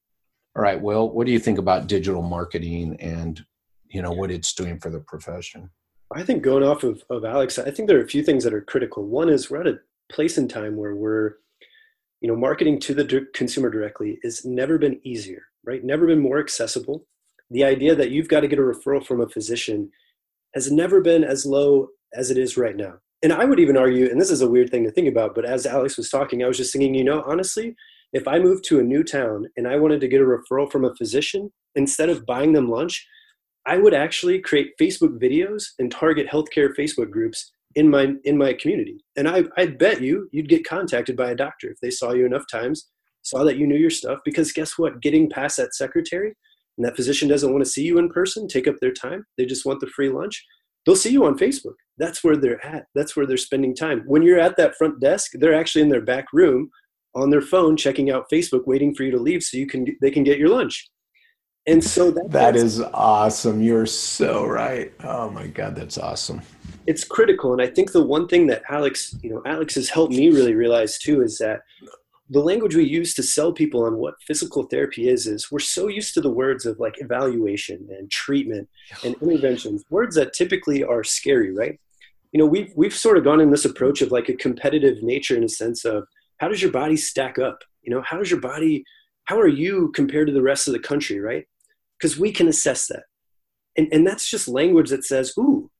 All 0.54 0.62
right, 0.62 0.78
well 0.78 1.10
what 1.10 1.26
do 1.26 1.32
you 1.32 1.38
think 1.38 1.56
about 1.56 1.86
digital 1.86 2.20
marketing 2.20 2.96
and 3.00 3.42
you 3.88 4.02
know 4.02 4.12
what 4.12 4.30
it's 4.30 4.52
doing 4.52 4.78
for 4.78 4.90
the 4.90 5.00
profession? 5.00 5.70
I 6.14 6.24
think 6.24 6.42
going 6.42 6.62
off 6.62 6.82
of, 6.82 7.02
of 7.08 7.24
Alex, 7.24 7.58
I 7.58 7.70
think 7.70 7.88
there 7.88 7.98
are 7.98 8.04
a 8.04 8.08
few 8.08 8.22
things 8.22 8.44
that 8.44 8.52
are 8.52 8.60
critical. 8.60 9.06
One 9.06 9.30
is 9.30 9.48
we're 9.48 9.62
at 9.62 9.66
a 9.66 9.78
place 10.12 10.36
in 10.36 10.46
time 10.46 10.76
where 10.76 10.94
we're, 10.94 11.36
you 12.20 12.28
know, 12.28 12.36
marketing 12.36 12.80
to 12.80 12.92
the 12.92 13.26
consumer 13.32 13.70
directly 13.70 14.18
has 14.24 14.44
never 14.44 14.76
been 14.76 15.00
easier, 15.04 15.44
right? 15.64 15.82
Never 15.82 16.06
been 16.06 16.18
more 16.18 16.38
accessible. 16.38 17.06
The 17.50 17.64
idea 17.64 17.94
that 17.94 18.10
you've 18.10 18.28
got 18.28 18.40
to 18.40 18.48
get 18.48 18.58
a 18.58 18.62
referral 18.62 19.06
from 19.06 19.22
a 19.22 19.28
physician 19.28 19.90
has 20.54 20.70
never 20.70 21.00
been 21.00 21.24
as 21.24 21.46
low 21.46 21.88
as 22.14 22.30
it 22.30 22.38
is 22.38 22.56
right 22.56 22.76
now. 22.76 22.94
And 23.22 23.32
I 23.32 23.44
would 23.44 23.60
even 23.60 23.76
argue, 23.76 24.10
and 24.10 24.20
this 24.20 24.30
is 24.30 24.40
a 24.40 24.50
weird 24.50 24.70
thing 24.70 24.84
to 24.84 24.90
think 24.90 25.08
about, 25.08 25.34
but 25.34 25.44
as 25.44 25.66
Alex 25.66 25.96
was 25.96 26.08
talking, 26.08 26.42
I 26.42 26.48
was 26.48 26.56
just 26.56 26.72
thinking, 26.72 26.94
you 26.94 27.04
know, 27.04 27.22
honestly, 27.26 27.74
if 28.12 28.26
I 28.26 28.38
moved 28.38 28.64
to 28.64 28.80
a 28.80 28.84
new 28.84 29.04
town 29.04 29.46
and 29.56 29.68
I 29.68 29.76
wanted 29.76 30.00
to 30.00 30.08
get 30.08 30.20
a 30.20 30.24
referral 30.24 30.70
from 30.70 30.84
a 30.84 30.94
physician, 30.94 31.52
instead 31.74 32.08
of 32.08 32.26
buying 32.26 32.52
them 32.52 32.70
lunch, 32.70 33.06
I 33.66 33.76
would 33.76 33.94
actually 33.94 34.40
create 34.40 34.72
Facebook 34.80 35.20
videos 35.20 35.64
and 35.78 35.92
target 35.92 36.28
healthcare 36.28 36.70
Facebook 36.76 37.10
groups 37.10 37.52
in 37.76 37.88
my 37.88 38.14
in 38.24 38.36
my 38.36 38.54
community. 38.54 39.04
And 39.16 39.28
I 39.28 39.44
I 39.56 39.66
bet 39.66 40.00
you 40.00 40.28
you'd 40.32 40.48
get 40.48 40.66
contacted 40.66 41.16
by 41.16 41.30
a 41.30 41.36
doctor 41.36 41.70
if 41.70 41.78
they 41.80 41.90
saw 41.90 42.12
you 42.12 42.26
enough 42.26 42.44
times, 42.50 42.88
saw 43.22 43.44
that 43.44 43.58
you 43.58 43.66
knew 43.66 43.76
your 43.76 43.90
stuff. 43.90 44.18
Because 44.24 44.52
guess 44.52 44.78
what? 44.78 45.00
Getting 45.00 45.28
past 45.28 45.58
that 45.58 45.74
secretary 45.74 46.34
and 46.76 46.86
that 46.86 46.96
physician 46.96 47.28
doesn't 47.28 47.52
want 47.52 47.64
to 47.64 47.70
see 47.70 47.82
you 47.82 47.98
in 47.98 48.08
person, 48.08 48.48
take 48.48 48.66
up 48.66 48.76
their 48.80 48.92
time. 48.92 49.24
They 49.36 49.46
just 49.46 49.66
want 49.66 49.80
the 49.80 49.86
free 49.88 50.08
lunch. 50.08 50.44
They'll 50.86 50.96
see 50.96 51.10
you 51.10 51.26
on 51.26 51.38
Facebook. 51.38 51.74
That's 51.98 52.24
where 52.24 52.36
they're 52.36 52.64
at. 52.64 52.86
That's 52.94 53.14
where 53.14 53.26
they're 53.26 53.36
spending 53.36 53.74
time. 53.74 54.02
When 54.06 54.22
you're 54.22 54.40
at 54.40 54.56
that 54.56 54.76
front 54.76 55.00
desk, 55.00 55.32
they're 55.34 55.54
actually 55.54 55.82
in 55.82 55.90
their 55.90 56.00
back 56.00 56.26
room 56.32 56.70
on 57.14 57.30
their 57.30 57.42
phone 57.42 57.76
checking 57.76 58.10
out 58.10 58.30
Facebook, 58.32 58.66
waiting 58.66 58.94
for 58.94 59.02
you 59.02 59.10
to 59.10 59.18
leave 59.18 59.42
so 59.42 59.56
you 59.56 59.66
can 59.66 59.86
they 60.00 60.10
can 60.10 60.24
get 60.24 60.38
your 60.38 60.48
lunch. 60.48 60.88
And 61.66 61.84
so 61.84 62.10
that, 62.10 62.30
that 62.30 62.56
is 62.56 62.80
awesome. 62.80 63.60
You're 63.60 63.86
so 63.86 64.46
right. 64.46 64.92
Oh 65.04 65.28
my 65.30 65.46
God, 65.46 65.76
that's 65.76 65.98
awesome. 65.98 66.40
It's 66.86 67.04
critical. 67.04 67.52
And 67.52 67.60
I 67.60 67.66
think 67.66 67.92
the 67.92 68.02
one 68.02 68.26
thing 68.26 68.46
that 68.46 68.62
Alex, 68.70 69.14
you 69.22 69.30
know, 69.30 69.42
Alex 69.44 69.74
has 69.74 69.90
helped 69.90 70.14
me 70.14 70.30
really 70.30 70.54
realize 70.54 70.98
too 70.98 71.22
is 71.22 71.36
that 71.38 71.60
the 72.30 72.40
language 72.40 72.76
we 72.76 72.84
use 72.84 73.12
to 73.14 73.22
sell 73.22 73.52
people 73.52 73.84
on 73.84 73.96
what 73.96 74.14
physical 74.26 74.62
therapy 74.62 75.08
is 75.08 75.26
is 75.26 75.50
we're 75.50 75.58
so 75.58 75.88
used 75.88 76.14
to 76.14 76.20
the 76.20 76.30
words 76.30 76.64
of 76.64 76.78
like 76.78 76.94
evaluation 76.98 77.88
and 77.90 78.10
treatment 78.10 78.68
and 79.04 79.16
interventions, 79.20 79.84
words 79.90 80.14
that 80.14 80.32
typically 80.32 80.82
are 80.84 81.04
scary, 81.04 81.52
right? 81.52 81.78
You 82.32 82.38
know, 82.38 82.46
we've 82.46 82.72
we've 82.76 82.94
sort 82.94 83.18
of 83.18 83.24
gone 83.24 83.40
in 83.40 83.50
this 83.50 83.64
approach 83.64 84.00
of 84.00 84.12
like 84.12 84.28
a 84.28 84.36
competitive 84.36 85.02
nature 85.02 85.36
in 85.36 85.44
a 85.44 85.48
sense 85.48 85.84
of 85.84 86.04
how 86.38 86.48
does 86.48 86.62
your 86.62 86.70
body 86.70 86.96
stack 86.96 87.38
up? 87.38 87.58
You 87.82 87.92
know, 87.92 88.02
how 88.02 88.18
does 88.18 88.30
your 88.30 88.40
body 88.40 88.84
how 89.30 89.38
are 89.38 89.46
you 89.46 89.92
compared 89.94 90.26
to 90.26 90.32
the 90.32 90.42
rest 90.42 90.66
of 90.66 90.72
the 90.72 90.80
country, 90.80 91.20
right? 91.20 91.46
Because 91.96 92.18
we 92.18 92.32
can 92.32 92.48
assess 92.48 92.88
that. 92.88 93.04
And, 93.76 93.86
and 93.92 94.04
that's 94.04 94.28
just 94.28 94.48
language 94.48 94.90
that 94.90 95.04
says, 95.04 95.32
ooh, 95.38 95.70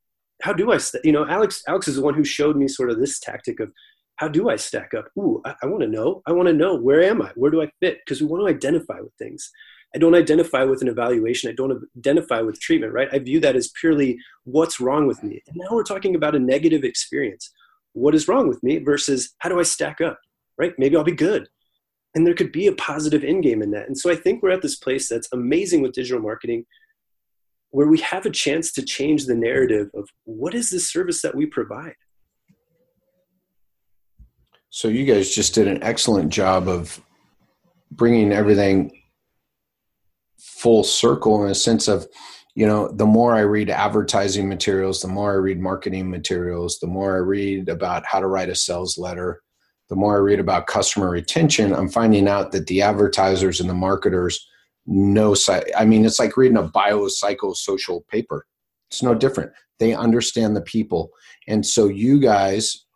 how 0.42 0.52
do 0.52 0.70
I, 0.70 0.78
st-? 0.78 1.04
you 1.04 1.10
know, 1.10 1.26
Alex, 1.26 1.62
Alex 1.66 1.88
is 1.88 1.96
the 1.96 2.02
one 2.02 2.14
who 2.14 2.22
showed 2.22 2.56
me 2.56 2.68
sort 2.68 2.90
of 2.90 3.00
this 3.00 3.18
tactic 3.18 3.58
of 3.58 3.72
how 4.20 4.28
do 4.28 4.50
I 4.50 4.56
stack 4.56 4.92
up? 4.92 5.06
Ooh, 5.18 5.40
I, 5.46 5.54
I 5.62 5.66
want 5.66 5.80
to 5.80 5.88
know. 5.88 6.20
I 6.26 6.32
want 6.32 6.46
to 6.48 6.52
know 6.52 6.74
where 6.74 7.02
am 7.02 7.22
I? 7.22 7.30
Where 7.36 7.50
do 7.50 7.62
I 7.62 7.70
fit? 7.80 8.00
Because 8.04 8.20
we 8.20 8.26
want 8.26 8.42
to 8.42 8.54
identify 8.54 9.00
with 9.00 9.14
things. 9.14 9.50
I 9.94 9.98
don't 9.98 10.14
identify 10.14 10.62
with 10.64 10.82
an 10.82 10.88
evaluation. 10.88 11.50
I 11.50 11.54
don't 11.54 11.82
identify 11.96 12.42
with 12.42 12.60
treatment, 12.60 12.92
right? 12.92 13.08
I 13.10 13.18
view 13.18 13.40
that 13.40 13.56
as 13.56 13.72
purely 13.80 14.18
what's 14.44 14.78
wrong 14.78 15.06
with 15.06 15.22
me. 15.22 15.42
And 15.48 15.56
now 15.56 15.68
we're 15.74 15.84
talking 15.84 16.14
about 16.14 16.34
a 16.34 16.38
negative 16.38 16.84
experience. 16.84 17.50
What 17.94 18.14
is 18.14 18.28
wrong 18.28 18.46
with 18.46 18.62
me 18.62 18.76
versus 18.78 19.34
how 19.38 19.48
do 19.48 19.58
I 19.58 19.62
stack 19.62 20.02
up, 20.02 20.20
right? 20.58 20.74
Maybe 20.76 20.96
I'll 20.96 21.02
be 21.02 21.12
good 21.12 21.48
and 22.14 22.26
there 22.26 22.34
could 22.34 22.52
be 22.52 22.66
a 22.66 22.72
positive 22.72 23.24
end 23.24 23.42
game 23.42 23.62
in 23.62 23.70
that 23.70 23.86
and 23.86 23.96
so 23.96 24.10
i 24.10 24.16
think 24.16 24.42
we're 24.42 24.50
at 24.50 24.62
this 24.62 24.76
place 24.76 25.08
that's 25.08 25.28
amazing 25.32 25.80
with 25.82 25.92
digital 25.92 26.20
marketing 26.20 26.64
where 27.70 27.86
we 27.86 28.00
have 28.00 28.26
a 28.26 28.30
chance 28.30 28.72
to 28.72 28.82
change 28.82 29.26
the 29.26 29.34
narrative 29.34 29.88
of 29.94 30.08
what 30.24 30.54
is 30.54 30.70
this 30.70 30.90
service 30.90 31.22
that 31.22 31.34
we 31.34 31.46
provide 31.46 31.94
so 34.70 34.88
you 34.88 35.04
guys 35.04 35.34
just 35.34 35.54
did 35.54 35.68
an 35.68 35.82
excellent 35.82 36.30
job 36.30 36.68
of 36.68 37.00
bringing 37.90 38.32
everything 38.32 38.90
full 40.38 40.82
circle 40.82 41.44
in 41.44 41.50
a 41.50 41.54
sense 41.54 41.88
of 41.88 42.06
you 42.54 42.66
know 42.66 42.88
the 42.88 43.06
more 43.06 43.34
i 43.34 43.40
read 43.40 43.68
advertising 43.68 44.48
materials 44.48 45.02
the 45.02 45.08
more 45.08 45.32
i 45.32 45.36
read 45.36 45.60
marketing 45.60 46.08
materials 46.08 46.78
the 46.78 46.86
more 46.86 47.14
i 47.14 47.18
read 47.18 47.68
about 47.68 48.04
how 48.06 48.18
to 48.20 48.26
write 48.26 48.48
a 48.48 48.54
sales 48.54 48.96
letter 48.96 49.42
the 49.90 49.96
more 49.96 50.14
I 50.14 50.20
read 50.20 50.38
about 50.38 50.68
customer 50.68 51.10
retention, 51.10 51.74
I'm 51.74 51.88
finding 51.88 52.28
out 52.28 52.52
that 52.52 52.68
the 52.68 52.80
advertisers 52.80 53.60
and 53.60 53.68
the 53.68 53.74
marketers 53.74 54.48
know. 54.86 55.34
I 55.76 55.84
mean, 55.84 56.06
it's 56.06 56.20
like 56.20 56.36
reading 56.36 56.56
a 56.56 56.62
biopsychosocial 56.62 58.06
paper. 58.06 58.46
It's 58.88 59.02
no 59.02 59.14
different. 59.14 59.50
They 59.80 59.92
understand 59.92 60.56
the 60.56 60.62
people, 60.62 61.10
and 61.48 61.66
so 61.66 61.88
you 61.88 62.20
guys 62.20 62.86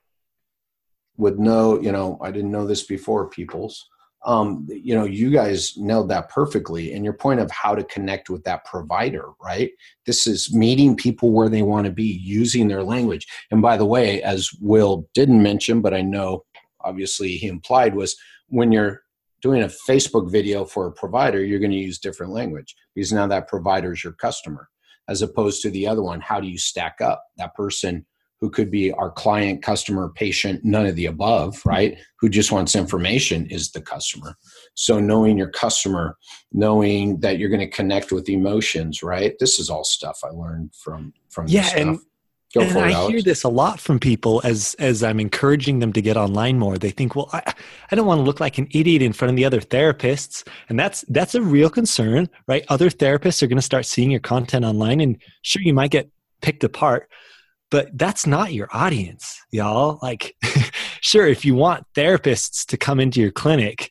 would 1.17 1.39
know. 1.39 1.81
You 1.81 1.93
know, 1.93 2.19
I 2.23 2.31
didn't 2.31 2.51
know 2.51 2.67
this 2.67 2.85
before. 2.85 3.29
People's, 3.29 3.89
um, 4.25 4.67
you 4.69 4.95
know, 4.95 5.05
you 5.05 5.31
guys 5.31 5.77
nailed 5.77 6.09
that 6.11 6.29
perfectly. 6.29 6.95
And 6.95 7.05
your 7.05 7.15
point 7.15 7.41
of 7.41 7.51
how 7.51 7.75
to 7.75 7.85
connect 7.85 8.31
with 8.31 8.45
that 8.45 8.65
provider, 8.65 9.31
right? 9.43 9.71
This 10.07 10.27
is 10.27 10.55
meeting 10.55 10.97
people 10.97 11.31
where 11.31 11.49
they 11.49 11.63
want 11.63 11.87
to 11.87 11.93
be, 11.93 12.21
using 12.23 12.69
their 12.69 12.83
language. 12.83 13.27
And 13.51 13.61
by 13.61 13.77
the 13.77 13.87
way, 13.87 14.23
as 14.23 14.51
Will 14.61 15.09
didn't 15.15 15.43
mention, 15.43 15.81
but 15.81 15.95
I 15.95 16.01
know 16.01 16.45
obviously 16.81 17.37
he 17.37 17.49
implied 17.49 17.95
was 17.95 18.17
when 18.49 18.73
you're 18.73 19.03
doing 19.43 19.63
a 19.63 19.71
Facebook 19.89 20.31
video 20.31 20.65
for 20.65 20.87
a 20.87 20.93
provider, 20.93 21.45
you're 21.45 21.59
going 21.59 21.71
to 21.71 21.77
use 21.77 21.99
different 21.99 22.33
language 22.33 22.75
because 22.95 23.13
now 23.13 23.27
that 23.27 23.47
provider 23.47 23.93
is 23.93 24.03
your 24.03 24.15
customer, 24.15 24.69
as 25.09 25.21
opposed 25.21 25.61
to 25.61 25.71
the 25.71 25.87
other 25.87 26.03
one. 26.03 26.21
How 26.21 26.41
do 26.41 26.49
you 26.49 26.57
stack 26.57 27.03
up 27.03 27.23
that 27.37 27.55
person 27.55 28.07
who 28.45 28.51
could 28.51 28.71
be 28.71 28.93
our 28.93 29.11
client, 29.11 29.63
customer, 29.63 30.11
patient, 30.15 30.63
none 30.63 30.85
of 30.85 30.95
the 30.97 31.07
above, 31.07 31.59
right? 31.65 31.97
Who 32.21 32.29
just 32.29 32.53
wants 32.53 32.77
information 32.77 33.47
is 33.47 33.73
the 33.73 33.81
customer. 33.81 34.37
So 34.75 35.01
knowing 35.01 35.39
your 35.39 35.49
customer, 35.49 36.19
knowing 36.53 37.21
that 37.21 37.39
you're 37.39 37.49
going 37.49 37.61
to 37.61 37.71
connect 37.71 38.13
with 38.13 38.29
emotions, 38.29 39.03
right? 39.03 39.35
This 39.41 39.59
is 39.59 39.71
all 39.71 39.83
stuff 39.83 40.19
I 40.23 40.29
learned 40.29 40.75
from 40.75 41.15
from 41.31 41.47
yeah, 41.49 41.71
and 41.75 41.99
Go 42.55 42.61
and 42.61 42.79
I 42.79 43.09
hear 43.09 43.23
this 43.23 43.45
a 43.45 43.49
lot 43.49 43.81
from 43.81 43.99
people 43.99 44.43
as 44.45 44.77
as 44.79 45.03
I'm 45.03 45.21
encouraging 45.21 45.79
them 45.79 45.95
to 45.95 46.03
get 46.03 46.19
online 46.19 46.59
more. 46.59 46.77
They 46.77 46.91
think, 46.91 47.17
well, 47.17 47.31
I, 47.33 47.55
I 47.91 47.97
don't 47.97 48.07
want 48.07 48.19
to 48.19 48.25
look 48.25 48.41
like 48.41 48.59
an 48.59 48.69
idiot 48.73 49.01
in 49.01 49.15
front 49.15 49.31
of 49.31 49.37
the 49.37 49.47
other 49.47 49.61
therapists, 49.61 50.47
and 50.69 50.79
that's 50.79 51.03
that's 51.09 51.35
a 51.35 51.41
real 51.41 51.71
concern, 51.71 52.29
right? 52.47 52.63
Other 52.69 52.91
therapists 52.91 53.43
are 53.43 53.47
going 53.47 53.57
to 53.57 53.63
start 53.63 53.87
seeing 53.87 54.11
your 54.11 54.21
content 54.21 54.67
online, 54.67 55.01
and 55.01 55.17
sure, 55.41 55.63
you 55.63 55.73
might 55.73 55.91
get 55.91 56.11
picked 56.43 56.63
apart, 56.63 57.09
but 57.71 57.97
that's 57.97 58.27
not 58.27 58.53
your 58.53 58.69
audience, 58.73 59.41
y'all. 59.51 59.99
Like, 60.03 60.37
sure, 61.01 61.27
if 61.27 61.45
you 61.45 61.55
want 61.55 61.87
therapists 61.95 62.65
to 62.67 62.77
come 62.77 63.01
into 63.01 63.21
your 63.21 63.33
clinic, 63.33 63.91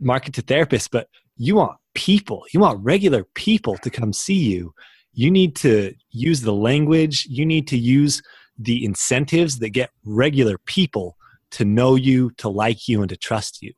market 0.00 0.34
to 0.34 0.42
therapists, 0.42 0.88
but 0.90 1.08
you 1.36 1.56
want 1.56 1.76
people, 1.94 2.44
you 2.52 2.60
want 2.60 2.82
regular 2.82 3.24
people 3.34 3.76
to 3.78 3.90
come 3.90 4.12
see 4.12 4.34
you 4.34 4.72
you 5.18 5.32
need 5.32 5.56
to 5.56 5.92
use 6.10 6.42
the 6.42 6.52
language 6.52 7.26
you 7.28 7.44
need 7.44 7.66
to 7.66 7.76
use 7.76 8.22
the 8.56 8.84
incentives 8.84 9.58
that 9.58 9.70
get 9.70 9.90
regular 10.04 10.58
people 10.58 11.16
to 11.50 11.64
know 11.64 11.96
you 11.96 12.30
to 12.36 12.48
like 12.48 12.88
you 12.88 13.00
and 13.00 13.08
to 13.08 13.16
trust 13.16 13.62
you. 13.62 13.72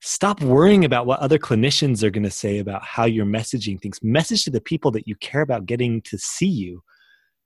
Stop 0.00 0.40
worrying 0.40 0.84
about 0.84 1.06
what 1.06 1.20
other 1.20 1.38
clinicians 1.38 2.02
are 2.02 2.10
going 2.10 2.24
to 2.24 2.30
say 2.30 2.58
about 2.58 2.82
how 2.82 3.04
you're 3.04 3.26
messaging 3.26 3.80
things 3.80 4.00
message 4.02 4.44
to 4.44 4.50
the 4.50 4.60
people 4.60 4.90
that 4.90 5.06
you 5.06 5.14
care 5.16 5.42
about 5.42 5.66
getting 5.66 6.00
to 6.02 6.18
see 6.18 6.48
you 6.48 6.82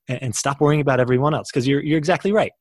and, 0.09 0.23
and 0.23 0.35
stop 0.35 0.61
worrying 0.61 0.81
about 0.81 1.01
everyone 1.01 1.35
else 1.35 1.51
because 1.51 1.67
you're, 1.67 1.83
you're 1.83 1.99
exactly 1.99 2.33
right 2.33 2.53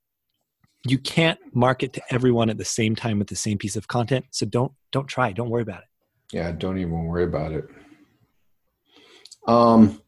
you 0.86 0.98
can't 0.98 1.40
market 1.54 1.94
to 1.94 2.02
everyone 2.12 2.50
at 2.50 2.58
the 2.58 2.66
same 2.66 2.96
time 2.96 3.18
with 3.18 3.28
the 3.28 3.36
same 3.36 3.58
piece 3.58 3.76
of 3.76 3.88
content 3.88 4.26
so 4.32 4.46
don't 4.46 4.72
don't 4.92 5.08
try 5.08 5.32
don't 5.32 5.50
worry 5.50 5.62
about 5.62 5.80
it 5.80 6.36
yeah 6.36 6.52
don't 6.52 6.78
even 6.78 7.06
worry 7.06 7.24
about 7.24 7.52
it 7.52 7.66
um 9.48 10.00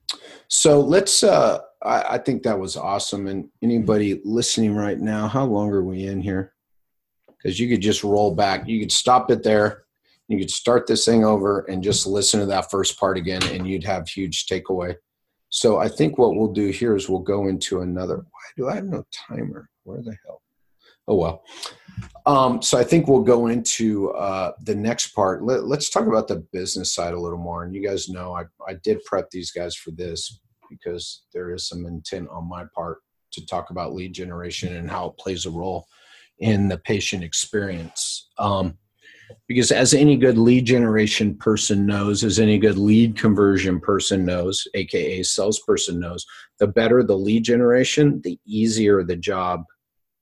so 0.47 0.79
let's. 0.79 1.23
Uh, 1.23 1.59
I, 1.83 2.15
I 2.15 2.17
think 2.17 2.43
that 2.43 2.59
was 2.59 2.77
awesome. 2.77 3.27
And 3.27 3.49
anybody 3.61 4.21
listening 4.23 4.75
right 4.75 4.99
now, 4.99 5.27
how 5.27 5.45
long 5.45 5.69
are 5.71 5.83
we 5.83 6.05
in 6.05 6.21
here? 6.21 6.53
Because 7.27 7.59
you 7.59 7.69
could 7.69 7.81
just 7.81 8.03
roll 8.03 8.33
back. 8.33 8.67
You 8.67 8.79
could 8.79 8.91
stop 8.91 9.29
it 9.31 9.43
there. 9.43 9.83
You 10.27 10.39
could 10.39 10.51
start 10.51 10.87
this 10.87 11.05
thing 11.05 11.23
over 11.23 11.61
and 11.61 11.83
just 11.83 12.07
listen 12.07 12.39
to 12.39 12.45
that 12.47 12.71
first 12.71 12.99
part 12.99 13.17
again, 13.17 13.43
and 13.51 13.67
you'd 13.67 13.83
have 13.83 14.07
huge 14.07 14.47
takeaway. 14.47 14.95
So 15.49 15.77
I 15.77 15.87
think 15.87 16.17
what 16.17 16.35
we'll 16.35 16.51
do 16.51 16.67
here 16.67 16.95
is 16.95 17.07
we'll 17.07 17.19
go 17.19 17.47
into 17.47 17.81
another. 17.81 18.17
Why 18.17 18.41
do 18.57 18.69
I 18.69 18.75
have 18.75 18.85
no 18.85 19.03
timer? 19.13 19.69
Where 19.83 20.01
the 20.01 20.15
hell? 20.25 20.41
Oh 21.07 21.15
well. 21.15 21.43
Um, 22.25 22.61
so 22.61 22.77
I 22.77 22.83
think 22.83 23.07
we'll 23.07 23.21
go 23.21 23.47
into 23.47 24.11
uh, 24.11 24.53
the 24.63 24.75
next 24.75 25.07
part. 25.09 25.43
Let, 25.43 25.61
us 25.61 25.89
talk 25.89 26.07
about 26.07 26.27
the 26.27 26.45
business 26.51 26.93
side 26.93 27.13
a 27.13 27.19
little 27.19 27.37
more. 27.37 27.63
And 27.63 27.75
you 27.75 27.87
guys 27.87 28.09
know 28.09 28.33
I, 28.33 28.43
I 28.67 28.75
did 28.83 29.03
prep 29.05 29.29
these 29.29 29.51
guys 29.51 29.75
for 29.75 29.91
this 29.91 30.39
because 30.69 31.25
there 31.31 31.53
is 31.53 31.67
some 31.67 31.85
intent 31.85 32.27
on 32.29 32.49
my 32.49 32.65
part 32.73 32.99
to 33.33 33.45
talk 33.45 33.69
about 33.69 33.93
lead 33.93 34.13
generation 34.13 34.75
and 34.75 34.89
how 34.89 35.07
it 35.07 35.17
plays 35.17 35.45
a 35.45 35.51
role 35.51 35.85
in 36.39 36.67
the 36.67 36.77
patient 36.79 37.23
experience. 37.23 38.29
Um, 38.37 38.77
because 39.47 39.71
as 39.71 39.93
any 39.93 40.17
good 40.17 40.37
lead 40.37 40.65
generation 40.65 41.35
person 41.35 41.85
knows, 41.85 42.23
as 42.23 42.39
any 42.39 42.57
good 42.57 42.77
lead 42.77 43.17
conversion 43.17 43.79
person 43.79 44.25
knows, 44.25 44.67
aka 44.73 45.23
salesperson 45.23 45.99
knows, 45.99 46.25
the 46.59 46.67
better 46.67 47.03
the 47.03 47.17
lead 47.17 47.43
generation, 47.43 48.21
the 48.23 48.39
easier 48.45 49.03
the 49.03 49.15
job 49.15 49.63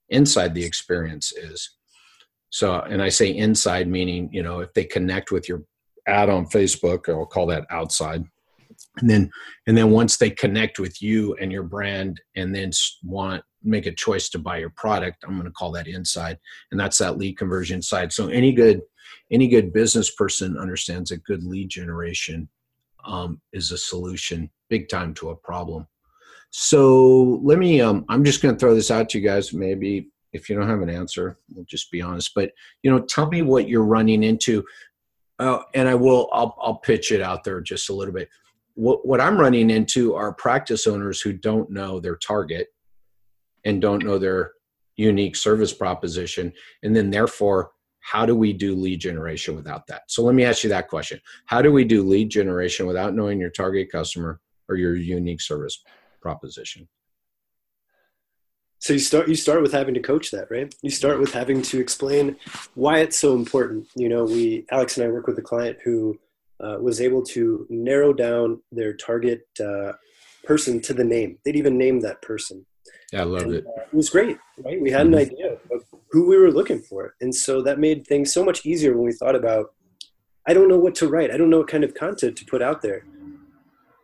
inside 0.08 0.54
the 0.54 0.64
experience 0.64 1.32
is. 1.32 1.70
So, 2.50 2.80
and 2.80 3.02
I 3.02 3.08
say 3.08 3.30
inside 3.30 3.88
meaning, 3.88 4.28
you 4.32 4.42
know, 4.42 4.60
if 4.60 4.72
they 4.74 4.84
connect 4.84 5.32
with 5.32 5.48
your 5.48 5.62
ad 6.06 6.28
on 6.28 6.46
Facebook, 6.46 7.08
I'll 7.08 7.26
call 7.26 7.46
that 7.46 7.66
outside. 7.70 8.24
And 8.98 9.10
then, 9.10 9.30
and 9.66 9.76
then 9.76 9.90
once 9.90 10.16
they 10.16 10.30
connect 10.30 10.78
with 10.78 11.02
you 11.02 11.34
and 11.40 11.50
your 11.50 11.62
brand, 11.62 12.20
and 12.36 12.54
then 12.54 12.70
want 13.02 13.42
make 13.62 13.86
a 13.86 13.92
choice 13.92 14.28
to 14.28 14.38
buy 14.38 14.58
your 14.58 14.72
product, 14.76 15.24
I'm 15.24 15.34
going 15.34 15.46
to 15.46 15.52
call 15.52 15.72
that 15.72 15.88
inside, 15.88 16.38
and 16.70 16.78
that's 16.78 16.98
that 16.98 17.18
lead 17.18 17.38
conversion 17.38 17.82
side. 17.82 18.12
So, 18.12 18.28
any 18.28 18.52
good 18.52 18.82
any 19.30 19.48
good 19.48 19.72
business 19.72 20.10
person 20.10 20.58
understands 20.58 21.10
that 21.10 21.24
good 21.24 21.44
lead 21.44 21.68
generation 21.68 22.48
um, 23.04 23.40
is 23.52 23.70
a 23.70 23.78
solution 23.78 24.50
big 24.70 24.88
time 24.88 25.14
to 25.14 25.30
a 25.30 25.36
problem. 25.36 25.86
So 26.50 27.40
let 27.42 27.58
me 27.58 27.80
um, 27.80 28.04
i'm 28.08 28.24
just 28.24 28.40
going 28.42 28.54
to 28.54 28.58
throw 28.58 28.74
this 28.74 28.90
out 28.90 29.08
to 29.10 29.18
you 29.18 29.26
guys. 29.26 29.52
Maybe 29.52 30.08
if 30.32 30.48
you 30.48 30.56
don't 30.56 30.68
have 30.68 30.82
an 30.82 30.90
answer 30.90 31.38
we'll 31.52 31.64
just 31.64 31.90
be 31.90 32.00
honest. 32.02 32.32
But 32.34 32.52
you 32.82 32.90
know 32.90 33.00
tell 33.00 33.28
me 33.28 33.42
what 33.42 33.68
you're 33.68 33.84
running 33.84 34.22
into. 34.22 34.64
Uh, 35.40 35.58
and 35.74 35.88
i 35.88 35.94
will 35.96 36.28
I'll, 36.32 36.56
I'll 36.62 36.76
pitch 36.76 37.10
it 37.10 37.20
out 37.20 37.42
there 37.42 37.60
just 37.60 37.90
a 37.90 37.92
little 37.92 38.14
bit. 38.14 38.28
What, 38.74 39.06
what 39.06 39.20
i'm 39.20 39.38
running 39.38 39.70
into 39.70 40.14
are 40.14 40.32
practice 40.32 40.86
owners 40.86 41.20
who 41.20 41.32
don't 41.32 41.70
know 41.70 42.00
their 42.00 42.16
target 42.16 42.68
and 43.64 43.80
don't 43.80 44.04
know 44.04 44.18
their 44.18 44.52
unique 44.96 45.36
service 45.36 45.72
proposition. 45.72 46.52
And 46.82 46.94
then 46.94 47.10
therefore 47.10 47.72
how 48.04 48.26
do 48.26 48.36
we 48.36 48.52
do 48.52 48.76
lead 48.76 49.00
generation 49.00 49.56
without 49.56 49.86
that? 49.86 50.02
So 50.08 50.22
let 50.22 50.34
me 50.34 50.44
ask 50.44 50.62
you 50.62 50.68
that 50.68 50.88
question. 50.88 51.18
How 51.46 51.62
do 51.62 51.72
we 51.72 51.84
do 51.84 52.02
lead 52.02 52.28
generation 52.28 52.86
without 52.86 53.14
knowing 53.14 53.40
your 53.40 53.48
target 53.48 53.90
customer 53.90 54.40
or 54.68 54.76
your 54.76 54.94
unique 54.94 55.40
service 55.40 55.82
proposition? 56.20 56.86
So 58.78 58.92
you 58.92 58.98
start 58.98 59.26
you 59.26 59.34
start 59.34 59.62
with 59.62 59.72
having 59.72 59.94
to 59.94 60.00
coach 60.00 60.30
that, 60.32 60.50
right? 60.50 60.72
You 60.82 60.90
start 60.90 61.18
with 61.18 61.32
having 61.32 61.62
to 61.62 61.80
explain 61.80 62.36
why 62.74 62.98
it's 62.98 63.18
so 63.18 63.34
important. 63.34 63.86
You 63.96 64.10
know, 64.10 64.24
we 64.24 64.66
Alex 64.70 64.98
and 64.98 65.06
I 65.06 65.10
work 65.10 65.26
with 65.26 65.38
a 65.38 65.42
client 65.42 65.78
who 65.82 66.18
uh, 66.60 66.76
was 66.78 67.00
able 67.00 67.22
to 67.22 67.66
narrow 67.70 68.12
down 68.12 68.60
their 68.70 68.92
target 68.92 69.46
uh, 69.58 69.92
person 70.44 70.78
to 70.82 70.92
the 70.92 71.04
name. 71.04 71.38
They'd 71.42 71.56
even 71.56 71.78
name 71.78 72.00
that 72.00 72.20
person. 72.20 72.66
Yeah, 73.14 73.22
I 73.22 73.24
loved 73.24 73.46
and, 73.46 73.54
it. 73.54 73.66
Uh, 73.66 73.80
it 73.80 73.94
was 73.94 74.10
great, 74.10 74.36
right? 74.58 74.78
We 74.78 74.90
had 74.90 75.06
mm-hmm. 75.06 75.14
an 75.14 75.20
idea 75.20 75.56
who 76.14 76.28
we 76.28 76.38
were 76.38 76.52
looking 76.52 76.80
for. 76.80 77.16
And 77.20 77.34
so 77.34 77.60
that 77.62 77.80
made 77.80 78.06
things 78.06 78.32
so 78.32 78.44
much 78.44 78.64
easier 78.64 78.94
when 78.94 79.04
we 79.04 79.12
thought 79.12 79.34
about, 79.34 79.74
I 80.46 80.54
don't 80.54 80.68
know 80.68 80.78
what 80.78 80.94
to 80.96 81.08
write. 81.08 81.32
I 81.32 81.36
don't 81.36 81.50
know 81.50 81.58
what 81.58 81.66
kind 81.66 81.82
of 81.82 81.92
content 81.94 82.36
to 82.38 82.44
put 82.44 82.62
out 82.62 82.82
there. 82.82 83.04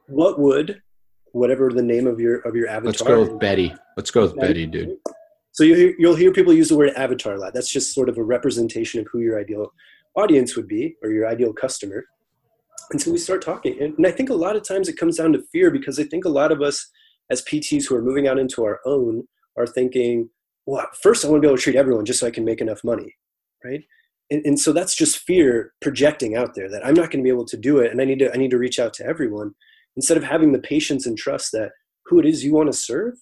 What 0.08 0.40
would, 0.40 0.82
whatever 1.30 1.70
the 1.70 1.84
name 1.84 2.08
of 2.08 2.18
your 2.18 2.38
of 2.40 2.56
your 2.56 2.66
avatar. 2.66 2.86
Let's 2.86 3.02
go 3.02 3.20
with 3.20 3.38
Betty. 3.38 3.72
Let's 3.96 4.10
go 4.10 4.22
with 4.22 4.34
Betty, 4.34 4.66
Betty 4.66 4.66
dude. 4.66 4.96
So 5.52 5.62
you 5.62 5.76
hear, 5.76 5.94
you'll 6.00 6.16
hear 6.16 6.32
people 6.32 6.52
use 6.52 6.68
the 6.68 6.76
word 6.76 6.90
avatar 6.96 7.34
a 7.34 7.38
lot. 7.38 7.54
That's 7.54 7.72
just 7.72 7.94
sort 7.94 8.08
of 8.08 8.18
a 8.18 8.24
representation 8.24 8.98
of 8.98 9.06
who 9.12 9.20
your 9.20 9.38
ideal 9.38 9.72
audience 10.16 10.56
would 10.56 10.66
be 10.66 10.96
or 11.04 11.10
your 11.10 11.28
ideal 11.28 11.52
customer. 11.52 12.04
And 12.90 13.00
so 13.00 13.12
we 13.12 13.18
start 13.18 13.40
talking. 13.40 13.80
And 13.80 14.04
I 14.04 14.10
think 14.10 14.30
a 14.30 14.34
lot 14.34 14.56
of 14.56 14.66
times 14.66 14.88
it 14.88 14.96
comes 14.96 15.18
down 15.18 15.32
to 15.34 15.42
fear 15.52 15.70
because 15.70 16.00
I 16.00 16.04
think 16.04 16.24
a 16.24 16.28
lot 16.28 16.50
of 16.50 16.60
us 16.60 16.90
as 17.30 17.44
PTs 17.44 17.86
who 17.86 17.94
are 17.94 18.02
moving 18.02 18.26
out 18.26 18.40
into 18.40 18.64
our 18.64 18.80
own 18.84 19.28
are 19.56 19.68
thinking, 19.68 20.28
well, 20.66 20.86
first 21.02 21.24
I 21.24 21.28
want 21.28 21.38
to 21.38 21.46
be 21.46 21.48
able 21.48 21.56
to 21.56 21.62
treat 21.62 21.76
everyone 21.76 22.04
just 22.04 22.20
so 22.20 22.26
I 22.26 22.30
can 22.30 22.44
make 22.44 22.60
enough 22.60 22.84
money, 22.84 23.16
right? 23.64 23.82
And, 24.30 24.44
and 24.44 24.60
so 24.60 24.72
that's 24.72 24.94
just 24.94 25.18
fear 25.18 25.72
projecting 25.80 26.36
out 26.36 26.54
there 26.54 26.70
that 26.70 26.86
I'm 26.86 26.94
not 26.94 27.10
going 27.10 27.22
to 27.22 27.24
be 27.24 27.30
able 27.30 27.46
to 27.46 27.56
do 27.56 27.78
it, 27.78 27.90
and 27.90 28.00
I 28.00 28.04
need 28.04 28.20
to 28.20 28.32
I 28.32 28.36
need 28.36 28.50
to 28.52 28.58
reach 28.58 28.78
out 28.78 28.94
to 28.94 29.06
everyone 29.06 29.54
instead 29.96 30.16
of 30.16 30.24
having 30.24 30.52
the 30.52 30.60
patience 30.60 31.06
and 31.06 31.18
trust 31.18 31.52
that 31.52 31.72
who 32.06 32.18
it 32.18 32.26
is 32.26 32.44
you 32.44 32.54
want 32.54 32.70
to 32.72 32.78
serve. 32.78 33.14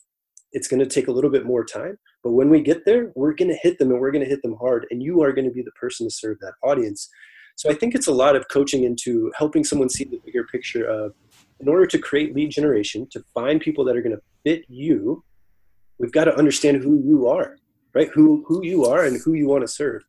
It's 0.52 0.68
going 0.68 0.80
to 0.80 0.86
take 0.86 1.08
a 1.08 1.12
little 1.12 1.30
bit 1.30 1.44
more 1.44 1.64
time, 1.64 1.98
but 2.24 2.32
when 2.32 2.48
we 2.48 2.62
get 2.62 2.84
there, 2.86 3.12
we're 3.14 3.34
going 3.34 3.50
to 3.50 3.58
hit 3.62 3.78
them 3.78 3.90
and 3.90 4.00
we're 4.00 4.10
going 4.10 4.24
to 4.24 4.30
hit 4.30 4.42
them 4.42 4.56
hard, 4.60 4.86
and 4.90 5.02
you 5.02 5.22
are 5.22 5.32
going 5.32 5.46
to 5.46 5.52
be 5.52 5.62
the 5.62 5.72
person 5.72 6.06
to 6.06 6.14
serve 6.14 6.38
that 6.40 6.54
audience. 6.62 7.08
So 7.56 7.68
I 7.68 7.74
think 7.74 7.94
it's 7.94 8.06
a 8.06 8.12
lot 8.12 8.36
of 8.36 8.46
coaching 8.48 8.84
into 8.84 9.32
helping 9.36 9.64
someone 9.64 9.88
see 9.88 10.04
the 10.04 10.20
bigger 10.24 10.44
picture 10.44 10.84
of 10.84 11.12
in 11.60 11.68
order 11.68 11.86
to 11.86 11.98
create 11.98 12.34
lead 12.34 12.50
generation, 12.50 13.08
to 13.10 13.22
find 13.34 13.60
people 13.60 13.84
that 13.84 13.96
are 13.96 14.02
going 14.02 14.14
to 14.14 14.22
fit 14.44 14.64
you 14.68 15.24
we've 15.98 16.12
got 16.12 16.24
to 16.24 16.36
understand 16.36 16.82
who 16.82 17.02
you 17.04 17.26
are 17.26 17.56
right? 17.94 18.10
Who 18.14 18.44
who 18.46 18.64
you 18.64 18.84
are 18.84 19.04
and 19.04 19.20
who 19.20 19.32
you 19.32 19.48
want 19.48 19.62
to 19.62 19.68
serve. 19.68 20.02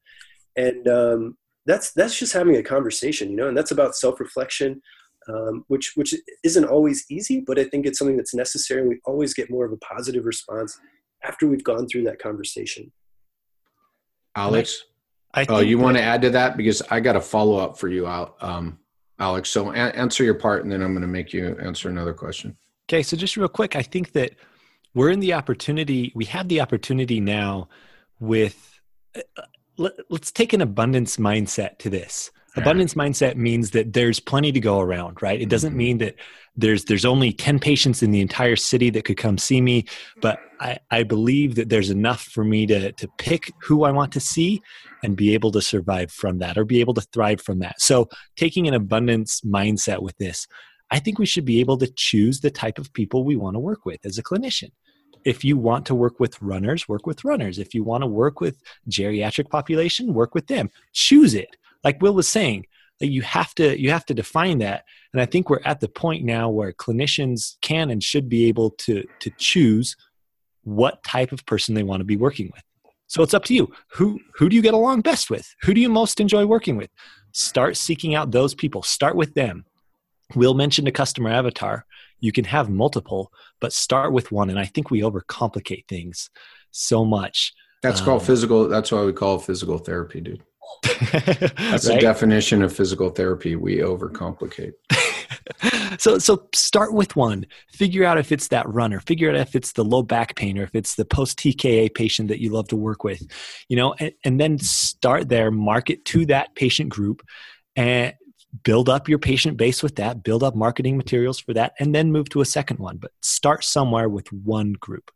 And 0.56 0.88
um, 0.88 1.38
that's 1.66 1.92
that's 1.92 2.18
just 2.18 2.34
having 2.34 2.56
a 2.56 2.64
conversation 2.64 3.30
you 3.30 3.36
know 3.36 3.48
and 3.48 3.56
that's 3.56 3.72
about 3.72 3.96
self-reflection 3.96 4.82
um, 5.28 5.64
which 5.68 5.92
which 5.96 6.16
isn't 6.44 6.66
always 6.66 7.06
easy 7.12 7.44
but 7.46 7.60
i 7.60 7.64
think 7.66 7.86
it's 7.86 8.00
something 8.00 8.18
that's 8.18 8.34
necessary 8.34 8.82
and 8.82 8.90
we 8.90 9.00
always 9.06 9.34
get 9.34 9.52
more 9.52 9.66
of 9.66 9.72
a 9.72 9.78
positive 9.78 10.26
response 10.26 10.80
after 11.24 11.46
we've 11.48 11.64
gone 11.64 11.86
through 11.86 12.04
that 12.04 12.18
conversation. 12.18 12.92
Alex? 14.36 14.86
I 15.34 15.46
oh 15.50 15.60
you 15.60 15.78
want 15.78 15.98
to 15.98 16.02
add 16.02 16.22
to 16.24 16.32
that? 16.32 16.58
Because 16.58 16.82
i 16.90 17.00
got 17.00 17.16
a 17.16 17.22
follow-up 17.22 17.78
for 17.78 17.88
you 17.88 18.08
um, 18.08 18.80
alex. 19.20 19.50
So 19.50 19.72
a- 19.72 19.76
answer 19.76 20.24
your 20.24 20.36
part 20.36 20.64
and 20.64 20.72
then 20.72 20.82
i'm 20.82 20.94
going 20.94 21.02
to 21.02 21.08
make 21.08 21.34
you 21.34 21.56
answer 21.62 21.90
another 21.90 22.14
question. 22.14 22.58
Okay 22.88 23.04
so 23.04 23.16
just 23.16 23.38
real 23.38 23.48
quick 23.48 23.76
i 23.76 23.84
think 23.84 24.14
that 24.14 24.32
we're 24.94 25.10
in 25.10 25.20
the 25.20 25.34
opportunity 25.34 26.12
we 26.16 26.26
have 26.26 26.48
the 26.48 26.62
opportunity 26.62 27.20
now 27.20 27.68
with 28.20 28.80
uh, 29.16 29.42
let, 29.78 29.94
us 30.12 30.32
take 30.32 30.54
an 30.54 30.62
abundance 30.62 31.18
mindset 31.18 31.78
to 31.80 31.90
this. 31.90 32.32
Abundance 32.58 32.96
mindset 32.96 33.38
means 33.38 33.72
that 33.72 33.94
there's 33.94 34.20
plenty 34.20 34.52
to 34.52 34.60
go 34.60 34.80
around 34.82 35.22
right? 35.22 35.40
It 35.40 35.50
doesn't 35.50 35.72
mm-hmm. 35.72 35.78
mean 35.78 35.98
that 36.00 36.16
there's 36.58 36.84
there's 36.86 37.06
only 37.06 37.32
10 37.32 37.60
patients 37.60 38.04
in 38.04 38.12
the 38.12 38.20
entire 38.20 38.56
city 38.56 38.90
that 38.90 39.06
could 39.06 39.16
come 39.16 39.38
see 39.38 39.62
me 39.62 39.86
but 40.22 40.40
i 40.60 40.78
i 40.92 41.04
believe 41.04 41.56
that 41.56 41.70
there's 41.70 41.90
enough 41.90 42.22
for 42.22 42.44
me 42.44 42.66
to 42.66 42.92
to 42.94 43.08
pick 43.18 43.54
who 43.62 43.84
i 43.84 43.92
want 43.92 44.12
to 44.12 44.20
see 44.20 44.62
and 45.04 45.16
be 45.16 45.34
able 45.34 45.52
to 45.52 45.62
survive 45.62 46.12
from 46.12 46.40
that 46.40 46.58
or 46.58 46.66
be 46.66 46.80
able 46.80 46.94
to 46.94 47.02
thrive 47.14 47.42
from 47.42 47.60
that. 47.60 47.82
So 47.82 48.10
taking 48.36 48.68
an 48.68 48.74
abundance 48.74 49.42
mindset 49.42 50.02
with 50.02 50.18
this 50.18 50.48
I 50.92 51.00
think 51.00 51.20
we 51.20 51.26
should 51.26 51.46
be 51.46 51.60
able 51.60 51.78
to 51.78 51.88
choose 51.88 52.40
the 52.40 52.52
type 52.52 52.80
of 52.80 52.94
people 52.94 53.24
we 53.24 53.36
want 53.36 53.56
to 53.56 53.60
work 53.60 53.86
with 53.86 54.06
as 54.06 54.18
a 54.18 54.24
clinician. 54.24 54.72
If 55.26 55.44
you 55.44 55.58
want 55.58 55.86
to 55.88 55.96
work 55.96 56.20
with 56.20 56.42
runners, 56.42 56.88
work 56.88 57.06
with 57.06 57.26
runners. 57.26 57.60
If 57.60 57.74
you 57.74 57.84
want 57.84 58.04
to 58.04 58.08
work 58.08 58.40
with 58.40 58.62
geriatric 58.90 59.50
population, 59.50 60.14
work 60.14 60.34
with 60.34 60.48
them. 60.48 60.70
Choose 60.94 61.34
it. 61.34 61.56
Like 61.84 62.02
Will 62.02 62.14
was 62.14 62.28
saying, 62.28 62.66
that 63.00 63.08
you 63.08 63.22
have 63.22 63.56
to 63.56 63.80
you 63.82 63.92
have 63.92 64.06
to 64.06 64.14
define 64.14 64.60
that. 64.60 64.86
And 65.14 65.22
I 65.22 65.26
think 65.26 65.50
we're 65.50 65.62
at 65.66 65.80
the 65.80 65.88
point 65.88 66.24
now 66.24 66.50
where 66.50 66.72
clinicians 66.72 67.56
can 67.62 67.90
and 67.90 68.04
should 68.04 68.30
be 68.30 68.46
able 68.46 68.72
to 68.72 69.04
to 69.20 69.32
choose 69.38 69.96
what 70.64 71.04
type 71.04 71.32
of 71.32 71.46
person 71.46 71.76
they 71.76 71.84
want 71.84 72.02
to 72.02 72.06
be 72.06 72.18
working 72.18 72.52
with. 72.54 72.64
So 73.08 73.24
it's 73.24 73.34
up 73.34 73.46
to 73.46 73.56
you. 73.56 73.72
Who 73.94 74.20
who 74.36 74.50
do 74.50 74.56
you 74.56 74.62
get 74.62 74.74
along 74.74 75.02
best 75.02 75.30
with? 75.30 75.54
Who 75.64 75.74
do 75.74 75.82
you 75.82 75.90
most 75.90 76.20
enjoy 76.20 76.46
working 76.46 76.78
with? 76.78 76.90
Start 77.32 77.78
seeking 77.78 78.16
out 78.16 78.32
those 78.32 78.54
people. 78.54 78.84
Start 78.84 79.16
with 79.16 79.34
them 79.34 79.66
Will 80.36 80.54
mentioned 80.54 80.88
a 80.88 80.92
customer 80.92 81.30
avatar. 81.30 81.86
You 82.20 82.32
can 82.32 82.46
have 82.46 82.70
multiple, 82.70 83.32
but 83.60 83.74
start 83.74 84.12
with 84.12 84.32
one. 84.32 84.50
And 84.50 84.60
I 84.60 84.66
think 84.66 84.92
we 84.92 85.02
overcomplicate 85.02 85.88
things 85.88 86.30
so 86.72 87.06
much. 87.06 87.54
That's 87.82 88.00
um, 88.02 88.06
called 88.06 88.26
physical. 88.26 88.68
That's 88.68 88.92
why 88.92 89.04
we 89.04 89.14
call 89.14 89.38
it 89.38 89.44
physical 89.44 89.78
therapy, 89.78 90.22
dude. 90.22 90.44
That's 91.12 91.88
right? 91.88 91.96
the 91.96 91.98
definition 92.00 92.62
of 92.62 92.76
physical 92.76 93.10
therapy. 93.10 93.56
We 93.56 93.78
overcomplicate. 93.78 94.74
so 96.00 96.20
so 96.20 96.48
start 96.54 96.94
with 96.94 97.16
one. 97.16 97.46
Figure 97.72 98.04
out 98.04 98.18
if 98.18 98.32
it's 98.32 98.50
that 98.50 98.68
runner. 98.70 99.00
Figure 99.00 99.30
out 99.30 99.36
if 99.36 99.56
it's 99.56 99.74
the 99.74 99.84
low 99.84 100.04
back 100.04 100.36
pain 100.36 100.58
or 100.58 100.64
if 100.64 100.76
it's 100.76 100.96
the 100.96 101.06
post 101.06 101.40
TKA 101.40 101.94
patient 101.94 102.28
that 102.28 102.40
you 102.40 102.52
love 102.52 102.68
to 102.68 102.76
work 102.76 103.04
with. 103.04 103.22
You 103.68 103.78
know, 103.78 103.96
and, 104.00 104.12
and 104.24 104.40
then 104.40 104.60
start 104.60 105.30
there. 105.30 105.52
Market 105.52 106.06
to 106.06 106.26
that 106.28 106.54
patient 106.56 106.90
group, 106.90 107.24
and 107.76 108.14
build 108.64 108.90
up 108.90 109.08
your 109.08 109.20
patient 109.20 109.58
base 109.58 109.84
with 109.84 109.96
that, 109.98 110.24
build 110.24 110.44
up 110.44 110.56
marketing 110.56 110.98
materials 110.98 111.40
for 111.40 111.54
that, 111.54 111.74
and 111.80 111.94
then 111.94 112.12
move 112.12 112.30
to 112.30 112.42
a 112.42 112.46
second 112.46 112.80
one. 112.80 112.98
But 112.98 113.12
start 113.22 113.64
somewhere 113.64 114.10
with 114.10 114.32
one 114.32 114.74
group. 114.74 115.12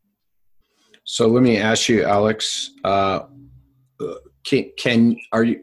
So 1.03 1.27
let 1.27 1.43
me 1.43 1.57
ask 1.57 1.89
you, 1.89 2.03
Alex. 2.03 2.71
Uh, 2.83 3.21
can, 4.45 4.71
can 4.77 5.17
are 5.31 5.43
you 5.43 5.61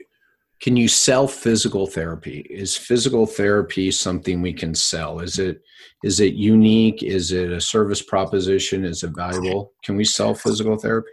can 0.60 0.76
you 0.76 0.88
sell 0.88 1.26
physical 1.26 1.86
therapy? 1.86 2.46
Is 2.50 2.76
physical 2.76 3.26
therapy 3.26 3.90
something 3.90 4.42
we 4.42 4.52
can 4.52 4.74
sell? 4.74 5.20
Is 5.20 5.38
it 5.38 5.62
is 6.02 6.20
it 6.20 6.34
unique? 6.34 7.02
Is 7.02 7.32
it 7.32 7.50
a 7.50 7.60
service 7.60 8.02
proposition? 8.02 8.84
Is 8.84 9.02
it 9.02 9.12
valuable? 9.16 9.72
Can 9.84 9.96
we 9.96 10.04
sell 10.04 10.34
physical 10.34 10.76
therapy? 10.76 11.10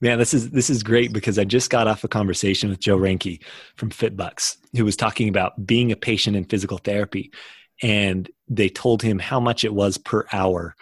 Man, 0.00 0.18
this 0.18 0.34
is 0.34 0.50
this 0.50 0.70
is 0.70 0.82
great 0.82 1.12
because 1.12 1.38
I 1.38 1.44
just 1.44 1.70
got 1.70 1.86
off 1.86 2.04
a 2.04 2.08
conversation 2.08 2.70
with 2.70 2.80
Joe 2.80 2.96
Reinke 2.96 3.42
from 3.76 3.90
FitBUCS, 3.90 4.56
who 4.76 4.84
was 4.84 4.96
talking 4.96 5.28
about 5.28 5.66
being 5.66 5.92
a 5.92 5.96
patient 5.96 6.36
in 6.36 6.44
physical 6.44 6.78
therapy, 6.78 7.32
and 7.82 8.30
they 8.48 8.68
told 8.68 9.02
him 9.02 9.18
how 9.18 9.40
much 9.40 9.64
it 9.64 9.74
was 9.74 9.98
per 9.98 10.26
hour, 10.32 10.74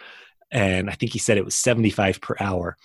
and 0.51 0.89
I 0.89 0.93
think 0.93 1.11
he 1.13 1.19
said 1.19 1.37
it 1.37 1.45
was 1.45 1.55
seventy 1.55 1.89
five 1.89 2.21
per 2.21 2.35
hour, 2.39 2.77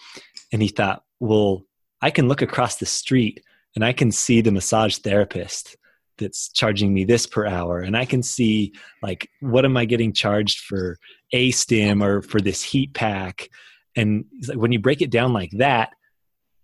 and 0.53 0.61
he 0.61 0.69
thought, 0.69 1.05
well, 1.21 1.65
I 2.01 2.11
can 2.11 2.29
look 2.29 2.43
across 2.43 2.77
the 2.77 2.87
street 2.87 3.43
and 3.75 3.85
I 3.85 3.93
can 3.93 4.13
see 4.13 4.41
the 4.41 4.53
massage 4.53 4.99
therapist 4.99 5.77
that's 6.19 6.49
charging 6.51 6.95
me 6.95 7.05
this 7.05 7.27
per 7.27 7.47
hour. 7.47 7.81
And 7.81 7.97
i 7.97 8.05
can 8.05 8.23
see 8.23 8.73
like 9.03 9.29
what 9.41 9.65
am 9.65 9.77
i 9.77 9.85
getting 9.85 10.13
charged 10.13 10.61
for 10.61 10.99
a 11.33 11.51
stim 11.51 12.03
or 12.03 12.23
for 12.23 12.41
this 12.41 12.63
heat 12.63 12.95
pack 12.95 13.49
and 13.97 14.25
like 14.49 14.59
when 14.59 14.73
you 14.73 14.79
break 14.79 15.03
it 15.03 15.11
down 15.11 15.33
like 15.33 15.51
that 15.53 15.91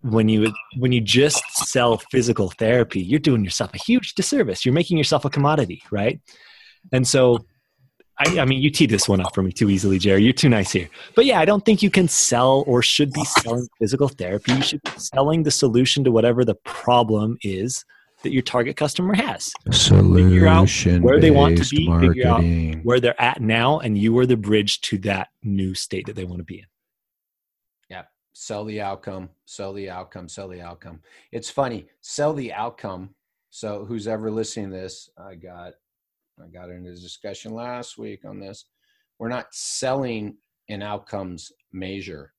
when 0.01 0.27
you 0.27 0.51
when 0.77 0.91
you 0.91 1.01
just 1.01 1.43
sell 1.51 1.97
physical 2.11 2.49
therapy 2.49 3.01
you're 3.01 3.19
doing 3.19 3.43
yourself 3.43 3.73
a 3.73 3.77
huge 3.77 4.13
disservice 4.15 4.65
you're 4.65 4.73
making 4.73 4.97
yourself 4.97 5.25
a 5.25 5.29
commodity 5.29 5.81
right 5.91 6.19
and 6.91 7.07
so 7.07 7.45
I, 8.17 8.39
I 8.39 8.45
mean 8.45 8.61
you 8.61 8.71
teed 8.71 8.89
this 8.89 9.07
one 9.07 9.21
up 9.21 9.33
for 9.35 9.43
me 9.43 9.51
too 9.51 9.69
easily 9.69 9.99
jerry 9.99 10.23
you're 10.23 10.33
too 10.33 10.49
nice 10.49 10.71
here 10.71 10.89
but 11.15 11.25
yeah 11.25 11.39
i 11.39 11.45
don't 11.45 11.63
think 11.63 11.83
you 11.83 11.91
can 11.91 12.07
sell 12.07 12.63
or 12.65 12.81
should 12.81 13.13
be 13.13 13.23
selling 13.23 13.67
physical 13.79 14.07
therapy 14.07 14.53
you 14.53 14.63
should 14.63 14.81
be 14.81 14.91
selling 14.97 15.43
the 15.43 15.51
solution 15.51 16.03
to 16.03 16.11
whatever 16.11 16.43
the 16.43 16.55
problem 16.55 17.37
is 17.43 17.85
that 18.23 18.31
your 18.31 18.41
target 18.41 18.77
customer 18.77 19.15
has. 19.15 19.51
Solution 19.71 21.01
where 21.01 21.19
they 21.19 21.31
want 21.31 21.57
to 21.57 21.75
be, 21.75 21.87
marketing. 21.87 22.13
figure 22.13 22.27
out 22.27 22.85
where 22.85 22.99
they're 22.99 23.19
at 23.21 23.41
now, 23.41 23.79
and 23.79 23.97
you 23.97 24.17
are 24.19 24.25
the 24.25 24.37
bridge 24.37 24.81
to 24.81 24.97
that 24.99 25.29
new 25.43 25.73
state 25.73 26.05
that 26.07 26.15
they 26.15 26.25
want 26.25 26.39
to 26.39 26.43
be 26.43 26.59
in. 26.59 26.65
Sell 28.33 28.63
the 28.63 28.79
outcome, 28.79 29.29
sell 29.45 29.73
the 29.73 29.89
outcome, 29.89 30.29
sell 30.29 30.47
the 30.47 30.61
outcome. 30.61 31.01
It's 31.31 31.49
funny, 31.49 31.87
sell 32.01 32.33
the 32.33 32.53
outcome. 32.53 33.13
So 33.49 33.83
who's 33.83 34.07
ever 34.07 34.31
listening 34.31 34.71
to 34.71 34.77
this, 34.77 35.09
I 35.17 35.35
got 35.35 35.73
I 36.41 36.47
got 36.47 36.69
into 36.69 36.91
a 36.91 36.95
discussion 36.95 37.53
last 37.53 37.97
week 37.97 38.25
on 38.25 38.39
this. 38.39 38.65
We're 39.19 39.27
not 39.27 39.53
selling 39.53 40.37
an 40.69 40.81
outcomes 40.81 41.51
measure. 41.71 42.33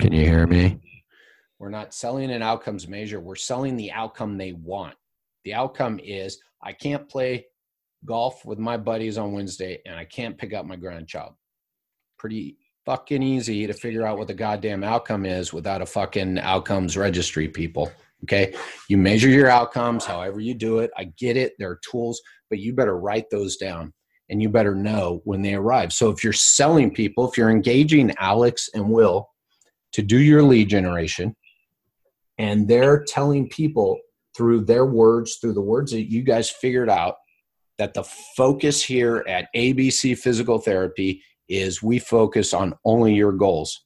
Can 0.00 0.12
you 0.12 0.24
hear 0.24 0.46
me? 0.46 0.80
We're 1.58 1.70
not 1.70 1.94
selling 1.94 2.32
an 2.32 2.42
outcomes 2.42 2.88
measure. 2.88 3.20
We're 3.20 3.36
selling 3.36 3.76
the 3.76 3.92
outcome 3.92 4.36
they 4.36 4.52
want. 4.52 4.96
The 5.44 5.54
outcome 5.54 6.00
is 6.02 6.40
I 6.60 6.72
can't 6.72 7.08
play 7.08 7.46
golf 8.04 8.44
with 8.44 8.58
my 8.58 8.76
buddies 8.76 9.16
on 9.16 9.32
Wednesday 9.32 9.80
and 9.86 9.94
I 9.94 10.04
can't 10.04 10.36
pick 10.36 10.52
up 10.52 10.66
my 10.66 10.76
grandchild. 10.76 11.34
Pretty 12.18 12.58
fucking 12.84 13.22
easy 13.22 13.66
to 13.66 13.72
figure 13.72 14.06
out 14.06 14.18
what 14.18 14.28
the 14.28 14.34
goddamn 14.34 14.82
outcome 14.82 15.24
is 15.24 15.52
without 15.52 15.82
a 15.82 15.86
fucking 15.86 16.38
outcomes 16.38 16.96
registry, 16.96 17.48
people. 17.48 17.90
Okay. 18.24 18.54
You 18.88 18.98
measure 18.98 19.28
your 19.28 19.48
outcomes 19.48 20.04
however 20.04 20.40
you 20.40 20.54
do 20.54 20.78
it. 20.78 20.90
I 20.96 21.04
get 21.18 21.36
it. 21.36 21.54
There 21.58 21.70
are 21.70 21.80
tools, 21.88 22.20
but 22.50 22.60
you 22.60 22.72
better 22.72 22.98
write 22.98 23.26
those 23.30 23.56
down 23.56 23.92
and 24.30 24.40
you 24.40 24.48
better 24.48 24.74
know 24.74 25.20
when 25.24 25.42
they 25.42 25.54
arrive. 25.54 25.92
So 25.92 26.10
if 26.10 26.22
you're 26.22 26.32
selling 26.32 26.92
people, 26.92 27.28
if 27.28 27.36
you're 27.36 27.50
engaging 27.50 28.14
Alex 28.18 28.68
and 28.74 28.90
Will 28.90 29.28
to 29.92 30.02
do 30.02 30.18
your 30.18 30.42
lead 30.42 30.68
generation, 30.68 31.34
and 32.38 32.66
they're 32.66 33.04
telling 33.04 33.48
people 33.48 33.98
through 34.36 34.64
their 34.64 34.86
words 34.86 35.36
through 35.36 35.52
the 35.52 35.60
words 35.60 35.92
that 35.92 36.10
you 36.10 36.22
guys 36.22 36.50
figured 36.50 36.88
out 36.88 37.16
that 37.78 37.94
the 37.94 38.04
focus 38.36 38.82
here 38.82 39.24
at 39.28 39.48
abc 39.54 40.16
physical 40.18 40.58
therapy 40.58 41.22
is 41.48 41.82
we 41.82 41.98
focus 41.98 42.54
on 42.54 42.74
only 42.84 43.14
your 43.14 43.32
goals 43.32 43.84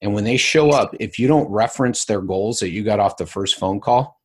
and 0.00 0.14
when 0.14 0.24
they 0.24 0.36
show 0.36 0.70
up 0.70 0.94
if 1.00 1.18
you 1.18 1.28
don't 1.28 1.50
reference 1.50 2.04
their 2.04 2.20
goals 2.20 2.58
that 2.58 2.70
you 2.70 2.82
got 2.82 3.00
off 3.00 3.16
the 3.16 3.26
first 3.26 3.56
phone 3.56 3.80
call 3.80 4.20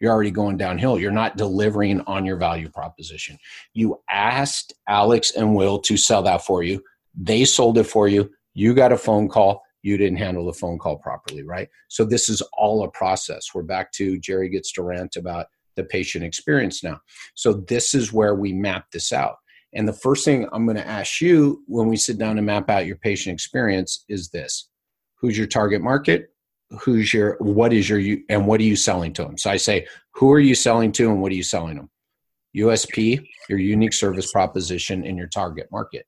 you're 0.00 0.12
already 0.12 0.30
going 0.30 0.56
downhill 0.56 0.98
you're 0.98 1.10
not 1.10 1.36
delivering 1.36 2.00
on 2.02 2.24
your 2.24 2.36
value 2.36 2.68
proposition 2.68 3.36
you 3.74 4.00
asked 4.10 4.74
alex 4.88 5.32
and 5.32 5.54
will 5.54 5.78
to 5.78 5.96
sell 5.96 6.22
that 6.22 6.44
for 6.44 6.62
you 6.62 6.82
they 7.14 7.44
sold 7.44 7.78
it 7.78 7.84
for 7.84 8.08
you 8.08 8.30
you 8.54 8.74
got 8.74 8.92
a 8.92 8.98
phone 8.98 9.28
call 9.28 9.62
you 9.82 9.96
didn't 9.96 10.18
handle 10.18 10.46
the 10.46 10.52
phone 10.52 10.78
call 10.78 10.98
properly, 10.98 11.42
right? 11.42 11.68
So 11.88 12.04
this 12.04 12.28
is 12.28 12.42
all 12.52 12.84
a 12.84 12.90
process. 12.90 13.48
We're 13.54 13.62
back 13.62 13.92
to 13.92 14.18
Jerry 14.18 14.48
gets 14.48 14.72
to 14.72 14.82
rant 14.82 15.16
about 15.16 15.46
the 15.76 15.84
patient 15.84 16.24
experience 16.24 16.82
now. 16.82 17.00
So 17.34 17.54
this 17.54 17.94
is 17.94 18.12
where 18.12 18.34
we 18.34 18.52
map 18.52 18.86
this 18.92 19.12
out. 19.12 19.36
And 19.72 19.86
the 19.86 19.92
first 19.92 20.24
thing 20.24 20.48
I'm 20.52 20.64
going 20.64 20.76
to 20.76 20.86
ask 20.86 21.20
you 21.20 21.62
when 21.66 21.86
we 21.88 21.96
sit 21.96 22.18
down 22.18 22.38
and 22.38 22.46
map 22.46 22.68
out 22.68 22.86
your 22.86 22.96
patient 22.96 23.34
experience 23.34 24.04
is 24.08 24.28
this. 24.30 24.68
Who's 25.16 25.38
your 25.38 25.46
target 25.46 25.80
market? 25.80 26.32
Who's 26.80 27.12
your 27.12 27.36
what 27.40 27.72
is 27.72 27.88
your 27.88 28.18
and 28.28 28.46
what 28.46 28.60
are 28.60 28.64
you 28.64 28.76
selling 28.76 29.12
to 29.14 29.24
them? 29.24 29.38
So 29.38 29.50
I 29.50 29.56
say, 29.56 29.86
who 30.14 30.32
are 30.32 30.40
you 30.40 30.54
selling 30.54 30.92
to 30.92 31.10
and 31.10 31.20
what 31.20 31.32
are 31.32 31.36
you 31.36 31.42
selling 31.42 31.76
them? 31.76 31.90
USP, 32.56 33.24
your 33.48 33.58
unique 33.58 33.92
service 33.92 34.32
proposition 34.32 35.04
in 35.04 35.16
your 35.16 35.28
target 35.28 35.68
market. 35.70 36.06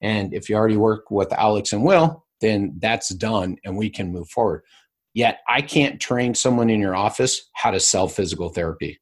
And 0.00 0.32
if 0.32 0.48
you 0.48 0.56
already 0.56 0.76
work 0.76 1.10
with 1.10 1.32
Alex 1.32 1.72
and 1.72 1.84
Will, 1.84 2.24
then 2.40 2.74
that's 2.78 3.08
done 3.10 3.56
and 3.64 3.76
we 3.76 3.90
can 3.90 4.12
move 4.12 4.28
forward. 4.28 4.62
Yet 5.14 5.40
I 5.48 5.62
can't 5.62 6.00
train 6.00 6.34
someone 6.34 6.70
in 6.70 6.80
your 6.80 6.96
office 6.96 7.48
how 7.52 7.70
to 7.70 7.80
sell 7.80 8.08
physical 8.08 8.48
therapy. 8.48 9.00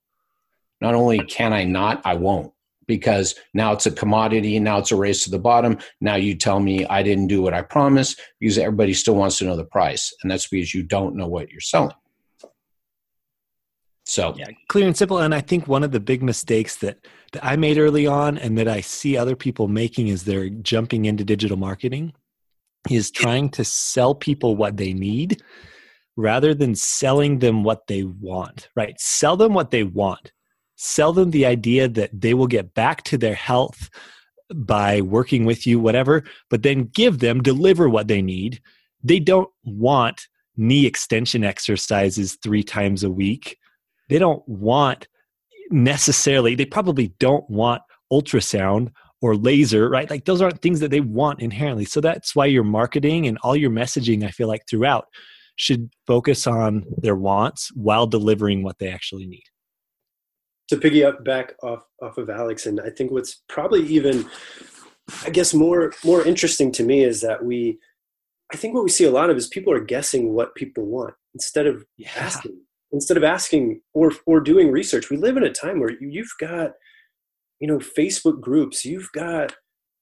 Not 0.81 0.95
only 0.95 1.19
can 1.21 1.53
I 1.53 1.65
not, 1.65 2.03
I 2.05 2.15
won't 2.15 2.53
because 2.87 3.35
now 3.55 3.73
it's 3.73 3.87
a 3.87 3.91
commodity. 3.91 4.59
Now 4.59 4.79
it's 4.79 4.93
a 4.93 4.97
race 4.97 5.25
to 5.25 5.31
the 5.31 5.39
bottom. 5.39 5.79
Now 6.01 6.17
you 6.17 6.35
tell 6.35 6.61
me 6.61 6.85
I 6.87 7.03
didn't 7.03 7.29
do 7.29 7.43
what 7.43 7.55
I 7.55 7.63
promised 7.63 8.21
because 8.41 8.59
everybody 8.59 8.95
still 8.95 9.15
wants 9.15 9.39
to 9.39 9.45
know 9.45 9.57
the 9.57 9.65
price. 9.65 10.13
And 10.23 10.31
that's 10.31 10.49
because 10.49 10.75
you 10.75 10.83
don't 10.83 11.17
know 11.17 11.27
what 11.27 11.51
you're 11.51 11.61
selling. 11.61 11.95
So, 14.05 14.35
yeah, 14.37 14.49
clear 14.69 14.87
and 14.87 14.97
simple. 14.97 15.19
And 15.19 15.35
I 15.35 15.41
think 15.41 15.69
one 15.69 15.85
of 15.85 15.93
the 15.93 16.01
big 16.01 16.23
mistakes 16.23 16.77
that, 16.77 16.99
that 17.33 17.45
I 17.45 17.57
made 17.57 17.79
early 17.79 18.07
on 18.07 18.37
and 18.37 18.59
that 18.59 18.69
I 18.69 18.81
see 18.81 19.17
other 19.17 19.37
people 19.37 19.69
making 19.69 20.09
is 20.09 20.25
they're 20.25 20.49
jumping 20.49 21.05
into 21.05 21.25
digital 21.25 21.57
marketing 21.57 22.13
is 22.91 23.11
trying 23.11 23.49
to 23.51 23.65
sell 23.65 24.15
people 24.15 24.57
what 24.57 24.77
they 24.77 24.93
need 24.93 25.41
rather 26.17 26.55
than 26.55 26.75
selling 26.75 27.39
them 27.39 27.65
what 27.65 27.87
they 27.87 28.03
want, 28.03 28.69
right? 28.75 29.01
Sell 29.01 29.37
them 29.37 29.55
what 29.55 29.71
they 29.71 29.85
want. 29.85 30.33
Sell 30.77 31.13
them 31.13 31.31
the 31.31 31.47
idea 31.47 31.89
that 31.89 32.11
they 32.13 32.35
will 32.35 32.47
get 32.47 32.75
back 32.75 33.03
to 33.05 33.19
their 33.19 33.35
health 33.35 33.91
by 34.55 35.01
working 35.01 35.45
with 35.45 35.67
you, 35.67 35.79
whatever, 35.79 36.25
but 36.51 36.63
then 36.63 36.91
give 36.93 37.19
them, 37.21 37.43
deliver 37.43 37.89
what 37.89 38.09
they 38.09 38.21
need. 38.21 38.61
They 39.03 39.19
don't 39.19 39.51
want 39.65 40.27
knee 40.57 40.87
extension 40.87 41.45
exercises 41.45 42.39
three 42.43 42.63
times 42.63 43.03
a 43.03 43.11
week. 43.11 43.59
They 44.09 44.19
don't 44.19 44.47
want 44.47 45.09
necessarily, 45.71 46.55
they 46.55 46.67
probably 46.67 47.09
don't 47.19 47.49
want 47.49 47.83
ultrasound 48.13 48.93
or 49.23 49.37
laser, 49.37 49.89
right? 49.89 50.11
Like 50.11 50.25
those 50.25 50.43
aren't 50.43 50.61
things 50.61 50.81
that 50.81 50.91
they 50.91 51.01
want 51.01 51.41
inherently. 51.41 51.85
So 51.85 52.01
that's 52.01 52.35
why 52.35 52.47
your 52.47 52.65
marketing 52.65 53.27
and 53.27 53.39
all 53.43 53.57
your 53.57 53.71
messaging, 53.71 54.25
I 54.25 54.31
feel 54.31 54.49
like 54.49 54.63
throughout, 54.69 55.07
should 55.57 55.91
focus 56.07 56.47
on 56.47 56.85
their 56.99 57.17
wants 57.17 57.71
while 57.75 58.07
delivering 58.07 58.63
what 58.63 58.79
they 58.79 58.89
actually 58.89 59.27
need. 59.27 59.45
To 60.73 60.79
piggy 60.79 61.05
up 61.05 61.23
back 61.23 61.53
off 61.63 61.83
off 62.01 62.17
of 62.17 62.31
Alex, 62.31 62.65
and 62.65 62.81
I 62.81 62.89
think 62.89 63.11
what's 63.11 63.43
probably 63.47 63.87
even, 63.89 64.25
I 65.23 65.29
guess, 65.29 65.53
more 65.53 65.93
more 66.03 66.27
interesting 66.27 66.73
to 66.73 66.83
me 66.83 67.05
is 67.05 67.21
that 67.21 67.45
we, 67.45 67.79
I 68.55 68.57
think 68.57 68.73
what 68.73 68.83
we 68.83 68.89
see 68.89 69.05
a 69.05 69.11
lot 69.11 69.29
of 69.29 69.37
is 69.37 69.49
people 69.49 69.71
are 69.75 69.85
guessing 69.85 70.33
what 70.33 70.55
people 70.55 70.87
want 70.87 71.13
instead 71.35 71.67
of 71.67 71.85
yeah. 71.99 72.09
asking, 72.17 72.59
instead 72.91 73.19
of 73.19 73.23
asking 73.23 73.83
or 73.93 74.13
or 74.25 74.41
doing 74.41 74.71
research. 74.71 75.11
We 75.11 75.19
live 75.19 75.37
in 75.37 75.43
a 75.45 75.53
time 75.53 75.79
where 75.79 75.93
you've 76.01 76.33
got 76.41 76.71
you 77.63 77.69
know 77.69 77.79
facebook 77.79 78.41
groups 78.41 78.85
you've 78.85 79.11
got 79.13 79.55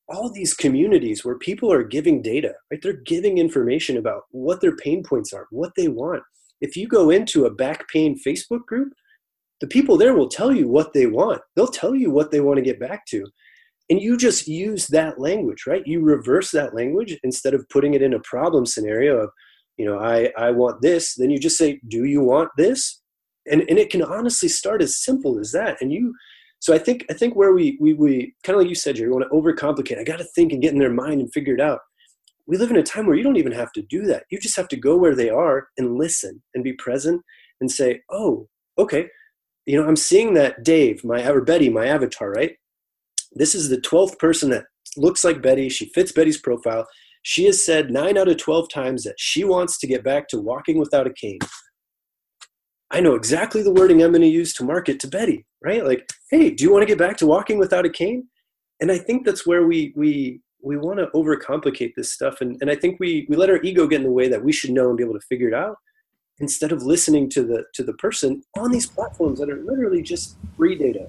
all 0.09 0.33
these 0.33 0.55
communities 0.55 1.25
where 1.25 1.37
people 1.37 1.71
are 1.71 1.85
giving 1.85 2.23
data 2.23 2.55
right 2.71 2.81
they're 2.83 3.05
giving 3.05 3.39
information 3.39 3.99
about 3.99 4.23
what 4.31 4.61
their 4.61 4.75
pain 4.77 5.05
points 5.05 5.33
are 5.33 5.47
what 5.51 5.73
they 5.77 5.87
want 5.87 6.23
if 6.61 6.77
you 6.77 6.89
go 6.89 7.11
into 7.11 7.45
a 7.45 7.55
back 7.55 7.87
pain 7.89 8.19
facebook 8.27 8.65
group 8.67 8.93
the 9.61 9.67
people 9.67 9.97
there 9.97 10.15
will 10.15 10.29
tell 10.29 10.53
you 10.53 10.69
what 10.69 10.93
they 10.93 11.07
want. 11.07 11.41
They'll 11.55 11.67
tell 11.67 11.95
you 11.95 12.11
what 12.11 12.31
they 12.31 12.41
want 12.41 12.57
to 12.57 12.65
get 12.65 12.81
back 12.81 13.05
to. 13.07 13.25
And 13.91 14.01
you 14.01 14.17
just 14.17 14.47
use 14.47 14.87
that 14.89 15.19
language 15.19 15.65
right? 15.67 15.83
You 15.85 16.01
reverse 16.01 16.51
that 16.53 16.75
language 16.75 17.19
instead 17.23 17.55
of 17.55 17.69
putting 17.69 17.95
it 17.95 18.03
in 18.03 18.15
a 18.15 18.21
problem 18.21 18.65
scenario 18.65 19.19
of 19.19 19.31
you 19.77 19.87
know 19.87 19.99
i 19.99 20.31
i 20.37 20.51
want 20.51 20.81
this. 20.83 21.15
Then 21.15 21.31
you 21.31 21.39
just 21.39 21.59
say 21.59 21.81
do 21.89 22.05
you 22.05 22.23
want 22.23 22.51
this? 22.57 23.01
And 23.51 23.63
and 23.69 23.79
it 23.79 23.91
can 23.91 24.03
honestly 24.03 24.49
start 24.49 24.83
as 24.83 25.03
simple 25.03 25.39
as 25.39 25.53
that. 25.53 25.79
And 25.81 25.93
you 25.93 26.15
so 26.61 26.75
I 26.75 26.79
think 26.79 27.05
I 27.11 27.15
think 27.15 27.35
where 27.35 27.53
we 27.53 27.77
we, 27.81 27.95
we 27.95 28.35
kind 28.45 28.55
of 28.55 28.63
like 28.63 28.69
you 28.69 28.75
said, 28.75 28.99
we 28.99 29.09
want 29.09 29.25
to 29.25 29.37
overcomplicate. 29.37 29.99
I 29.99 30.05
got 30.05 30.19
to 30.19 30.29
think 30.37 30.53
and 30.53 30.63
get 30.63 30.73
in 30.73 30.79
their 30.79 30.93
mind 30.93 31.21
and 31.21 31.33
figure 31.33 31.55
it 31.55 31.61
out. 31.61 31.81
We 32.47 32.57
live 32.57 32.71
in 32.71 32.77
a 32.77 32.83
time 32.83 33.07
where 33.07 33.17
you 33.17 33.23
don't 33.23 33.37
even 33.37 33.53
have 33.53 33.73
to 33.73 33.83
do 33.83 34.03
that. 34.07 34.25
You 34.31 34.39
just 34.39 34.57
have 34.57 34.69
to 34.69 34.77
go 34.77 34.97
where 34.97 35.15
they 35.15 35.31
are 35.31 35.69
and 35.79 35.97
listen 35.97 36.43
and 36.55 36.65
be 36.65 36.73
present 36.75 37.23
and 37.61 37.71
say, 37.71 38.01
"Oh, 38.11 38.49
okay, 38.79 39.09
you 39.67 39.81
know, 39.81 39.87
I'm 39.87 39.97
seeing 39.97 40.35
that 40.35 40.65
Dave, 40.65 41.05
my 41.05 41.27
or 41.29 41.41
Betty, 41.41 41.69
my 41.69 41.87
avatar, 41.87 42.31
right? 42.31 42.57
This 43.33 43.55
is 43.55 43.69
the 43.69 43.81
twelfth 43.81 44.19
person 44.19 44.51
that 44.51 44.65
looks 44.97 45.25
like 45.25 45.43
Betty. 45.43 45.69
She 45.69 45.91
fits 45.95 46.13
Betty's 46.13 46.41
profile. 46.41 46.87
She 47.23 47.45
has 47.45 47.65
said 47.65 47.91
nine 47.91 48.17
out 48.17 48.29
of 48.29 48.39
12 48.39 48.71
times 48.71 49.05
that 49.05 49.17
she 49.19 49.45
wants 49.45 49.79
to 49.79 49.87
get 49.87 50.03
back 50.03 50.29
to 50.29 50.41
walking 50.41 50.79
without 50.79 51.07
a 51.07 51.13
cane. 51.13 51.39
I 52.91 53.01
know 53.01 53.15
exactly 53.15 53.63
the 53.63 53.73
wording 53.73 54.03
I'm 54.03 54.11
going 54.11 54.23
to 54.23 54.29
use 54.29 54.53
to 54.55 54.65
market 54.65 54.99
to 55.01 55.09
Betty, 55.09 55.47
right? 55.63 55.85
Like, 55.85 56.09
hey, 56.31 56.51
do 56.51 56.65
you 56.65 56.73
want 56.73 56.83
to 56.83 56.87
get 56.87 56.99
back 56.99 57.17
to 57.19 57.27
walking 57.27 57.59
without 57.59 57.87
a 57.87 57.91
cane? 57.91 58.27
And 58.81 58.91
I 58.91 58.99
think 58.99 59.25
that's 59.25 59.47
where 59.47 59.67
we 59.67 59.93
we 59.95 60.41
we 60.63 60.77
want 60.77 60.99
to 60.99 61.07
overcomplicate 61.15 61.93
this 61.97 62.13
stuff, 62.13 62.41
and 62.41 62.57
and 62.61 62.71
I 62.71 62.75
think 62.75 62.99
we 62.99 63.27
we 63.29 63.37
let 63.37 63.51
our 63.51 63.63
ego 63.63 63.87
get 63.87 64.01
in 64.01 64.07
the 64.07 64.13
way 64.13 64.29
that 64.29 64.43
we 64.43 64.53
should 64.53 64.71
know 64.71 64.89
and 64.89 64.97
be 64.97 65.05
able 65.05 65.15
to 65.15 65.27
figure 65.29 65.49
it 65.49 65.55
out, 65.55 65.77
instead 66.41 66.73
of 66.73 66.83
listening 66.83 67.29
to 67.31 67.43
the 67.45 67.65
to 67.75 67.83
the 67.83 67.93
person 67.95 68.43
on 68.59 68.71
these 68.71 68.87
platforms 68.87 69.39
that 69.39 69.49
are 69.49 69.61
literally 69.63 70.03
just 70.03 70.37
free 70.57 70.77
data. 70.77 71.09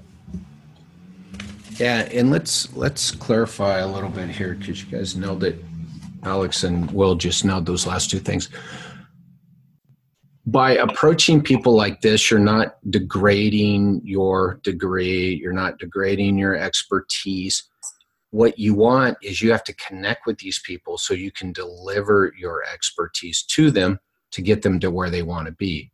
Yeah, 1.77 2.07
and 2.11 2.29
let's 2.29 2.73
let's 2.75 3.11
clarify 3.11 3.79
a 3.79 3.87
little 3.87 4.09
bit 4.09 4.29
here 4.29 4.53
because 4.53 4.83
you 4.83 4.91
guys 4.91 5.15
nailed 5.15 5.43
it. 5.43 5.63
Alex 6.23 6.63
and 6.63 6.89
Will 6.91 7.15
just 7.15 7.43
nailed 7.43 7.65
those 7.65 7.87
last 7.87 8.11
two 8.11 8.19
things 8.19 8.49
by 10.45 10.73
approaching 10.73 11.41
people 11.41 11.75
like 11.75 12.01
this, 12.01 12.31
you're 12.31 12.39
not 12.39 12.77
degrading 12.89 14.01
your 14.03 14.59
degree, 14.63 15.35
you're 15.35 15.53
not 15.53 15.77
degrading 15.77 16.37
your 16.37 16.55
expertise. 16.55 17.63
What 18.31 18.57
you 18.57 18.73
want 18.73 19.17
is 19.21 19.41
you 19.41 19.51
have 19.51 19.63
to 19.65 19.73
connect 19.75 20.25
with 20.25 20.39
these 20.39 20.59
people 20.59 20.97
so 20.97 21.13
you 21.13 21.31
can 21.31 21.51
deliver 21.51 22.33
your 22.37 22.63
expertise 22.63 23.43
to 23.43 23.71
them 23.71 23.99
to 24.31 24.41
get 24.41 24.61
them 24.61 24.79
to 24.79 24.91
where 24.91 25.09
they 25.09 25.23
want 25.23 25.47
to 25.47 25.53
be. 25.53 25.91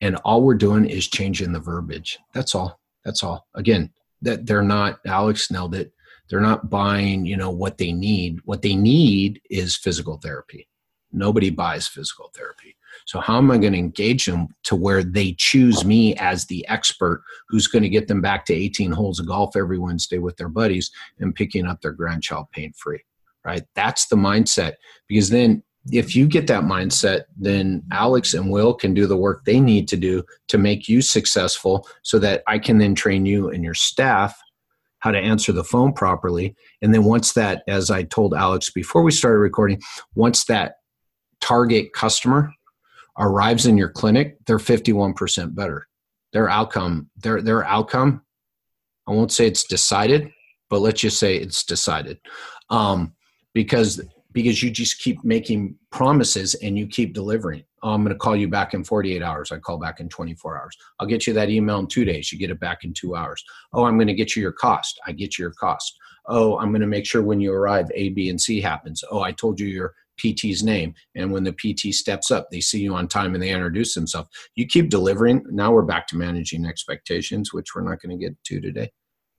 And 0.00 0.16
all 0.16 0.42
we're 0.42 0.54
doing 0.54 0.84
is 0.84 1.08
changing 1.08 1.52
the 1.52 1.60
verbiage. 1.60 2.18
That's 2.34 2.54
all. 2.54 2.80
That's 3.04 3.22
all. 3.22 3.46
Again, 3.54 3.90
that 4.22 4.46
they're 4.46 4.62
not 4.62 5.00
Alex 5.06 5.50
nailed 5.50 5.74
it. 5.74 5.92
They're 6.28 6.40
not 6.40 6.70
buying, 6.70 7.26
you 7.26 7.36
know, 7.36 7.50
what 7.50 7.78
they 7.78 7.92
need. 7.92 8.40
What 8.44 8.62
they 8.62 8.74
need 8.74 9.40
is 9.50 9.76
physical 9.76 10.18
therapy. 10.18 10.68
Nobody 11.12 11.50
buys 11.50 11.88
physical 11.88 12.30
therapy 12.34 12.76
so, 13.06 13.20
how 13.20 13.38
am 13.38 13.50
I 13.50 13.58
going 13.58 13.72
to 13.72 13.78
engage 13.78 14.26
them 14.26 14.48
to 14.64 14.76
where 14.76 15.02
they 15.02 15.34
choose 15.38 15.84
me 15.84 16.14
as 16.16 16.46
the 16.46 16.66
expert 16.68 17.22
who's 17.48 17.66
going 17.66 17.82
to 17.82 17.88
get 17.88 18.08
them 18.08 18.20
back 18.20 18.44
to 18.46 18.54
18 18.54 18.92
holes 18.92 19.18
of 19.18 19.26
golf 19.26 19.56
every 19.56 19.78
Wednesday 19.78 20.18
with 20.18 20.36
their 20.36 20.48
buddies 20.48 20.90
and 21.18 21.34
picking 21.34 21.66
up 21.66 21.80
their 21.80 21.92
grandchild 21.92 22.46
pain 22.52 22.72
free? 22.76 23.02
Right? 23.44 23.64
That's 23.74 24.06
the 24.06 24.16
mindset. 24.16 24.74
Because 25.08 25.30
then, 25.30 25.62
if 25.90 26.14
you 26.14 26.26
get 26.26 26.46
that 26.46 26.62
mindset, 26.62 27.24
then 27.36 27.82
Alex 27.90 28.34
and 28.34 28.50
Will 28.50 28.72
can 28.72 28.94
do 28.94 29.06
the 29.06 29.16
work 29.16 29.44
they 29.44 29.58
need 29.58 29.88
to 29.88 29.96
do 29.96 30.22
to 30.48 30.58
make 30.58 30.88
you 30.88 31.02
successful 31.02 31.88
so 32.02 32.18
that 32.20 32.42
I 32.46 32.58
can 32.58 32.78
then 32.78 32.94
train 32.94 33.26
you 33.26 33.50
and 33.50 33.64
your 33.64 33.74
staff 33.74 34.38
how 35.00 35.10
to 35.10 35.18
answer 35.18 35.50
the 35.50 35.64
phone 35.64 35.92
properly. 35.92 36.54
And 36.80 36.94
then 36.94 37.02
once 37.02 37.32
that, 37.32 37.64
as 37.66 37.90
I 37.90 38.04
told 38.04 38.34
Alex 38.34 38.70
before 38.70 39.02
we 39.02 39.10
started 39.10 39.38
recording, 39.38 39.80
once 40.14 40.44
that 40.44 40.76
target 41.40 41.92
customer 41.92 42.52
arrives 43.18 43.66
in 43.66 43.76
your 43.76 43.88
clinic, 43.88 44.36
they're 44.46 44.58
51% 44.58 45.56
better. 45.56 45.88
Their 46.32 46.48
outcome, 46.48 47.10
their 47.16 47.42
their 47.42 47.64
outcome, 47.64 48.22
I 49.08 49.10
won't 49.10 49.32
say 49.32 49.48
it's 49.48 49.64
decided, 49.64 50.30
but 50.70 50.80
let's 50.80 51.00
just 51.00 51.18
say 51.18 51.36
it's 51.36 51.64
decided. 51.64 52.18
Um, 52.70 53.14
because 53.52 54.00
because 54.32 54.62
you 54.62 54.70
just 54.70 55.00
keep 55.00 55.22
making 55.24 55.76
promises 55.90 56.54
and 56.56 56.78
you 56.78 56.86
keep 56.86 57.14
delivering. 57.14 57.64
Oh, 57.82 57.90
I'm 57.90 58.02
going 58.02 58.14
to 58.14 58.18
call 58.18 58.36
you 58.36 58.48
back 58.48 58.74
in 58.74 58.84
48 58.84 59.22
hours. 59.22 59.50
I 59.50 59.58
call 59.58 59.78
back 59.78 60.00
in 60.00 60.08
24 60.08 60.60
hours. 60.60 60.76
I'll 61.00 61.06
get 61.06 61.26
you 61.26 61.32
that 61.34 61.50
email 61.50 61.78
in 61.78 61.86
two 61.86 62.04
days. 62.04 62.30
You 62.32 62.38
get 62.38 62.50
it 62.50 62.60
back 62.60 62.84
in 62.84 62.92
two 62.94 63.16
hours. 63.16 63.44
Oh, 63.72 63.84
I'm 63.84 63.96
going 63.96 64.06
to 64.06 64.14
get 64.14 64.36
you 64.36 64.42
your 64.42 64.52
cost. 64.52 65.00
I 65.06 65.12
get 65.12 65.36
you 65.36 65.42
your 65.42 65.52
cost. 65.52 65.96
Oh, 66.26 66.58
I'm 66.58 66.70
going 66.70 66.82
to 66.82 66.86
make 66.86 67.06
sure 67.06 67.22
when 67.22 67.40
you 67.40 67.52
arrive, 67.52 67.90
A, 67.94 68.10
B, 68.10 68.28
and 68.28 68.40
C 68.40 68.60
happens. 68.60 69.02
Oh, 69.10 69.20
I 69.20 69.32
told 69.32 69.58
you 69.58 69.66
your 69.66 69.94
PT's 70.18 70.62
name. 70.62 70.94
And 71.14 71.32
when 71.32 71.42
the 71.42 71.52
PT 71.52 71.92
steps 71.92 72.30
up, 72.30 72.48
they 72.50 72.60
see 72.60 72.80
you 72.80 72.94
on 72.94 73.08
time 73.08 73.34
and 73.34 73.42
they 73.42 73.50
introduce 73.50 73.94
themselves. 73.94 74.28
You 74.54 74.66
keep 74.66 74.88
delivering. 74.88 75.44
Now 75.50 75.72
we're 75.72 75.82
back 75.82 76.06
to 76.08 76.16
managing 76.16 76.64
expectations, 76.64 77.52
which 77.52 77.74
we're 77.74 77.82
not 77.82 78.00
going 78.00 78.16
to 78.16 78.24
get 78.24 78.36
to 78.44 78.60
today. 78.60 78.92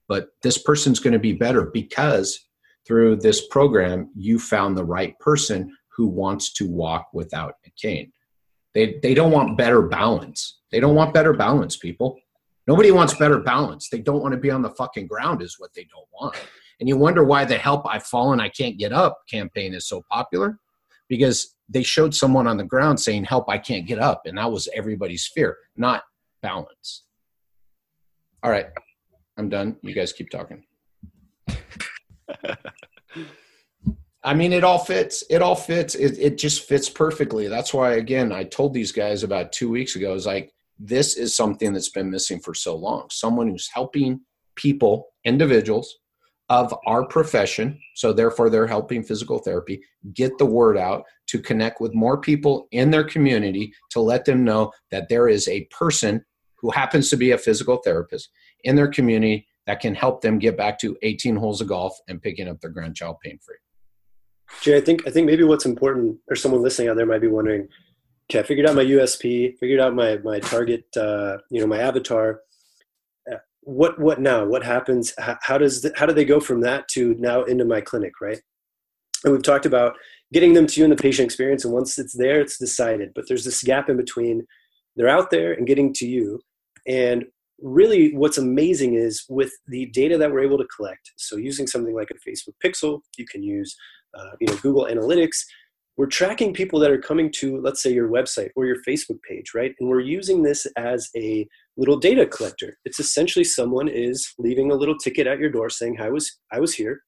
But 0.08 0.28
this 0.42 0.58
person's 0.58 1.00
going 1.00 1.14
to 1.14 1.18
be 1.18 1.32
better 1.32 1.70
because 1.72 2.38
through 2.86 3.16
this 3.16 3.46
program, 3.48 4.10
you 4.14 4.38
found 4.38 4.76
the 4.76 4.84
right 4.84 5.18
person 5.18 5.74
who 5.96 6.06
wants 6.06 6.52
to 6.54 6.68
walk 6.68 7.08
without 7.12 7.54
a 7.66 7.70
cane. 7.70 8.12
They, 8.74 8.98
they 9.02 9.14
don't 9.14 9.30
want 9.30 9.56
better 9.56 9.82
balance. 9.82 10.60
They 10.70 10.80
don't 10.80 10.96
want 10.96 11.14
better 11.14 11.32
balance, 11.32 11.76
people. 11.76 12.18
Nobody 12.66 12.90
wants 12.90 13.14
better 13.14 13.38
balance. 13.38 13.88
They 13.88 14.00
don't 14.00 14.20
want 14.20 14.32
to 14.32 14.40
be 14.40 14.50
on 14.50 14.62
the 14.62 14.70
fucking 14.70 15.06
ground, 15.06 15.42
is 15.42 15.56
what 15.58 15.72
they 15.74 15.84
don't 15.84 16.08
want. 16.12 16.36
And 16.80 16.88
you 16.88 16.96
wonder 16.96 17.22
why 17.22 17.44
the 17.44 17.56
Help 17.56 17.86
I've 17.86 18.04
Fallen, 18.04 18.40
I 18.40 18.48
Can't 18.48 18.78
Get 18.78 18.92
Up 18.92 19.18
campaign 19.30 19.74
is 19.74 19.86
so 19.86 20.02
popular 20.10 20.58
because 21.08 21.54
they 21.68 21.82
showed 21.82 22.14
someone 22.14 22.46
on 22.46 22.56
the 22.56 22.64
ground 22.64 22.98
saying, 22.98 23.24
Help, 23.24 23.48
I 23.48 23.58
can't 23.58 23.86
get 23.86 23.98
up. 23.98 24.22
And 24.24 24.38
that 24.38 24.50
was 24.50 24.68
everybody's 24.74 25.26
fear, 25.26 25.56
not 25.76 26.02
balance. 26.42 27.04
All 28.42 28.50
right, 28.50 28.66
I'm 29.38 29.48
done. 29.48 29.76
You 29.82 29.94
guys 29.94 30.12
keep 30.12 30.30
talking. 30.30 30.64
I 34.24 34.32
mean, 34.32 34.54
it 34.54 34.64
all 34.64 34.78
fits. 34.78 35.22
It 35.28 35.42
all 35.42 35.54
fits. 35.54 35.94
It, 35.94 36.18
it 36.18 36.38
just 36.38 36.66
fits 36.66 36.88
perfectly. 36.88 37.46
That's 37.48 37.74
why, 37.74 37.92
again, 37.94 38.32
I 38.32 38.44
told 38.44 38.72
these 38.72 38.90
guys 38.90 39.22
about 39.22 39.52
two 39.52 39.68
weeks 39.68 39.96
ago, 39.96 40.14
is 40.14 40.24
like, 40.24 40.50
this 40.78 41.16
is 41.16 41.36
something 41.36 41.72
that's 41.72 41.90
been 41.90 42.10
missing 42.10 42.40
for 42.40 42.54
so 42.54 42.74
long. 42.74 43.08
Someone 43.10 43.48
who's 43.48 43.68
helping 43.72 44.20
people, 44.56 45.08
individuals, 45.24 45.98
of 46.50 46.74
our 46.86 47.06
profession, 47.06 47.78
so 47.94 48.12
therefore 48.12 48.50
they're 48.50 48.66
helping 48.66 49.02
physical 49.02 49.38
therapy, 49.38 49.80
get 50.12 50.36
the 50.38 50.46
word 50.46 50.76
out 50.76 51.04
to 51.26 51.38
connect 51.38 51.80
with 51.80 51.94
more 51.94 52.20
people 52.20 52.68
in 52.70 52.90
their 52.90 53.04
community 53.04 53.72
to 53.90 54.00
let 54.00 54.24
them 54.24 54.44
know 54.44 54.70
that 54.90 55.08
there 55.08 55.28
is 55.28 55.48
a 55.48 55.64
person 55.66 56.22
who 56.58 56.70
happens 56.70 57.08
to 57.10 57.16
be 57.16 57.30
a 57.30 57.38
physical 57.38 57.78
therapist 57.78 58.30
in 58.64 58.76
their 58.76 58.88
community 58.88 59.46
that 59.66 59.80
can 59.80 59.94
help 59.94 60.20
them 60.20 60.38
get 60.38 60.56
back 60.56 60.78
to 60.80 60.96
18 61.02 61.36
holes 61.36 61.60
of 61.60 61.68
golf 61.68 61.98
and 62.08 62.22
picking 62.22 62.48
up 62.48 62.60
their 62.60 62.70
grandchild 62.70 63.16
pain 63.22 63.38
free. 63.44 63.56
Jay, 64.60 64.76
I 64.76 64.80
think 64.80 65.06
I 65.06 65.10
think 65.10 65.26
maybe 65.26 65.42
what's 65.42 65.64
important, 65.64 66.18
or 66.28 66.36
someone 66.36 66.62
listening 66.62 66.88
out 66.88 66.96
there 66.96 67.06
might 67.06 67.20
be 67.20 67.28
wondering, 67.28 67.68
okay, 68.30 68.40
I 68.40 68.42
figured 68.42 68.68
out 68.68 68.76
my 68.76 68.84
USP, 68.84 69.56
figured 69.58 69.80
out 69.80 69.94
my 69.94 70.18
my 70.18 70.38
target, 70.38 70.84
uh, 70.96 71.38
you 71.50 71.60
know, 71.60 71.66
my 71.66 71.78
avatar. 71.78 72.40
What 73.62 73.98
what 73.98 74.20
now? 74.20 74.44
What 74.44 74.62
happens? 74.62 75.14
How, 75.18 75.38
how 75.40 75.56
does 75.56 75.80
the, 75.80 75.92
how 75.96 76.04
do 76.04 76.12
they 76.12 76.26
go 76.26 76.38
from 76.38 76.60
that 76.60 76.86
to 76.88 77.14
now 77.18 77.44
into 77.44 77.64
my 77.64 77.80
clinic 77.80 78.20
right? 78.20 78.38
And 79.24 79.32
we've 79.32 79.42
talked 79.42 79.64
about 79.64 79.96
getting 80.34 80.52
them 80.52 80.66
to 80.66 80.80
you 80.80 80.84
in 80.84 80.90
the 80.90 80.96
patient 80.96 81.24
experience 81.24 81.64
and 81.64 81.72
once 81.72 81.98
it's 81.98 82.12
there 82.12 82.42
it's 82.42 82.58
decided. 82.58 83.12
But 83.14 83.26
there's 83.26 83.44
this 83.44 83.62
gap 83.62 83.88
in 83.88 83.96
between. 83.96 84.46
They're 84.96 85.08
out 85.08 85.30
there 85.30 85.54
and 85.54 85.66
getting 85.66 85.94
to 85.94 86.06
you 86.06 86.40
and 86.86 87.24
really 87.60 88.14
what's 88.14 88.38
amazing 88.38 88.94
is 88.94 89.24
with 89.28 89.52
the 89.68 89.86
data 89.86 90.18
that 90.18 90.30
we're 90.30 90.42
able 90.42 90.58
to 90.58 90.66
collect 90.76 91.12
so 91.16 91.36
using 91.36 91.66
something 91.66 91.94
like 91.94 92.10
a 92.10 92.28
facebook 92.28 92.54
pixel 92.64 93.00
you 93.16 93.24
can 93.26 93.42
use 93.42 93.76
uh, 94.18 94.30
you 94.40 94.46
know 94.46 94.56
google 94.56 94.88
analytics 94.90 95.44
we're 95.96 96.06
tracking 96.06 96.52
people 96.52 96.80
that 96.80 96.90
are 96.90 97.00
coming 97.00 97.30
to 97.30 97.60
let's 97.60 97.82
say 97.82 97.92
your 97.92 98.08
website 98.08 98.50
or 98.56 98.66
your 98.66 98.82
facebook 98.86 99.20
page 99.28 99.52
right? 99.54 99.74
And 99.78 99.88
we're 99.88 100.00
using 100.00 100.42
this 100.42 100.66
as 100.76 101.08
a 101.16 101.46
little 101.76 101.98
data 101.98 102.26
collector. 102.26 102.76
It's 102.84 103.00
essentially 103.00 103.44
someone 103.44 103.88
is 103.88 104.32
leaving 104.38 104.70
a 104.70 104.74
little 104.74 104.96
ticket 104.96 105.26
at 105.26 105.38
your 105.38 105.50
door 105.50 105.70
saying 105.70 106.00
i 106.00 106.10
was 106.10 106.38
i 106.52 106.60
was 106.60 106.74
here. 106.74 107.02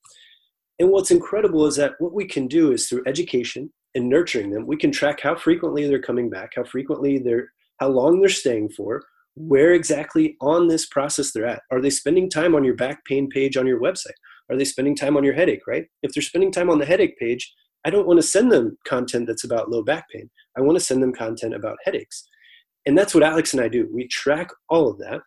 And 0.78 0.90
what's 0.90 1.10
incredible 1.10 1.66
is 1.66 1.76
that 1.76 1.94
what 1.98 2.12
we 2.12 2.26
can 2.26 2.46
do 2.48 2.72
is 2.72 2.88
through 2.88 3.02
education 3.06 3.72
and 3.94 4.08
nurturing 4.08 4.50
them 4.50 4.66
we 4.66 4.76
can 4.76 4.92
track 4.92 5.20
how 5.20 5.34
frequently 5.34 5.88
they're 5.88 6.00
coming 6.00 6.28
back 6.28 6.52
how 6.54 6.64
frequently 6.64 7.18
they're 7.18 7.48
how 7.80 7.88
long 7.88 8.20
they're 8.20 8.28
staying 8.28 8.68
for 8.68 9.02
where 9.36 9.74
exactly 9.74 10.36
on 10.40 10.66
this 10.66 10.86
process 10.86 11.32
they're 11.32 11.46
at 11.46 11.62
are 11.70 11.80
they 11.80 11.90
spending 11.90 12.28
time 12.28 12.54
on 12.54 12.64
your 12.64 12.74
back 12.74 13.04
pain 13.04 13.28
page 13.28 13.56
on 13.56 13.66
your 13.66 13.80
website 13.80 14.18
are 14.50 14.56
they 14.56 14.64
spending 14.64 14.96
time 14.96 15.16
on 15.16 15.22
your 15.22 15.34
headache 15.34 15.66
right 15.66 15.86
if 16.02 16.12
they're 16.12 16.22
spending 16.22 16.50
time 16.50 16.70
on 16.70 16.78
the 16.78 16.86
headache 16.86 17.18
page 17.18 17.52
I 17.86 17.90
don't 17.90 18.08
want 18.08 18.20
to 18.20 18.26
send 18.26 18.50
them 18.50 18.76
content 18.84 19.28
that's 19.28 19.44
about 19.44 19.70
low 19.70 19.80
back 19.80 20.10
pain. 20.10 20.28
I 20.58 20.60
want 20.60 20.76
to 20.76 20.84
send 20.84 21.00
them 21.00 21.14
content 21.14 21.54
about 21.54 21.78
headaches. 21.84 22.26
And 22.84 22.98
that's 22.98 23.14
what 23.14 23.22
Alex 23.22 23.54
and 23.54 23.62
I 23.62 23.68
do. 23.68 23.88
We 23.94 24.08
track 24.08 24.48
all 24.68 24.88
of 24.90 24.98
that. 24.98 25.20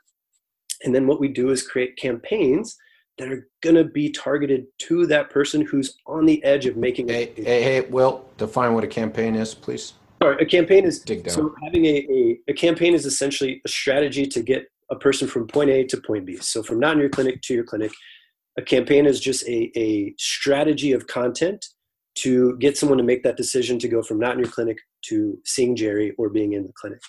And 0.84 0.94
then 0.94 1.08
what 1.08 1.22
we 1.22 1.30
do 1.30 1.52
is 1.52 1.66
create 1.66 1.96
campaigns 1.96 2.76
that 3.18 3.32
are 3.32 3.48
going 3.62 3.78
to 3.78 3.86
be 3.86 4.10
targeted 4.10 4.66
to 4.80 5.06
that 5.08 5.30
person 5.30 5.62
who's 5.62 5.98
on 6.06 6.26
the 6.26 6.44
edge 6.44 6.66
of 6.66 6.76
making 6.76 7.08
hey, 7.08 7.32
hey, 7.38 7.64
hey, 7.64 7.82
Will, 7.82 8.26
define 8.38 8.74
what 8.74 8.84
a 8.84 8.88
campaign 8.88 9.36
is, 9.36 9.54
please. 9.54 9.94
All 10.22 10.30
right, 10.30 10.42
a 10.42 10.46
campaign 10.46 10.86
is 10.86 11.04
so 11.28 11.56
having 11.64 11.86
a, 11.86 12.06
a, 12.10 12.40
a 12.50 12.54
campaign 12.54 12.94
is 12.94 13.06
essentially 13.06 13.62
a 13.66 13.70
strategy 13.70 14.26
to 14.28 14.42
get 14.42 14.66
a 14.92 14.96
person 14.96 15.28
from 15.28 15.48
point 15.48 15.70
A 15.70 15.86
to 15.86 15.98
point 16.02 16.26
B. 16.26 16.38
So 16.38 16.62
from 16.62 16.80
not 16.80 16.94
in 16.94 17.00
your 17.00 17.10
clinic 17.10 17.42
to 17.44 17.54
your 17.54 17.64
clinic. 17.64 17.92
A 18.58 18.62
campaign 18.62 19.06
is 19.06 19.22
just 19.22 19.48
a, 19.48 19.72
a 19.80 20.14
strategy 20.18 20.92
of 20.92 21.08
content 21.08 21.66
to 22.16 22.58
get 22.58 22.78
someone 22.78 22.98
to 22.98 23.04
make 23.04 23.24
that 23.24 23.38
decision 23.38 23.80
to 23.80 23.88
go 23.88 24.02
from 24.02 24.20
not 24.20 24.34
in 24.34 24.40
your 24.40 24.52
clinic 24.52 24.78
to 25.06 25.38
seeing 25.46 25.76
Jerry 25.76 26.14
or 26.18 26.28
being 26.30 26.54
in 26.54 26.64
the 26.64 26.74
clinic. 26.74 27.00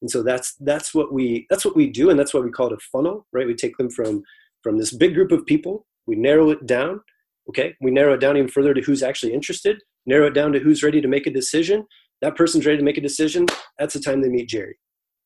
And 0.00 0.10
so 0.10 0.22
that's 0.22 0.54
that's 0.60 0.94
what 0.94 1.12
we 1.12 1.46
that's 1.50 1.64
what 1.64 1.76
we 1.76 1.90
do, 1.90 2.10
and 2.10 2.18
that's 2.18 2.32
why 2.32 2.40
we 2.40 2.50
call 2.50 2.68
it 2.68 2.72
a 2.72 2.78
funnel, 2.92 3.26
right? 3.32 3.46
We 3.46 3.54
take 3.54 3.76
them 3.76 3.90
from 3.90 4.22
from 4.62 4.78
this 4.78 4.94
big 4.94 5.14
group 5.14 5.32
of 5.32 5.44
people, 5.46 5.86
we 6.06 6.16
narrow 6.16 6.50
it 6.50 6.66
down. 6.66 7.00
Okay, 7.48 7.74
we 7.80 7.90
narrow 7.90 8.14
it 8.14 8.20
down 8.20 8.36
even 8.36 8.48
further 8.48 8.74
to 8.74 8.80
who's 8.80 9.02
actually 9.02 9.32
interested. 9.32 9.82
narrow 10.06 10.26
it 10.28 10.34
down 10.34 10.52
to 10.52 10.58
who's 10.58 10.82
ready 10.82 11.00
to 11.00 11.08
make 11.08 11.26
a 11.26 11.30
decision. 11.30 11.86
That 12.22 12.36
person's 12.36 12.66
ready 12.66 12.78
to 12.78 12.84
make 12.84 12.98
a 12.98 13.02
decision. 13.02 13.46
That's 13.78 13.94
the 13.94 14.00
time 14.00 14.22
they 14.22 14.28
meet 14.28 14.48
Jerry. 14.48 14.78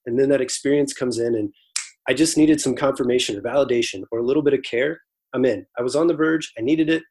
And 0.07 0.19
then 0.19 0.29
that 0.31 0.41
experience 0.41 0.93
comes 0.93 1.19
in, 1.19 1.35
and 1.35 1.53
I 2.09 2.15
just 2.15 2.37
needed 2.37 2.61
some 2.61 2.75
confirmation 2.75 3.37
or 3.37 3.43
validation 3.43 4.03
or 4.11 4.19
a 4.19 4.25
little 4.25 4.43
bit 4.43 4.55
of 4.55 4.63
care. 4.63 5.01
I'm 5.35 5.45
in. 5.45 5.67
I 5.79 5.83
was 5.83 5.95
on 5.95 6.09
the 6.09 6.15
verge. 6.15 6.53
I 6.59 6.63
needed 6.63 6.91
it. 6.91 7.03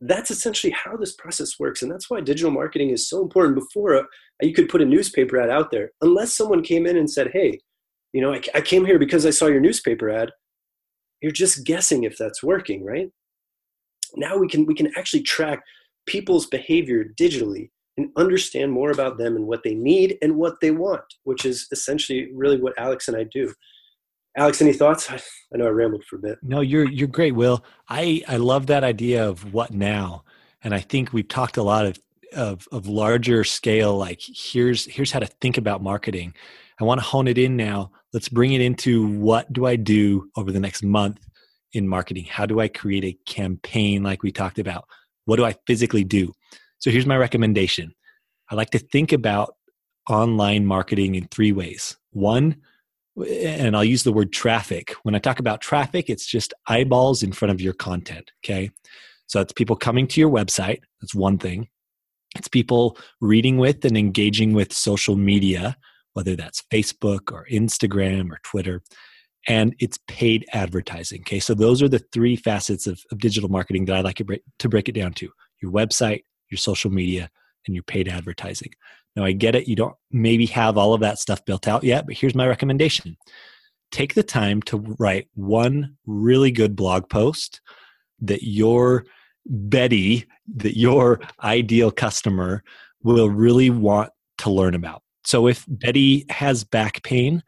That's 0.00 0.30
essentially 0.30 0.72
how 0.72 0.96
this 0.96 1.14
process 1.14 1.58
works. 1.58 1.82
And 1.82 1.90
that's 1.90 2.10
why 2.10 2.20
digital 2.20 2.50
marketing 2.50 2.90
is 2.90 3.08
so 3.08 3.22
important. 3.22 3.54
Before, 3.56 3.96
uh, 3.96 4.02
you 4.40 4.52
could 4.52 4.68
put 4.68 4.82
a 4.82 4.86
newspaper 4.86 5.40
ad 5.40 5.50
out 5.50 5.70
there, 5.70 5.90
unless 6.00 6.34
someone 6.34 6.62
came 6.62 6.86
in 6.86 6.96
and 6.96 7.10
said, 7.10 7.30
Hey, 7.32 7.58
you 8.12 8.20
know, 8.20 8.32
I, 8.32 8.42
I 8.54 8.60
came 8.60 8.84
here 8.84 8.98
because 8.98 9.24
I 9.26 9.30
saw 9.30 9.46
your 9.46 9.60
newspaper 9.60 10.10
ad. 10.10 10.30
You're 11.20 11.32
just 11.32 11.64
guessing 11.64 12.04
if 12.04 12.18
that's 12.18 12.42
working, 12.42 12.84
right? 12.84 13.08
Now 14.16 14.36
we 14.36 14.48
can 14.48 14.66
we 14.66 14.74
can 14.74 14.92
actually 14.96 15.22
track 15.22 15.60
people's 16.06 16.46
behavior 16.46 17.04
digitally 17.18 17.70
and 17.96 18.10
understand 18.16 18.72
more 18.72 18.90
about 18.90 19.18
them 19.18 19.36
and 19.36 19.46
what 19.46 19.62
they 19.62 19.74
need 19.74 20.18
and 20.22 20.36
what 20.36 20.60
they 20.60 20.70
want, 20.70 21.04
which 21.24 21.44
is 21.44 21.68
essentially 21.72 22.30
really 22.34 22.60
what 22.60 22.78
Alex 22.78 23.08
and 23.08 23.16
I 23.16 23.24
do. 23.24 23.52
Alex, 24.36 24.62
any 24.62 24.72
thoughts? 24.72 25.10
I, 25.10 25.20
know 25.56 25.66
I 25.66 25.70
rambled 25.70 26.04
for 26.04 26.16
a 26.16 26.20
bit. 26.20 26.38
No, 26.42 26.60
you're 26.60 26.88
you're 26.88 27.08
great, 27.08 27.34
Will. 27.34 27.64
I 27.88 28.22
I 28.26 28.36
love 28.36 28.66
that 28.68 28.84
idea 28.84 29.28
of 29.28 29.52
what 29.52 29.72
now, 29.72 30.24
and 30.64 30.74
I 30.74 30.80
think 30.80 31.12
we've 31.12 31.28
talked 31.28 31.58
a 31.58 31.62
lot 31.62 31.84
of 31.84 31.98
of 32.34 32.66
of 32.72 32.86
larger 32.86 33.44
scale. 33.44 33.98
Like 33.98 34.20
here's 34.22 34.86
here's 34.86 35.12
how 35.12 35.18
to 35.18 35.26
think 35.26 35.58
about 35.58 35.82
marketing. 35.82 36.34
I 36.80 36.84
want 36.84 37.00
to 37.00 37.06
hone 37.06 37.28
it 37.28 37.36
in 37.36 37.56
now. 37.56 37.92
Let's 38.14 38.28
bring 38.28 38.54
it 38.54 38.62
into 38.62 39.06
what 39.18 39.52
do 39.52 39.66
I 39.66 39.76
do 39.76 40.30
over 40.36 40.50
the 40.50 40.60
next 40.60 40.82
month 40.82 41.18
in 41.72 41.88
marketing? 41.88 42.24
How 42.24 42.46
do 42.46 42.60
I 42.60 42.68
create 42.68 43.04
a 43.04 43.18
campaign 43.30 44.02
like 44.02 44.22
we 44.22 44.32
talked 44.32 44.58
about? 44.58 44.86
What 45.24 45.36
do 45.36 45.44
I 45.44 45.54
physically 45.66 46.04
do? 46.04 46.32
So 46.82 46.90
here's 46.90 47.06
my 47.06 47.16
recommendation. 47.16 47.94
I 48.50 48.56
like 48.56 48.70
to 48.70 48.80
think 48.80 49.12
about 49.12 49.54
online 50.10 50.66
marketing 50.66 51.14
in 51.14 51.28
three 51.28 51.52
ways. 51.52 51.96
One, 52.10 52.56
and 53.16 53.76
I'll 53.76 53.84
use 53.84 54.02
the 54.02 54.12
word 54.12 54.32
traffic. 54.32 54.92
When 55.04 55.14
I 55.14 55.20
talk 55.20 55.38
about 55.38 55.60
traffic, 55.60 56.10
it's 56.10 56.26
just 56.26 56.52
eyeballs 56.66 57.22
in 57.22 57.30
front 57.30 57.52
of 57.52 57.60
your 57.60 57.72
content. 57.72 58.32
Okay. 58.44 58.72
So 59.28 59.40
it's 59.40 59.52
people 59.52 59.76
coming 59.76 60.08
to 60.08 60.20
your 60.20 60.28
website. 60.28 60.80
That's 61.00 61.14
one 61.14 61.38
thing. 61.38 61.68
It's 62.34 62.48
people 62.48 62.98
reading 63.20 63.58
with 63.58 63.84
and 63.84 63.96
engaging 63.96 64.52
with 64.52 64.72
social 64.72 65.14
media, 65.14 65.76
whether 66.14 66.34
that's 66.34 66.64
Facebook 66.72 67.30
or 67.30 67.46
Instagram 67.48 68.32
or 68.32 68.40
Twitter. 68.42 68.82
And 69.46 69.76
it's 69.78 70.00
paid 70.08 70.46
advertising. 70.52 71.20
Okay. 71.20 71.38
So 71.38 71.54
those 71.54 71.80
are 71.80 71.88
the 71.88 72.02
three 72.12 72.34
facets 72.34 72.88
of, 72.88 73.00
of 73.12 73.20
digital 73.20 73.50
marketing 73.50 73.84
that 73.84 73.94
I 73.94 74.00
like 74.00 74.16
to 74.16 74.24
break, 74.24 74.42
to 74.58 74.68
break 74.68 74.88
it 74.88 74.96
down 74.96 75.12
to 75.14 75.30
your 75.62 75.70
website, 75.70 76.22
your 76.52 76.58
social 76.58 76.92
media, 76.92 77.30
and 77.66 77.74
your 77.74 77.82
paid 77.84 78.08
advertising. 78.08 78.72
Now, 79.16 79.24
I 79.24 79.32
get 79.32 79.54
it. 79.54 79.68
You 79.68 79.76
don't 79.76 79.94
maybe 80.10 80.46
have 80.46 80.78
all 80.78 80.94
of 80.94 81.00
that 81.00 81.18
stuff 81.18 81.44
built 81.44 81.68
out 81.68 81.84
yet, 81.84 82.06
but 82.06 82.16
here's 82.16 82.34
my 82.34 82.46
recommendation 82.46 83.16
take 83.90 84.14
the 84.14 84.22
time 84.22 84.62
to 84.62 84.78
write 84.98 85.28
one 85.34 85.96
really 86.06 86.50
good 86.50 86.74
blog 86.74 87.08
post 87.10 87.60
that 88.20 88.42
your 88.42 89.04
Betty, 89.44 90.24
that 90.56 90.78
your 90.78 91.20
ideal 91.42 91.90
customer 91.90 92.62
will 93.02 93.28
really 93.28 93.70
want 93.70 94.10
to 94.38 94.50
learn 94.50 94.74
about. 94.74 95.02
So 95.24 95.46
if 95.46 95.64
Betty 95.68 96.24
has 96.30 96.64
back 96.64 97.02
pain, 97.02 97.42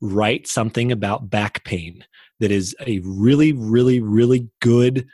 write 0.00 0.46
something 0.46 0.92
about 0.92 1.30
back 1.30 1.62
pain 1.64 2.04
that 2.40 2.50
is 2.50 2.74
a 2.86 3.00
really, 3.00 3.52
really, 3.52 4.00
really 4.00 4.48
good, 4.60 5.06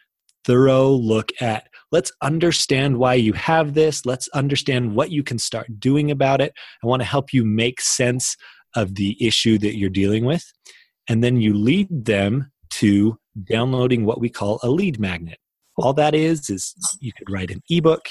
thorough 0.45 0.91
look 0.91 1.31
at 1.41 1.69
Let's 1.93 2.11
understand 2.23 2.97
why 2.97 3.15
you 3.15 3.35
have 3.35 3.75
this. 3.75 4.07
Let's 4.07 4.27
understand 4.29 4.97
what 4.97 5.11
you 5.11 5.23
can 5.23 5.39
start 5.39 5.79
doing 5.79 6.11
about 6.11 6.41
it. 6.41 6.55
I 6.83 6.87
want 6.87 7.03
to 7.03 7.07
help 7.07 7.33
you 7.33 7.45
make 7.45 7.83
sense 7.83 8.37
of 8.75 8.95
the 8.95 9.15
issue 9.25 9.59
that 9.59 9.77
you're 9.77 9.91
dealing 9.91 10.25
with. 10.25 10.51
And 11.09 11.23
then 11.23 11.37
you 11.41 11.53
lead 11.53 11.89
them 12.07 12.51
to 12.71 13.19
downloading 13.45 14.07
what 14.07 14.21
we 14.21 14.31
call 14.31 14.59
a 14.63 14.71
lead 14.71 14.99
magnet. 14.99 15.39
All 15.77 15.93
that 15.95 16.15
is, 16.15 16.49
is 16.49 16.75
you 17.01 17.13
could 17.13 17.31
write 17.31 17.51
an 17.51 17.63
ebook, 17.69 18.09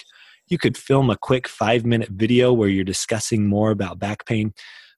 you 0.47 0.57
could 0.57 0.77
film 0.77 1.09
a 1.09 1.17
quick 1.17 1.47
five 1.47 1.86
minute 1.86 2.09
video 2.09 2.53
where 2.53 2.69
you're 2.69 2.84
discussing 2.84 3.47
more 3.47 3.71
about 3.71 3.99
back 3.99 4.25
pain. 4.25 4.53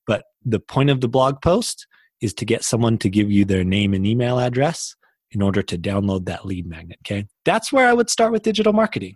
But 0.06 0.26
the 0.44 0.60
point 0.60 0.90
of 0.90 1.00
the 1.00 1.08
blog 1.08 1.42
post 1.42 1.88
is 2.22 2.34
to 2.36 2.46
get 2.46 2.64
someone 2.64 2.98
to 2.98 3.10
give 3.10 3.32
you 3.32 3.46
their 3.46 3.64
name 3.64 3.94
and 3.94 4.06
email 4.06 4.40
address 4.40 4.96
in 5.34 5.42
order 5.42 5.62
to 5.64 5.78
download 5.78 6.26
that 6.26 6.46
lead 6.46 6.68
magnet. 6.68 7.00
Okay. 7.06 7.26
That's 7.46 7.74
where 7.74 7.88
I 7.88 7.94
would 7.94 8.10
start 8.10 8.32
with 8.32 8.44
digital 8.44 8.74
marketing. 8.74 9.16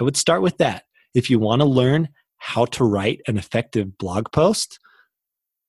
I 0.00 0.04
would 0.04 0.16
start 0.16 0.42
with 0.42 0.56
that. 0.58 0.84
If 1.14 1.28
you 1.28 1.38
want 1.38 1.60
to 1.60 1.66
learn 1.66 2.08
how 2.38 2.64
to 2.64 2.84
write 2.84 3.20
an 3.26 3.36
effective 3.36 3.98
blog 3.98 4.32
post, 4.32 4.78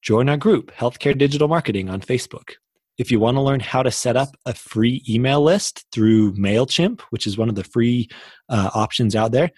join 0.01 0.29
our 0.29 0.37
group, 0.37 0.71
Healthcare 0.71 1.17
Digital 1.17 1.47
Marketing, 1.47 1.89
on 1.89 2.01
Facebook. 2.01 2.53
If 2.97 3.11
you 3.11 3.19
want 3.19 3.35
to 3.35 3.41
learn 3.41 3.59
how 3.59 3.83
to 3.83 3.91
set 3.91 4.15
up 4.15 4.29
a 4.45 4.53
free 4.53 5.03
email 5.09 5.41
list 5.41 5.85
through 5.91 6.33
MailChimp, 6.33 7.01
which 7.09 7.27
is 7.27 7.37
one 7.37 7.49
of 7.49 7.55
the 7.55 7.63
free 7.63 8.07
uh, 8.49 8.69
options 8.73 9.15
out 9.15 9.31
there, 9.31 9.49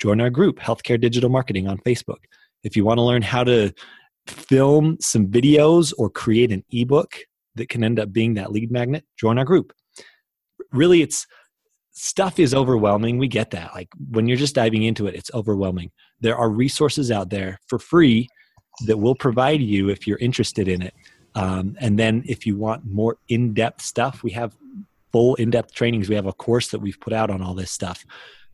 join 0.00 0.20
our 0.20 0.30
group, 0.30 0.58
Healthcare 0.58 1.00
Digital 1.00 1.28
Marketing, 1.28 1.68
on 1.68 1.78
Facebook. 1.78 2.24
If 2.62 2.76
you 2.76 2.84
want 2.84 2.98
to 2.98 3.02
learn 3.02 3.22
how 3.22 3.44
to 3.44 3.72
film 4.26 4.96
some 5.00 5.26
videos 5.26 5.92
or 5.98 6.10
create 6.10 6.52
an 6.52 6.64
ebook 6.70 7.16
that 7.56 7.68
can 7.68 7.84
end 7.84 7.98
up 7.98 8.12
being 8.12 8.34
that 8.34 8.52
lead 8.52 8.70
magnet, 8.70 9.04
join 9.18 9.38
our 9.38 9.44
group. 9.44 9.72
Really, 10.72 11.02
it's 11.02 11.26
stuff 11.92 12.38
is 12.38 12.54
overwhelming. 12.54 13.18
We 13.18 13.28
get 13.28 13.50
that. 13.50 13.74
Like 13.74 13.88
when 14.10 14.28
you're 14.28 14.36
just 14.36 14.54
diving 14.54 14.82
into 14.84 15.06
it, 15.06 15.14
it's 15.14 15.30
overwhelming. 15.34 15.90
There 16.20 16.36
are 16.36 16.50
resources 16.50 17.10
out 17.10 17.30
there 17.30 17.58
for 17.66 17.78
free 17.78 18.28
that 18.86 18.98
will 18.98 19.14
provide 19.14 19.60
you 19.60 19.88
if 19.88 20.06
you're 20.06 20.18
interested 20.18 20.68
in 20.68 20.82
it. 20.82 20.94
Um, 21.34 21.76
and 21.80 21.98
then 21.98 22.22
if 22.26 22.46
you 22.46 22.56
want 22.56 22.84
more 22.86 23.16
in 23.28 23.54
depth 23.54 23.82
stuff, 23.82 24.22
we 24.22 24.30
have 24.32 24.56
full 25.12 25.34
in 25.36 25.50
depth 25.50 25.74
trainings. 25.74 26.08
We 26.08 26.14
have 26.14 26.26
a 26.26 26.32
course 26.32 26.68
that 26.68 26.80
we've 26.80 27.00
put 27.00 27.12
out 27.12 27.30
on 27.30 27.42
all 27.42 27.54
this 27.54 27.70
stuff 27.70 28.04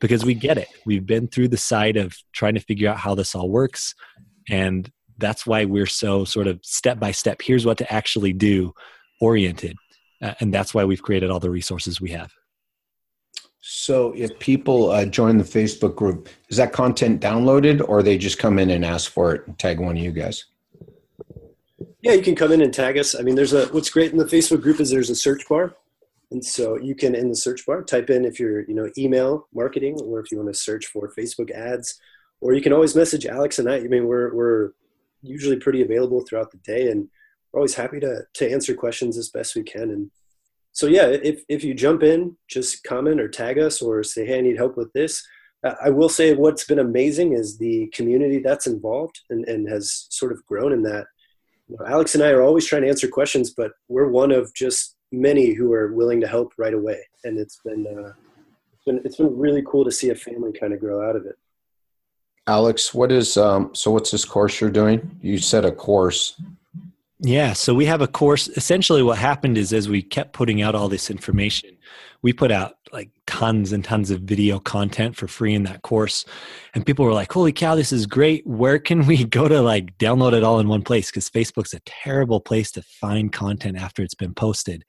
because 0.01 0.25
we 0.25 0.35
get 0.35 0.59
it. 0.59 0.69
We've 0.87 1.07
been 1.07 1.29
through 1.29 1.49
the 1.49 1.57
side 1.57 1.97
of 1.97 2.17
trying 2.33 2.55
to 2.55 2.61
figure 2.61 2.89
out 2.89 2.99
how 2.99 3.15
this 3.15 3.35
all 3.35 3.49
works. 3.49 3.95
And 4.49 4.91
that's 5.23 5.47
why 5.47 5.65
we're 5.65 5.87
so 5.87 6.27
sort 6.27 6.47
of 6.47 6.61
step 6.63 6.99
by 7.01 7.11
step 7.11 7.41
here's 7.41 7.65
what 7.65 7.79
to 7.79 7.91
actually 7.91 8.35
do 8.35 8.75
oriented 9.21 9.77
uh, 10.23 10.35
and 10.41 10.55
that's 10.55 10.73
why 10.73 10.85
we've 10.85 11.03
created 11.03 11.31
all 11.31 11.41
the 11.41 11.51
resources 11.51 12.01
we 12.01 12.11
have. 12.11 12.33
So 13.61 14.13
if 14.17 14.39
people 14.39 14.91
uh, 14.91 15.05
join 15.05 15.37
the 15.37 15.45
facebook 15.45 15.95
group 15.95 16.29
is 16.49 16.57
that 16.57 16.73
content 16.73 17.21
downloaded 17.21 17.87
or 17.89 18.03
they 18.03 18.17
just 18.19 18.39
come 18.39 18.59
in 18.59 18.71
and 18.71 18.85
ask 18.85 19.11
for 19.11 19.35
it 19.35 19.47
and 19.47 19.59
tag 19.59 19.81
one 19.81 19.97
of 19.97 20.03
you 20.03 20.13
guys? 20.13 20.45
Yeah 22.01 22.13
you 22.13 22.23
can 22.23 22.35
come 22.35 22.53
in 22.53 22.63
and 22.63 22.73
tag 22.73 22.99
us. 22.99 23.15
I 23.15 23.23
mean 23.23 23.35
there's 23.35 23.53
a 23.53 23.67
what's 23.67 23.91
great 23.91 24.13
in 24.13 24.19
the 24.19 24.25
facebook 24.25 24.63
group 24.63 24.81
is 24.81 24.91
there's 24.91 25.11
a 25.11 25.17
search 25.17 25.49
bar. 25.49 25.75
And 26.31 26.45
so 26.45 26.79
you 26.79 26.95
can 26.95 27.15
in 27.15 27.29
the 27.29 27.37
search 27.37 27.67
bar 27.67 27.83
type 27.83 28.11
in 28.11 28.25
if 28.25 28.41
you're 28.41 28.63
you 28.63 28.75
know 28.75 28.91
email 28.97 29.49
marketing 29.55 30.01
or 30.01 30.21
if 30.21 30.31
you 30.31 30.39
want 30.39 30.53
to 30.53 30.59
search 30.59 30.87
for 30.87 31.13
facebook 31.17 31.51
ads 31.51 32.01
or 32.41 32.55
you 32.55 32.63
can 32.63 32.73
always 32.73 32.97
message 32.97 33.27
alex 33.27 33.59
and 33.59 33.71
i 33.71 33.77
i 33.77 33.83
mean 33.83 34.07
we're 34.07 34.35
we're 34.35 34.73
usually 35.23 35.57
pretty 35.57 35.83
available 35.83 36.21
throughout 36.21 36.51
the 36.51 36.59
day 36.59 36.91
and 36.91 37.09
we're 37.53 37.61
always 37.61 37.75
happy 37.75 38.01
to 38.01 38.23
to 38.35 38.51
answer 38.51 38.75
questions 38.75 39.17
as 39.17 39.29
best 39.29 39.55
we 39.55 39.63
can. 39.63 39.91
And 39.91 40.11
so 40.73 40.87
yeah 40.87 41.07
if 41.07 41.43
if 41.49 41.63
you 41.63 41.75
jump 41.75 42.03
in 42.03 42.37
just 42.49 42.83
comment 42.85 43.21
or 43.21 43.29
tag 43.29 43.59
us 43.59 43.83
or 43.83 44.03
say 44.03 44.25
hey 44.25 44.39
i 44.39 44.41
need 44.41 44.57
help 44.57 44.77
with 44.77 44.93
this. 44.93 45.23
I 45.85 45.91
will 45.91 46.09
say 46.09 46.35
what's 46.35 46.65
been 46.65 46.81
amazing 46.81 47.35
is 47.35 47.57
the 47.57 47.87
community 47.95 48.41
that's 48.41 48.67
involved 48.67 49.21
and, 49.31 49.47
and 49.47 49.69
has 49.69 50.09
sort 50.11 50.33
of 50.33 50.45
grown 50.45 50.73
in 50.73 50.83
that. 50.83 51.07
You 51.69 51.77
know, 51.79 51.87
alex 51.87 52.15
and 52.15 52.25
i 52.25 52.31
are 52.31 52.43
always 52.43 52.67
trying 52.67 52.83
to 52.83 52.89
answer 52.89 53.09
questions 53.09 53.55
but 53.55 53.73
we're 53.89 54.09
one 54.09 54.33
of 54.33 54.53
just 54.55 54.97
many 55.13 55.53
who 55.53 55.73
are 55.73 55.93
willing 55.93 56.21
to 56.23 56.27
help 56.27 56.53
right 56.57 56.75
away. 56.75 57.07
And 57.25 57.39
it's 57.39 57.61
been 57.65 57.87
uh, 57.87 58.13
it's 58.73 58.85
been 58.87 59.01
it's 59.05 59.17
been 59.17 59.39
really 59.39 59.63
cool 59.67 59.85
to 59.85 59.93
see 59.93 60.11
a 60.11 60.15
family 60.15 60.53
kind 60.59 60.73
of 60.73 60.81
grow 60.81 61.07
out 61.09 61.17
of 61.17 61.27
it 61.27 61.37
Alex, 62.47 62.93
what 62.93 63.13
is 63.13 63.37
um, 63.37 63.75
so? 63.75 63.91
What's 63.91 64.11
this 64.11 64.25
course 64.25 64.61
you're 64.61 64.71
doing? 64.71 65.19
You 65.21 65.39
said 65.39 65.65
a 65.65 65.73
course. 65.73 66.41
Yeah, 67.21 67.53
so 67.53 67.73
we 67.73 67.87
have 67.87 68.01
a 68.01 68.09
course. 68.09 68.49
Essentially, 68.49 69.03
what 69.03 69.19
happened 69.19 69.57
is 69.57 69.73
as 69.73 69.89
we 69.89 70.03
kept 70.03 70.33
putting 70.33 70.61
out 70.61 70.75
all 70.75 70.89
this 70.89 71.09
information, 71.09 71.77
we 72.23 72.33
put 72.33 72.51
out 72.51 72.75
like 72.93 73.11
tons 73.29 73.73
and 73.73 73.85
tons 73.85 74.11
of 74.11 74.23
video 74.23 74.59
content 74.59 75.15
for 75.17 75.29
free 75.29 75.55
in 75.55 75.63
that 75.63 75.83
course. 75.83 76.25
And 76.75 76.85
people 76.85 77.05
were 77.05 77.13
like, 77.13 77.33
holy 77.33 77.53
cow, 77.53 77.77
this 77.77 77.93
is 77.93 78.07
great. 78.07 78.45
Where 78.45 78.81
can 78.81 79.07
we 79.07 79.25
go 79.39 79.47
to 79.47 79.63
like 79.63 79.97
download 79.99 80.33
it 80.33 80.43
all 80.43 80.59
in 80.59 80.67
one 80.67 80.83
place? 80.83 81.11
Because 81.11 81.31
Facebook's 81.31 81.75
a 81.75 81.81
terrible 81.87 82.41
place 82.41 82.73
to 82.73 82.83
find 82.83 83.33
content 83.33 83.79
after 83.79 84.03
it's 84.03 84.17
been 84.17 84.35
posted. 84.35 84.85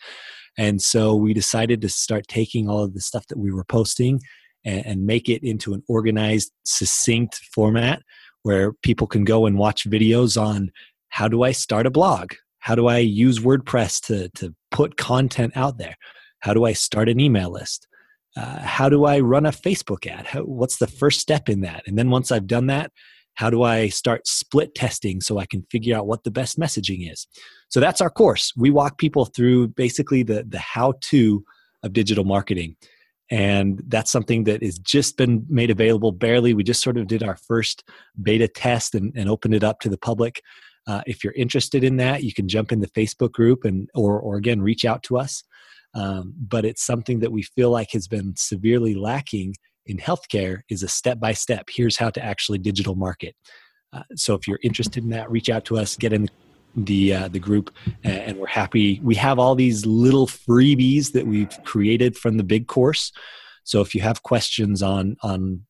And 0.57 0.81
so 0.81 1.15
we 1.15 1.33
decided 1.33 1.81
to 1.81 1.89
start 1.89 2.27
taking 2.27 2.67
all 2.67 2.83
of 2.83 2.93
the 2.93 3.01
stuff 3.01 3.27
that 3.27 3.37
we 3.37 3.51
were 3.51 3.63
posting 3.63 4.21
and, 4.65 4.85
and 4.85 5.05
make 5.05 5.29
it 5.29 5.43
into 5.43 5.73
an 5.73 5.83
organized, 5.87 6.51
succinct 6.63 7.39
format 7.53 8.01
where 8.43 8.73
people 8.83 9.07
can 9.07 9.23
go 9.23 9.45
and 9.45 9.57
watch 9.57 9.89
videos 9.89 10.41
on 10.41 10.71
how 11.09 11.27
do 11.27 11.43
I 11.43 11.51
start 11.51 11.85
a 11.85 11.91
blog? 11.91 12.33
How 12.59 12.75
do 12.75 12.87
I 12.87 12.97
use 12.97 13.39
WordPress 13.39 14.01
to, 14.07 14.29
to 14.29 14.53
put 14.71 14.97
content 14.97 15.53
out 15.55 15.77
there? 15.77 15.95
How 16.39 16.53
do 16.53 16.65
I 16.65 16.73
start 16.73 17.07
an 17.07 17.19
email 17.19 17.51
list? 17.51 17.87
uh, 18.35 18.59
how 18.59 18.89
do 18.89 19.05
I 19.05 19.19
run 19.19 19.45
a 19.45 19.51
Facebook 19.51 20.07
ad? 20.07 20.25
How, 20.25 20.41
what's 20.41 20.77
the 20.77 20.87
first 20.87 21.19
step 21.19 21.49
in 21.49 21.61
that? 21.61 21.83
And 21.85 21.97
then 21.97 22.09
once 22.09 22.31
I've 22.31 22.47
done 22.47 22.67
that, 22.67 22.91
how 23.35 23.49
do 23.49 23.63
I 23.63 23.89
start 23.89 24.27
split 24.27 24.75
testing 24.75 25.21
so 25.21 25.39
I 25.39 25.45
can 25.45 25.65
figure 25.71 25.95
out 25.95 26.07
what 26.07 26.23
the 26.23 26.31
best 26.31 26.59
messaging 26.59 27.11
is? 27.11 27.27
So 27.69 27.79
that's 27.79 28.01
our 28.01 28.09
course. 28.09 28.53
We 28.55 28.69
walk 28.69 28.97
people 28.97 29.25
through 29.25 29.69
basically 29.69 30.23
the, 30.23 30.45
the 30.47 30.59
how 30.59 30.93
to 31.01 31.43
of 31.81 31.93
digital 31.93 32.23
marketing. 32.23 32.75
And 33.31 33.81
that's 33.87 34.11
something 34.11 34.43
that 34.45 34.61
has 34.63 34.77
just 34.77 35.17
been 35.17 35.45
made 35.49 35.71
available 35.71 36.11
barely. 36.11 36.53
We 36.53 36.63
just 36.63 36.83
sort 36.83 36.97
of 36.97 37.07
did 37.07 37.23
our 37.23 37.37
first 37.37 37.83
beta 38.21 38.47
test 38.47 38.95
and, 38.95 39.13
and 39.15 39.29
opened 39.29 39.55
it 39.55 39.63
up 39.63 39.79
to 39.81 39.89
the 39.89 39.97
public. 39.97 40.41
Uh, 40.85 41.01
if 41.07 41.23
you're 41.23 41.33
interested 41.33 41.83
in 41.83 41.97
that, 41.97 42.23
you 42.23 42.33
can 42.33 42.47
jump 42.47 42.71
in 42.71 42.81
the 42.81 42.89
Facebook 42.89 43.31
group 43.31 43.63
and 43.63 43.89
or, 43.95 44.19
or 44.19 44.35
again 44.35 44.61
reach 44.61 44.85
out 44.85 45.01
to 45.03 45.17
us. 45.17 45.43
Um, 45.95 46.33
but 46.37 46.65
it's 46.65 46.83
something 46.83 47.19
that 47.19 47.31
we 47.31 47.43
feel 47.43 47.69
like 47.69 47.91
has 47.91 48.07
been 48.07 48.33
severely 48.35 48.95
lacking 48.95 49.55
in 49.85 49.97
healthcare 49.97 50.61
is 50.69 50.83
a 50.83 50.87
step 50.87 51.19
by 51.19 51.33
step. 51.33 51.69
Here's 51.69 51.97
how 51.97 52.09
to 52.11 52.23
actually 52.23 52.57
digital 52.57 52.95
market. 52.95 53.35
Uh, 53.91 54.03
so 54.15 54.33
if 54.33 54.47
you're 54.47 54.59
interested 54.63 55.03
in 55.03 55.09
that, 55.11 55.29
reach 55.29 55.49
out 55.49 55.65
to 55.65 55.77
us. 55.77 55.95
Get 55.95 56.13
in 56.13 56.23
the 56.23 56.31
uh, 56.75 57.27
the 57.27 57.39
group, 57.39 57.73
and 58.03 58.37
we're 58.37 58.47
happy. 58.47 58.99
We 59.03 59.15
have 59.15 59.39
all 59.39 59.55
these 59.55 59.85
little 59.85 60.27
freebies 60.27 61.11
that 61.11 61.27
we've 61.27 61.51
created 61.63 62.17
from 62.17 62.37
the 62.37 62.43
big 62.43 62.67
course. 62.67 63.11
So 63.63 63.81
if 63.81 63.93
you 63.95 64.01
have 64.01 64.23
questions 64.23 64.81
on 64.81 65.15
on 65.21 65.65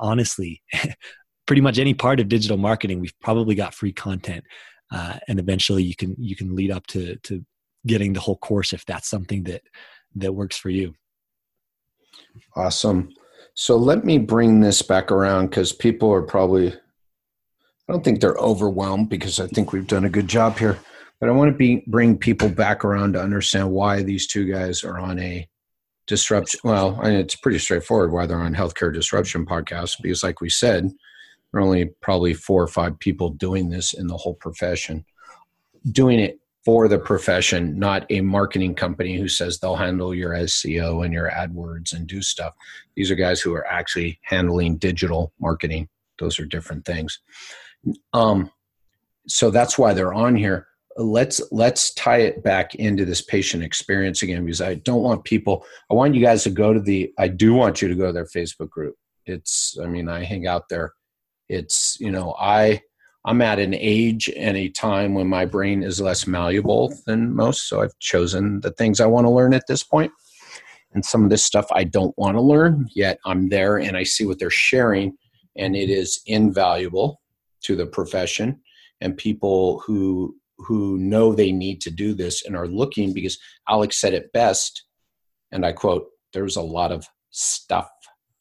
honestly, 0.00 0.62
pretty 1.46 1.62
much 1.62 1.78
any 1.78 1.94
part 1.94 2.20
of 2.20 2.28
digital 2.28 2.56
marketing, 2.56 3.00
we've 3.00 3.18
probably 3.20 3.54
got 3.54 3.74
free 3.74 3.92
content, 3.92 4.44
uh, 4.90 5.18
and 5.28 5.38
eventually 5.38 5.82
you 5.82 5.94
can 5.96 6.16
you 6.18 6.36
can 6.36 6.54
lead 6.54 6.70
up 6.70 6.86
to 6.88 7.16
to 7.16 7.44
getting 7.86 8.12
the 8.12 8.20
whole 8.20 8.36
course 8.36 8.72
if 8.72 8.84
that's 8.86 9.08
something 9.08 9.44
that 9.44 9.62
that 10.16 10.32
works 10.32 10.56
for 10.56 10.70
you. 10.70 10.94
Awesome. 12.56 13.10
So 13.54 13.76
let 13.76 14.04
me 14.04 14.18
bring 14.18 14.60
this 14.60 14.82
back 14.82 15.12
around 15.12 15.50
because 15.50 15.72
people 15.72 16.10
are 16.12 16.22
probably, 16.22 16.74
I 17.92 17.94
don't 17.94 18.04
think 18.04 18.22
they're 18.22 18.36
overwhelmed 18.36 19.10
because 19.10 19.38
I 19.38 19.46
think 19.48 19.70
we've 19.70 19.86
done 19.86 20.06
a 20.06 20.08
good 20.08 20.26
job 20.26 20.56
here. 20.56 20.78
But 21.20 21.28
I 21.28 21.32
want 21.32 21.50
to 21.50 21.54
be, 21.54 21.84
bring 21.86 22.16
people 22.16 22.48
back 22.48 22.86
around 22.86 23.12
to 23.12 23.20
understand 23.20 23.70
why 23.70 24.02
these 24.02 24.26
two 24.26 24.50
guys 24.50 24.82
are 24.82 24.98
on 24.98 25.18
a 25.18 25.46
disruption. 26.06 26.60
Well, 26.64 26.98
it's 27.02 27.36
pretty 27.36 27.58
straightforward 27.58 28.10
why 28.10 28.24
they're 28.24 28.38
on 28.40 28.54
healthcare 28.54 28.94
disruption 28.94 29.44
podcast 29.44 30.00
because, 30.00 30.22
like 30.22 30.40
we 30.40 30.48
said, 30.48 30.84
there 30.84 31.60
are 31.60 31.64
only 31.64 31.84
probably 32.00 32.32
four 32.32 32.62
or 32.62 32.66
five 32.66 32.98
people 32.98 33.28
doing 33.28 33.68
this 33.68 33.92
in 33.92 34.06
the 34.06 34.16
whole 34.16 34.36
profession, 34.36 35.04
doing 35.90 36.18
it 36.18 36.40
for 36.64 36.88
the 36.88 36.98
profession, 36.98 37.78
not 37.78 38.06
a 38.08 38.22
marketing 38.22 38.74
company 38.74 39.18
who 39.18 39.28
says 39.28 39.58
they'll 39.58 39.76
handle 39.76 40.14
your 40.14 40.30
SEO 40.30 41.04
and 41.04 41.12
your 41.12 41.30
AdWords 41.30 41.92
and 41.92 42.06
do 42.06 42.22
stuff. 42.22 42.54
These 42.96 43.10
are 43.10 43.16
guys 43.16 43.42
who 43.42 43.52
are 43.52 43.66
actually 43.66 44.18
handling 44.22 44.78
digital 44.78 45.34
marketing. 45.38 45.90
Those 46.18 46.38
are 46.40 46.46
different 46.46 46.86
things. 46.86 47.20
Um, 48.12 48.50
so 49.26 49.50
that's 49.50 49.78
why 49.78 49.94
they're 49.94 50.14
on 50.14 50.36
here. 50.36 50.66
Let's 50.96 51.40
let's 51.50 51.94
tie 51.94 52.18
it 52.18 52.42
back 52.42 52.74
into 52.74 53.04
this 53.04 53.22
patient 53.22 53.62
experience 53.62 54.22
again 54.22 54.44
because 54.44 54.60
I 54.60 54.74
don't 54.74 55.02
want 55.02 55.24
people. 55.24 55.64
I 55.90 55.94
want 55.94 56.14
you 56.14 56.22
guys 56.22 56.42
to 56.44 56.50
go 56.50 56.74
to 56.74 56.80
the. 56.80 57.12
I 57.18 57.28
do 57.28 57.54
want 57.54 57.80
you 57.80 57.88
to 57.88 57.94
go 57.94 58.06
to 58.06 58.12
their 58.12 58.26
Facebook 58.26 58.68
group. 58.68 58.96
It's. 59.24 59.78
I 59.82 59.86
mean, 59.86 60.08
I 60.08 60.24
hang 60.24 60.46
out 60.46 60.68
there. 60.68 60.92
It's. 61.48 61.96
You 61.98 62.10
know, 62.10 62.34
I 62.38 62.82
I'm 63.24 63.40
at 63.40 63.58
an 63.58 63.74
age 63.74 64.28
and 64.36 64.56
a 64.56 64.68
time 64.68 65.14
when 65.14 65.28
my 65.28 65.46
brain 65.46 65.82
is 65.82 66.00
less 66.00 66.26
malleable 66.26 66.92
than 67.06 67.34
most. 67.34 67.68
So 67.68 67.80
I've 67.80 67.98
chosen 68.00 68.60
the 68.60 68.72
things 68.72 69.00
I 69.00 69.06
want 69.06 69.24
to 69.26 69.30
learn 69.30 69.54
at 69.54 69.66
this 69.68 69.84
point. 69.84 70.12
And 70.92 71.04
some 71.04 71.24
of 71.24 71.30
this 71.30 71.44
stuff 71.44 71.66
I 71.72 71.84
don't 71.84 72.16
want 72.18 72.36
to 72.36 72.42
learn, 72.42 72.86
yet 72.94 73.18
I'm 73.24 73.48
there 73.48 73.78
and 73.78 73.96
I 73.96 74.02
see 74.02 74.26
what 74.26 74.38
they're 74.38 74.50
sharing, 74.50 75.16
and 75.56 75.74
it 75.74 75.88
is 75.88 76.20
invaluable 76.26 77.21
to 77.62 77.76
the 77.76 77.86
profession 77.86 78.60
and 79.00 79.16
people 79.16 79.80
who 79.80 80.36
who 80.58 80.96
know 80.98 81.34
they 81.34 81.50
need 81.50 81.80
to 81.80 81.90
do 81.90 82.14
this 82.14 82.44
and 82.44 82.56
are 82.56 82.68
looking 82.68 83.12
because 83.12 83.38
Alex 83.68 84.00
said 84.00 84.14
it 84.14 84.32
best, 84.32 84.84
and 85.50 85.66
I 85.66 85.72
quote, 85.72 86.06
there's 86.32 86.56
a 86.56 86.62
lot 86.62 86.92
of 86.92 87.06
stuff 87.30 87.90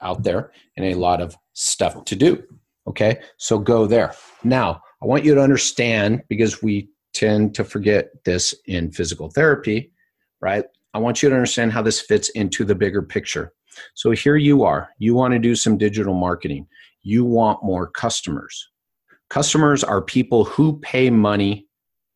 out 0.01 0.23
there 0.23 0.51
and 0.77 0.85
a 0.85 0.95
lot 0.95 1.21
of 1.21 1.35
stuff 1.53 2.05
to 2.05 2.15
do. 2.15 2.43
Okay, 2.87 3.19
so 3.37 3.59
go 3.59 3.85
there. 3.85 4.13
Now, 4.43 4.81
I 5.01 5.05
want 5.05 5.23
you 5.23 5.35
to 5.35 5.41
understand 5.41 6.23
because 6.29 6.61
we 6.61 6.89
tend 7.13 7.55
to 7.55 7.63
forget 7.63 8.09
this 8.23 8.55
in 8.65 8.91
physical 8.91 9.29
therapy, 9.29 9.91
right? 10.41 10.65
I 10.93 10.99
want 10.99 11.21
you 11.21 11.29
to 11.29 11.35
understand 11.35 11.71
how 11.71 11.81
this 11.81 12.01
fits 12.01 12.29
into 12.29 12.65
the 12.65 12.75
bigger 12.75 13.01
picture. 13.01 13.53
So 13.93 14.11
here 14.11 14.35
you 14.35 14.63
are. 14.63 14.89
You 14.97 15.13
want 15.13 15.33
to 15.33 15.39
do 15.39 15.55
some 15.55 15.77
digital 15.77 16.13
marketing. 16.13 16.67
You 17.03 17.23
want 17.23 17.63
more 17.63 17.87
customers. 17.87 18.70
Customers 19.31 19.81
are 19.81 20.01
people 20.01 20.43
who 20.43 20.77
pay 20.79 21.09
money 21.09 21.65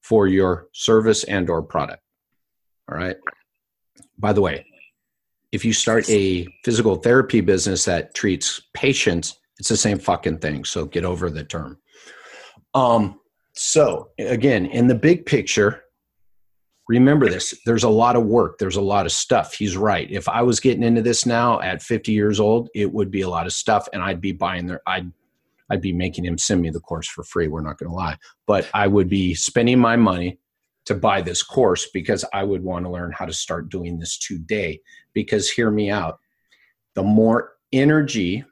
for 0.03 0.27
your 0.27 0.67
service 0.73 1.23
and 1.23 1.49
or 1.49 1.61
product. 1.63 2.03
All 2.91 2.97
right? 2.97 3.15
By 4.17 4.33
the 4.33 4.41
way, 4.41 4.65
if 5.53 5.63
you 5.63 5.71
start 5.71 6.09
a 6.09 6.45
physical 6.65 6.97
therapy 6.97 7.39
business 7.39 7.85
that 7.85 8.13
treats 8.13 8.61
patients, 8.73 9.39
it's 9.59 9.69
the 9.69 9.77
same 9.77 9.97
fucking 9.97 10.39
thing. 10.39 10.65
So 10.65 10.83
get 10.83 11.05
over 11.05 11.29
the 11.29 11.45
term. 11.45 11.77
Um, 12.73 13.21
so 13.53 14.09
again, 14.19 14.65
in 14.65 14.87
the 14.87 14.95
big 14.95 15.25
picture, 15.25 15.83
remember 16.89 17.29
this 17.29 17.53
there's 17.65 17.83
a 17.83 17.89
lot 17.89 18.15
of 18.15 18.27
work 18.27 18.59
there's 18.59 18.75
a 18.75 18.81
lot 18.81 19.07
of 19.07 19.11
stuff 19.11 19.55
he's 19.55 19.75
right 19.75 20.11
if 20.11 20.29
i 20.29 20.39
was 20.43 20.59
getting 20.59 20.83
into 20.83 21.01
this 21.01 21.25
now 21.25 21.59
at 21.61 21.81
50 21.81 22.11
years 22.11 22.39
old 22.39 22.69
it 22.75 22.93
would 22.93 23.09
be 23.09 23.21
a 23.21 23.27
lot 23.27 23.47
of 23.47 23.53
stuff 23.53 23.87
and 23.91 24.03
i'd 24.03 24.21
be 24.21 24.31
buying 24.31 24.67
their 24.67 24.81
i'd 24.85 25.11
i'd 25.69 25.81
be 25.81 25.93
making 25.93 26.25
him 26.25 26.37
send 26.37 26.61
me 26.61 26.69
the 26.69 26.79
course 26.79 27.07
for 27.07 27.23
free 27.23 27.47
we're 27.47 27.61
not 27.61 27.77
going 27.77 27.89
to 27.89 27.95
lie 27.95 28.17
but 28.47 28.67
i 28.73 28.87
would 28.87 29.09
be 29.09 29.33
spending 29.33 29.79
my 29.79 29.95
money 29.95 30.37
to 30.85 30.93
buy 30.93 31.21
this 31.21 31.43
course 31.43 31.87
because 31.93 32.25
i 32.33 32.43
would 32.43 32.63
want 32.63 32.85
to 32.85 32.91
learn 32.91 33.11
how 33.11 33.25
to 33.25 33.33
start 33.33 33.69
doing 33.69 33.99
this 33.99 34.17
today 34.17 34.79
because 35.13 35.49
hear 35.49 35.71
me 35.71 35.89
out 35.89 36.19
the 36.95 37.03
more 37.03 37.53
energy 37.71 38.43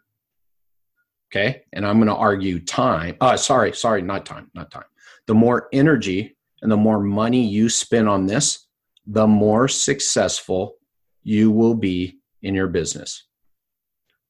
Okay. 1.33 1.63
And 1.73 1.85
I'm 1.85 1.97
going 1.97 2.09
to 2.09 2.15
argue 2.15 2.59
time. 2.59 3.17
Uh, 3.19 3.35
sorry, 3.35 3.73
sorry, 3.73 4.03
not 4.03 4.23
time, 4.23 4.51
not 4.53 4.69
time. 4.69 4.83
The 5.25 5.33
more 5.33 5.67
energy 5.73 6.37
and 6.61 6.71
the 6.71 6.77
more 6.77 6.99
money 6.99 7.43
you 7.47 7.69
spend 7.69 8.07
on 8.07 8.27
this, 8.27 8.67
the 9.07 9.25
more 9.25 9.67
successful 9.67 10.75
you 11.23 11.49
will 11.49 11.73
be 11.73 12.19
in 12.43 12.53
your 12.53 12.67
business. 12.67 13.25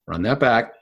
Run 0.08 0.22
that 0.22 0.40
back. 0.40 0.74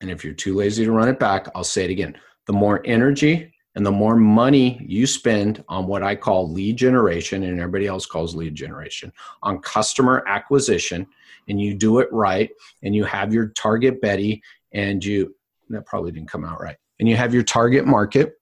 And 0.00 0.10
if 0.10 0.24
you're 0.24 0.34
too 0.34 0.54
lazy 0.54 0.84
to 0.84 0.92
run 0.92 1.08
it 1.08 1.18
back, 1.18 1.48
I'll 1.54 1.64
say 1.64 1.84
it 1.84 1.90
again. 1.90 2.16
The 2.46 2.52
more 2.52 2.80
energy 2.84 3.52
and 3.74 3.86
the 3.86 3.90
more 3.90 4.16
money 4.16 4.84
you 4.86 5.06
spend 5.06 5.62
on 5.68 5.86
what 5.86 6.02
I 6.02 6.16
call 6.16 6.50
lead 6.50 6.76
generation, 6.76 7.44
and 7.44 7.60
everybody 7.60 7.86
else 7.86 8.06
calls 8.06 8.34
lead 8.34 8.54
generation, 8.54 9.12
on 9.42 9.60
customer 9.60 10.24
acquisition, 10.26 11.06
and 11.48 11.60
you 11.60 11.74
do 11.74 12.00
it 12.00 12.08
right, 12.12 12.50
and 12.82 12.94
you 12.94 13.04
have 13.04 13.32
your 13.32 13.48
target 13.48 14.00
Betty, 14.00 14.42
and 14.72 15.04
you 15.04 15.34
that 15.68 15.86
probably 15.86 16.10
didn't 16.12 16.28
come 16.28 16.44
out 16.44 16.60
right. 16.60 16.76
And 16.98 17.08
you 17.08 17.16
have 17.16 17.32
your 17.32 17.42
target 17.42 17.86
market 17.86 18.34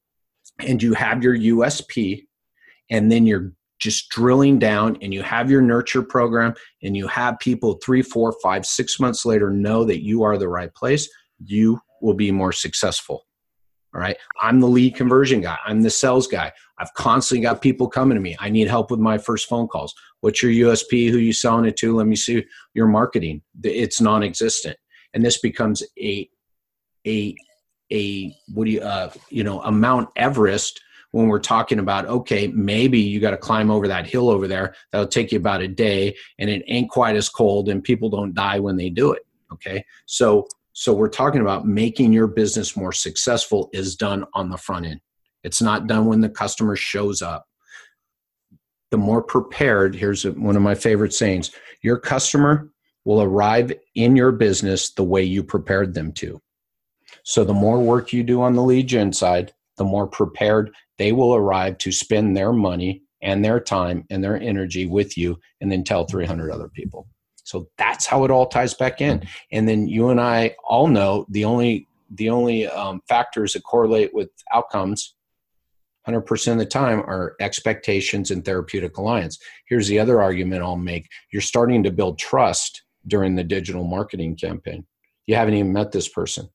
and 0.61 0.83
you 0.83 0.95
have 0.95 1.23
your 1.23 1.37
USP, 1.37 2.27
and 2.91 3.13
then 3.13 3.27
you're 3.27 3.53
just 3.79 4.09
drilling 4.09 4.59
down 4.59 4.99
and 5.03 5.15
you 5.15 5.23
have 5.23 5.51
your 5.51 5.63
nurture 5.63 6.03
program 6.03 6.53
and 6.83 6.97
you 6.97 7.07
have 7.07 7.39
people 7.39 7.79
three, 7.83 8.03
four, 8.03 8.35
five, 8.43 8.67
six 8.67 8.99
months 8.99 9.25
later 9.25 9.51
know 9.51 9.85
that 9.85 10.03
you 10.03 10.25
are 10.25 10.37
the 10.37 10.49
right 10.49 10.75
place, 10.75 11.09
you 11.45 11.81
will 12.01 12.15
be 12.15 12.31
more 12.31 12.53
successful. 12.53 13.25
All 13.95 14.01
right. 14.01 14.17
I'm 14.41 14.61
the 14.61 14.69
lead 14.69 14.97
conversion 14.97 15.41
guy. 15.41 15.57
I'm 15.65 15.81
the 15.81 15.91
sales 15.91 16.27
guy. 16.27 16.53
I've 16.79 16.93
constantly 16.95 17.43
got 17.43 17.63
people 17.63 17.89
coming 17.89 18.17
to 18.17 18.21
me. 18.21 18.37
I 18.39 18.51
need 18.51 18.69
help 18.69 18.91
with 18.91 19.01
my 19.01 19.17
first 19.17 19.49
phone 19.49 19.67
calls. 19.67 19.95
What's 20.21 20.43
your 20.43 20.53
USP? 20.53 21.11
Who 21.11 21.19
you 21.19 21.33
selling 21.33 21.65
it 21.65 21.77
to? 21.79 21.97
Let 21.97 22.07
me 22.07 22.17
see 22.17 22.45
your 22.75 22.87
marketing. 22.87 23.43
It's 23.63 24.01
non-existent. 24.01 24.77
And 25.15 25.25
this 25.25 25.41
becomes 25.41 25.83
a 25.99 26.29
a 27.07 27.35
a 27.91 28.37
what 28.53 28.67
do 28.67 28.71
you 28.71 28.81
uh, 28.81 29.11
you 29.31 29.43
know 29.43 29.63
a 29.63 29.73
Mount 29.73 30.11
Everest 30.17 30.81
when 31.13 31.29
we're 31.29 31.39
talking 31.39 31.79
about 31.79 32.07
okay 32.07 32.49
maybe 32.49 32.99
you 32.99 33.19
got 33.21 33.31
to 33.31 33.37
climb 33.37 33.71
over 33.71 33.89
that 33.89 34.07
hill 34.07 34.29
over 34.29 34.47
there 34.47 34.75
that'll 34.93 35.07
take 35.07 35.33
you 35.33 35.39
about 35.39 35.63
a 35.63 35.69
day 35.69 36.15
and 36.39 36.51
it 36.51 36.63
ain't 36.67 36.91
quite 36.91 37.17
as 37.17 37.31
cold 37.31 37.71
and 37.71 37.83
people 37.83 38.11
don't 38.11 38.35
die 38.35 38.59
when 38.59 38.77
they 38.77 38.91
do 38.91 39.13
it 39.13 39.23
okay 39.51 39.83
so 40.05 40.47
so 40.79 40.93
we're 40.93 41.09
talking 41.09 41.41
about 41.41 41.67
making 41.67 42.13
your 42.13 42.29
business 42.29 42.77
more 42.77 42.93
successful 42.93 43.69
is 43.73 43.97
done 43.97 44.25
on 44.35 44.49
the 44.49 44.57
front 44.57 44.87
end. 44.87 45.01
It's 45.43 45.61
not 45.61 45.89
done 45.89 46.07
when 46.07 46.21
the 46.21 46.29
customer 46.29 46.77
shows 46.77 47.21
up. 47.21 47.47
The 48.93 48.97
more 48.97 49.21
prepared 49.21 49.97
here's 49.97 50.23
one 50.25 50.55
of 50.55 50.63
my 50.63 50.77
favorite 50.77 51.13
sayings 51.13 51.51
your 51.83 51.99
customer 51.99 52.71
will 53.05 53.21
arrive 53.21 53.73
in 53.97 54.15
your 54.15 54.31
business 54.31 54.93
the 54.93 55.03
way 55.03 55.25
you 55.25 55.43
prepared 55.43 55.95
them 55.95 56.13
to. 56.13 56.41
So 57.25 57.43
the 57.43 57.53
more 57.53 57.81
work 57.81 58.13
you 58.13 58.23
do 58.23 58.41
on 58.41 58.55
the 58.55 58.63
lead 58.63 58.87
gen 58.87 59.13
side, 59.13 59.53
the 59.79 59.85
more 59.85 60.07
prepared 60.07 60.71
they 60.97 61.11
will 61.11 61.35
arrive 61.35 61.79
to 61.79 61.91
spend 61.91 62.37
their 62.37 62.53
money 62.53 63.03
and 63.21 63.45
their 63.45 63.59
time 63.59 64.05
and 64.11 64.23
their 64.23 64.41
energy 64.41 64.87
with 64.87 65.19
you 65.19 65.41
and 65.61 65.73
then 65.73 65.83
tell 65.83 66.05
300 66.05 66.53
other 66.53 66.69
people. 66.69 67.09
So 67.49 67.67
that's 67.79 68.05
how 68.05 68.25
it 68.25 68.31
all 68.31 68.45
ties 68.45 68.75
back 68.75 69.01
in. 69.01 69.27
And 69.51 69.67
then 69.67 69.89
you 69.89 70.11
and 70.11 70.21
I 70.21 70.55
all 70.65 70.87
know 70.87 71.25
the 71.31 71.47
only 71.47 71.89
the 72.11 72.29
only 72.29 72.67
um, 72.67 73.01
factors 73.09 73.55
that 73.55 73.65
correlate 73.65 74.13
with 74.15 74.31
outcomes 74.53 75.15
100% 76.07 76.53
of 76.53 76.59
the 76.59 76.67
time 76.67 77.01
are 77.01 77.37
expectations 77.39 78.31
and 78.31 78.45
therapeutic 78.45 78.97
alliance. 78.97 79.39
Here's 79.67 79.89
the 79.89 79.99
other 79.99 80.23
argument 80.23 80.63
I'll 80.63 80.77
make. 80.77 81.07
You're 81.33 81.43
starting 81.43 81.83
to 81.83 81.91
build 81.91 82.19
trust 82.19 82.83
during 83.07 83.35
the 83.35 83.45
digital 83.45 83.85
marketing 83.85 84.37
campaign. 84.37 84.87
You 85.27 85.35
haven't 85.35 85.55
even 85.55 85.73
met 85.73 85.93
this 85.93 86.09
person. 86.09 86.49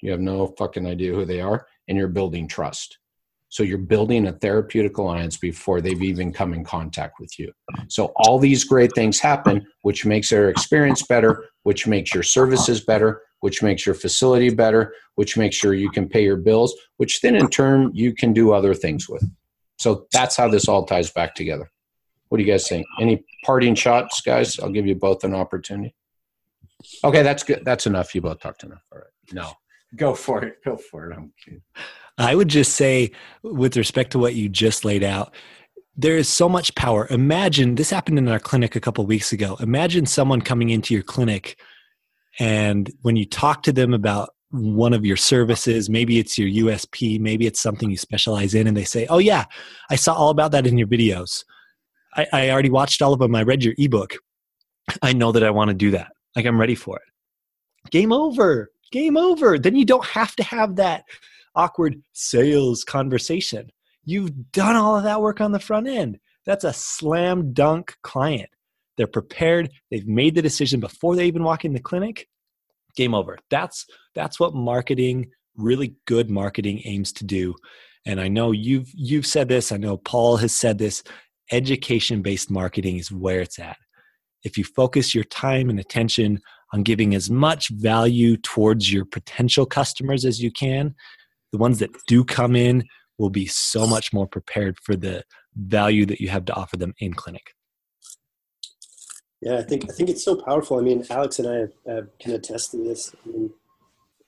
You 0.00 0.10
have 0.10 0.20
no 0.20 0.54
fucking 0.58 0.86
idea 0.86 1.12
who 1.14 1.24
they 1.24 1.40
are 1.40 1.66
and 1.86 1.96
you're 1.96 2.08
building 2.08 2.48
trust. 2.48 2.97
So 3.50 3.62
you're 3.62 3.78
building 3.78 4.26
a 4.26 4.32
therapeutic 4.32 4.98
alliance 4.98 5.36
before 5.38 5.80
they've 5.80 6.02
even 6.02 6.32
come 6.32 6.52
in 6.52 6.64
contact 6.64 7.18
with 7.18 7.38
you. 7.38 7.52
So 7.88 8.12
all 8.16 8.38
these 8.38 8.64
great 8.64 8.92
things 8.94 9.18
happen, 9.20 9.66
which 9.82 10.04
makes 10.04 10.28
their 10.28 10.50
experience 10.50 11.02
better, 11.02 11.46
which 11.62 11.86
makes 11.86 12.12
your 12.12 12.22
services 12.22 12.82
better, 12.82 13.22
which 13.40 13.62
makes 13.62 13.86
your 13.86 13.94
facility 13.94 14.50
better, 14.50 14.94
which 15.14 15.36
makes 15.36 15.56
sure 15.56 15.72
you 15.72 15.90
can 15.90 16.08
pay 16.08 16.22
your 16.22 16.36
bills, 16.36 16.74
which 16.98 17.20
then 17.20 17.34
in 17.34 17.48
turn 17.48 17.90
you 17.94 18.14
can 18.14 18.32
do 18.32 18.52
other 18.52 18.74
things 18.74 19.08
with. 19.08 19.24
So 19.78 20.06
that's 20.12 20.36
how 20.36 20.48
this 20.48 20.68
all 20.68 20.84
ties 20.84 21.10
back 21.10 21.34
together. 21.34 21.70
What 22.28 22.38
do 22.38 22.44
you 22.44 22.50
guys 22.50 22.68
think? 22.68 22.86
Any 23.00 23.24
parting 23.44 23.74
shots, 23.74 24.20
guys? 24.20 24.58
I'll 24.60 24.70
give 24.70 24.86
you 24.86 24.94
both 24.94 25.24
an 25.24 25.34
opportunity. 25.34 25.94
Okay, 27.02 27.22
that's 27.22 27.42
good. 27.42 27.64
That's 27.64 27.86
enough. 27.86 28.14
You 28.14 28.20
both 28.20 28.40
talked 28.40 28.64
enough. 28.64 28.84
All 28.92 28.98
right. 28.98 29.08
No, 29.32 29.52
go 29.96 30.14
for 30.14 30.44
it. 30.44 30.62
Go 30.64 30.76
for 30.76 31.10
it. 31.10 31.16
I'm 31.16 31.32
kidding. 31.42 31.62
I 32.18 32.34
would 32.34 32.48
just 32.48 32.74
say, 32.74 33.12
with 33.42 33.76
respect 33.76 34.10
to 34.12 34.18
what 34.18 34.34
you 34.34 34.48
just 34.48 34.84
laid 34.84 35.04
out, 35.04 35.32
there 35.96 36.16
is 36.16 36.28
so 36.28 36.48
much 36.48 36.74
power. 36.74 37.06
Imagine 37.10 37.76
this 37.76 37.90
happened 37.90 38.18
in 38.18 38.28
our 38.28 38.40
clinic 38.40 38.76
a 38.76 38.80
couple 38.80 39.06
weeks 39.06 39.32
ago. 39.32 39.56
Imagine 39.60 40.06
someone 40.06 40.40
coming 40.40 40.70
into 40.70 40.94
your 40.94 41.02
clinic, 41.02 41.58
and 42.38 42.90
when 43.02 43.16
you 43.16 43.24
talk 43.24 43.62
to 43.64 43.72
them 43.72 43.94
about 43.94 44.30
one 44.50 44.94
of 44.94 45.04
your 45.04 45.16
services, 45.16 45.90
maybe 45.90 46.18
it's 46.18 46.38
your 46.38 46.48
USP, 46.66 47.20
maybe 47.20 47.46
it's 47.46 47.60
something 47.60 47.90
you 47.90 47.96
specialize 47.96 48.54
in, 48.54 48.66
and 48.66 48.76
they 48.76 48.84
say, 48.84 49.06
Oh, 49.08 49.18
yeah, 49.18 49.44
I 49.90 49.96
saw 49.96 50.14
all 50.14 50.30
about 50.30 50.52
that 50.52 50.66
in 50.66 50.78
your 50.78 50.88
videos. 50.88 51.44
I, 52.14 52.26
I 52.32 52.50
already 52.50 52.70
watched 52.70 53.02
all 53.02 53.12
of 53.12 53.18
them. 53.18 53.34
I 53.34 53.42
read 53.42 53.62
your 53.62 53.74
ebook. 53.78 54.14
I 55.02 55.12
know 55.12 55.32
that 55.32 55.44
I 55.44 55.50
want 55.50 55.68
to 55.68 55.74
do 55.74 55.90
that. 55.92 56.12
Like, 56.34 56.46
I'm 56.46 56.58
ready 56.58 56.74
for 56.74 56.96
it. 56.96 57.90
Game 57.90 58.12
over. 58.12 58.70
Game 58.90 59.16
over. 59.16 59.58
Then 59.58 59.76
you 59.76 59.84
don't 59.84 60.04
have 60.04 60.34
to 60.36 60.42
have 60.42 60.76
that 60.76 61.04
awkward 61.54 62.02
sales 62.12 62.84
conversation. 62.84 63.70
You've 64.04 64.52
done 64.52 64.76
all 64.76 64.96
of 64.96 65.04
that 65.04 65.20
work 65.20 65.40
on 65.40 65.52
the 65.52 65.60
front 65.60 65.86
end. 65.86 66.18
That's 66.46 66.64
a 66.64 66.72
slam 66.72 67.52
dunk 67.52 67.94
client. 68.02 68.48
They're 68.96 69.06
prepared. 69.06 69.70
They've 69.90 70.06
made 70.06 70.34
the 70.34 70.42
decision 70.42 70.80
before 70.80 71.14
they 71.14 71.26
even 71.26 71.44
walk 71.44 71.64
in 71.64 71.72
the 71.72 71.80
clinic. 71.80 72.26
Game 72.96 73.14
over. 73.14 73.38
That's 73.50 73.86
that's 74.14 74.40
what 74.40 74.54
marketing, 74.54 75.30
really 75.56 75.94
good 76.06 76.30
marketing 76.30 76.82
aims 76.84 77.12
to 77.14 77.24
do. 77.24 77.54
And 78.06 78.20
I 78.20 78.28
know 78.28 78.52
you've 78.52 78.90
you've 78.94 79.26
said 79.26 79.48
this, 79.48 79.70
I 79.70 79.76
know 79.76 79.98
Paul 79.98 80.38
has 80.38 80.54
said 80.54 80.78
this, 80.78 81.02
education-based 81.52 82.50
marketing 82.50 82.96
is 82.96 83.12
where 83.12 83.40
it's 83.40 83.58
at. 83.58 83.76
If 84.42 84.56
you 84.56 84.64
focus 84.64 85.14
your 85.14 85.24
time 85.24 85.68
and 85.70 85.78
attention 85.78 86.40
on 86.72 86.82
giving 86.82 87.14
as 87.14 87.30
much 87.30 87.68
value 87.68 88.36
towards 88.38 88.92
your 88.92 89.04
potential 89.04 89.66
customers 89.66 90.24
as 90.24 90.42
you 90.42 90.50
can, 90.50 90.94
the 91.52 91.58
ones 91.58 91.78
that 91.78 91.90
do 92.06 92.24
come 92.24 92.54
in 92.56 92.84
will 93.18 93.30
be 93.30 93.46
so 93.46 93.86
much 93.86 94.12
more 94.12 94.26
prepared 94.26 94.78
for 94.82 94.96
the 94.96 95.24
value 95.56 96.06
that 96.06 96.20
you 96.20 96.28
have 96.28 96.44
to 96.46 96.54
offer 96.54 96.76
them 96.76 96.94
in 96.98 97.12
clinic. 97.12 97.54
Yeah, 99.40 99.58
I 99.58 99.62
think 99.62 99.84
I 99.88 99.92
think 99.92 100.08
it's 100.08 100.24
so 100.24 100.36
powerful. 100.36 100.78
I 100.78 100.82
mean, 100.82 101.04
Alex 101.10 101.38
and 101.38 101.48
I 101.48 101.54
have, 101.54 101.72
have 101.86 102.18
can 102.18 102.32
attest 102.32 102.72
to 102.72 102.78
this. 102.78 103.14
I 103.24 103.28
mean, 103.28 103.50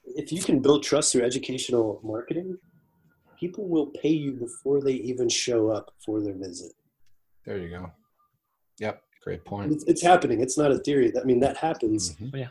if 0.05 0.33
you 0.33 0.41
can 0.41 0.61
build 0.61 0.85
trust 0.85 1.13
through 1.13 1.23
educational 1.23 2.01
marketing, 2.05 2.57
people 3.39 3.69
will 3.69 3.87
pay 3.87 4.11
you 4.11 4.33
before 4.33 4.81
they 4.81 4.93
even 4.93 5.29
show 5.29 5.69
up 5.69 5.93
for 6.05 6.21
their 6.21 6.35
visit. 6.35 6.73
There 7.45 7.59
you 7.59 7.71
go. 7.71 7.91
Yep, 8.79 9.03
great 9.25 9.45
point. 9.45 9.73
It's, 9.73 9.85
it's 9.85 10.03
happening. 10.03 10.41
It's 10.41 10.57
not 10.57 10.71
a 10.71 10.79
theory. 10.79 11.13
I 11.21 11.25
mean, 11.25 11.41
that 11.41 11.57
happens. 11.57 12.15
Mm-hmm. 12.15 12.37
Yeah, 12.37 12.49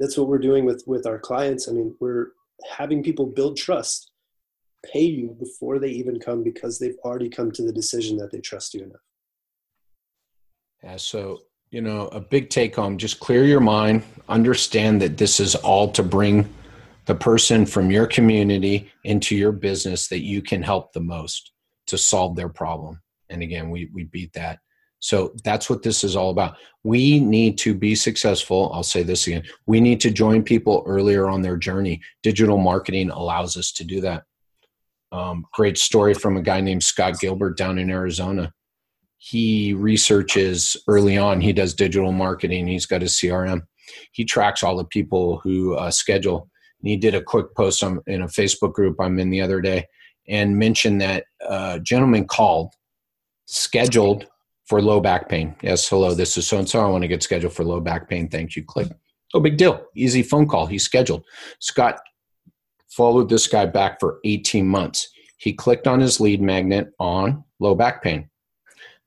that's 0.00 0.18
what 0.18 0.26
we're 0.26 0.38
doing 0.38 0.64
with 0.64 0.82
with 0.86 1.06
our 1.06 1.20
clients. 1.20 1.68
I 1.68 1.72
mean, 1.72 1.94
we're 2.00 2.32
having 2.76 3.02
people 3.02 3.26
build 3.26 3.56
trust, 3.56 4.12
pay 4.84 5.04
you 5.04 5.36
before 5.38 5.78
they 5.78 5.90
even 5.90 6.18
come 6.18 6.42
because 6.42 6.78
they've 6.78 6.98
already 7.04 7.28
come 7.28 7.50
to 7.52 7.62
the 7.62 7.72
decision 7.72 8.16
that 8.18 8.32
they 8.32 8.40
trust 8.40 8.74
you 8.74 8.82
enough. 8.82 9.00
Yeah, 10.82 10.96
so 10.96 11.42
you 11.70 11.80
know, 11.80 12.08
a 12.08 12.20
big 12.20 12.50
take 12.50 12.76
home, 12.76 12.98
just 12.98 13.18
clear 13.18 13.44
your 13.46 13.60
mind, 13.60 14.04
understand 14.28 15.00
that 15.00 15.16
this 15.16 15.40
is 15.40 15.54
all 15.54 15.90
to 15.92 16.02
bring 16.02 16.52
the 17.06 17.14
person 17.14 17.64
from 17.64 17.90
your 17.90 18.06
community 18.06 18.92
into 19.04 19.34
your 19.34 19.52
business 19.52 20.06
that 20.08 20.20
you 20.20 20.42
can 20.42 20.62
help 20.62 20.92
the 20.92 21.00
most 21.00 21.52
to 21.86 21.96
solve 21.96 22.36
their 22.36 22.50
problem. 22.50 23.00
And 23.30 23.42
again, 23.42 23.70
we 23.70 23.90
we 23.92 24.04
beat 24.04 24.32
that. 24.34 24.58
So 25.02 25.34
that's 25.42 25.68
what 25.68 25.82
this 25.82 26.04
is 26.04 26.14
all 26.14 26.30
about. 26.30 26.56
We 26.84 27.18
need 27.18 27.58
to 27.58 27.74
be 27.74 27.96
successful. 27.96 28.70
I'll 28.72 28.84
say 28.84 29.02
this 29.02 29.26
again. 29.26 29.42
We 29.66 29.80
need 29.80 30.00
to 30.02 30.12
join 30.12 30.44
people 30.44 30.84
earlier 30.86 31.28
on 31.28 31.42
their 31.42 31.56
journey. 31.56 32.00
Digital 32.22 32.56
marketing 32.56 33.10
allows 33.10 33.56
us 33.56 33.72
to 33.72 33.84
do 33.84 34.00
that. 34.02 34.22
Um, 35.10 35.44
great 35.52 35.76
story 35.76 36.14
from 36.14 36.36
a 36.36 36.42
guy 36.42 36.60
named 36.60 36.84
Scott 36.84 37.18
Gilbert 37.18 37.56
down 37.56 37.78
in 37.78 37.90
Arizona. 37.90 38.52
He 39.18 39.74
researches 39.74 40.76
early 40.86 41.18
on, 41.18 41.40
he 41.40 41.52
does 41.52 41.74
digital 41.74 42.12
marketing, 42.12 42.68
he's 42.68 42.86
got 42.86 43.02
a 43.02 43.06
CRM. 43.06 43.62
He 44.12 44.24
tracks 44.24 44.62
all 44.62 44.76
the 44.76 44.84
people 44.84 45.38
who 45.38 45.74
uh, 45.74 45.90
schedule. 45.90 46.48
And 46.80 46.88
he 46.88 46.96
did 46.96 47.16
a 47.16 47.22
quick 47.22 47.54
post 47.56 47.82
on, 47.82 48.00
in 48.06 48.22
a 48.22 48.26
Facebook 48.26 48.72
group 48.72 49.00
I'm 49.00 49.18
in 49.18 49.30
the 49.30 49.42
other 49.42 49.60
day 49.60 49.86
and 50.28 50.56
mentioned 50.56 51.00
that 51.00 51.24
a 51.40 51.80
gentleman 51.80 52.26
called, 52.26 52.72
scheduled 53.46 54.26
for 54.66 54.80
low 54.80 55.00
back 55.00 55.28
pain. 55.28 55.54
Yes, 55.62 55.88
hello, 55.88 56.14
this 56.14 56.36
is 56.36 56.46
so 56.46 56.58
and 56.58 56.68
so. 56.68 56.80
I 56.80 56.88
want 56.88 57.02
to 57.02 57.08
get 57.08 57.22
scheduled 57.22 57.52
for 57.52 57.64
low 57.64 57.80
back 57.80 58.08
pain. 58.08 58.28
Thank 58.28 58.56
you. 58.56 58.64
Click. 58.64 58.88
No 59.34 59.40
big 59.40 59.56
deal. 59.56 59.84
Easy 59.96 60.22
phone 60.22 60.46
call. 60.46 60.66
He's 60.66 60.84
scheduled. 60.84 61.24
Scott 61.58 62.00
followed 62.90 63.28
this 63.28 63.46
guy 63.46 63.66
back 63.66 63.98
for 63.98 64.18
18 64.24 64.66
months. 64.66 65.08
He 65.38 65.52
clicked 65.52 65.88
on 65.88 66.00
his 66.00 66.20
lead 66.20 66.40
magnet 66.40 66.92
on 66.98 67.44
low 67.58 67.74
back 67.74 68.02
pain. 68.02 68.28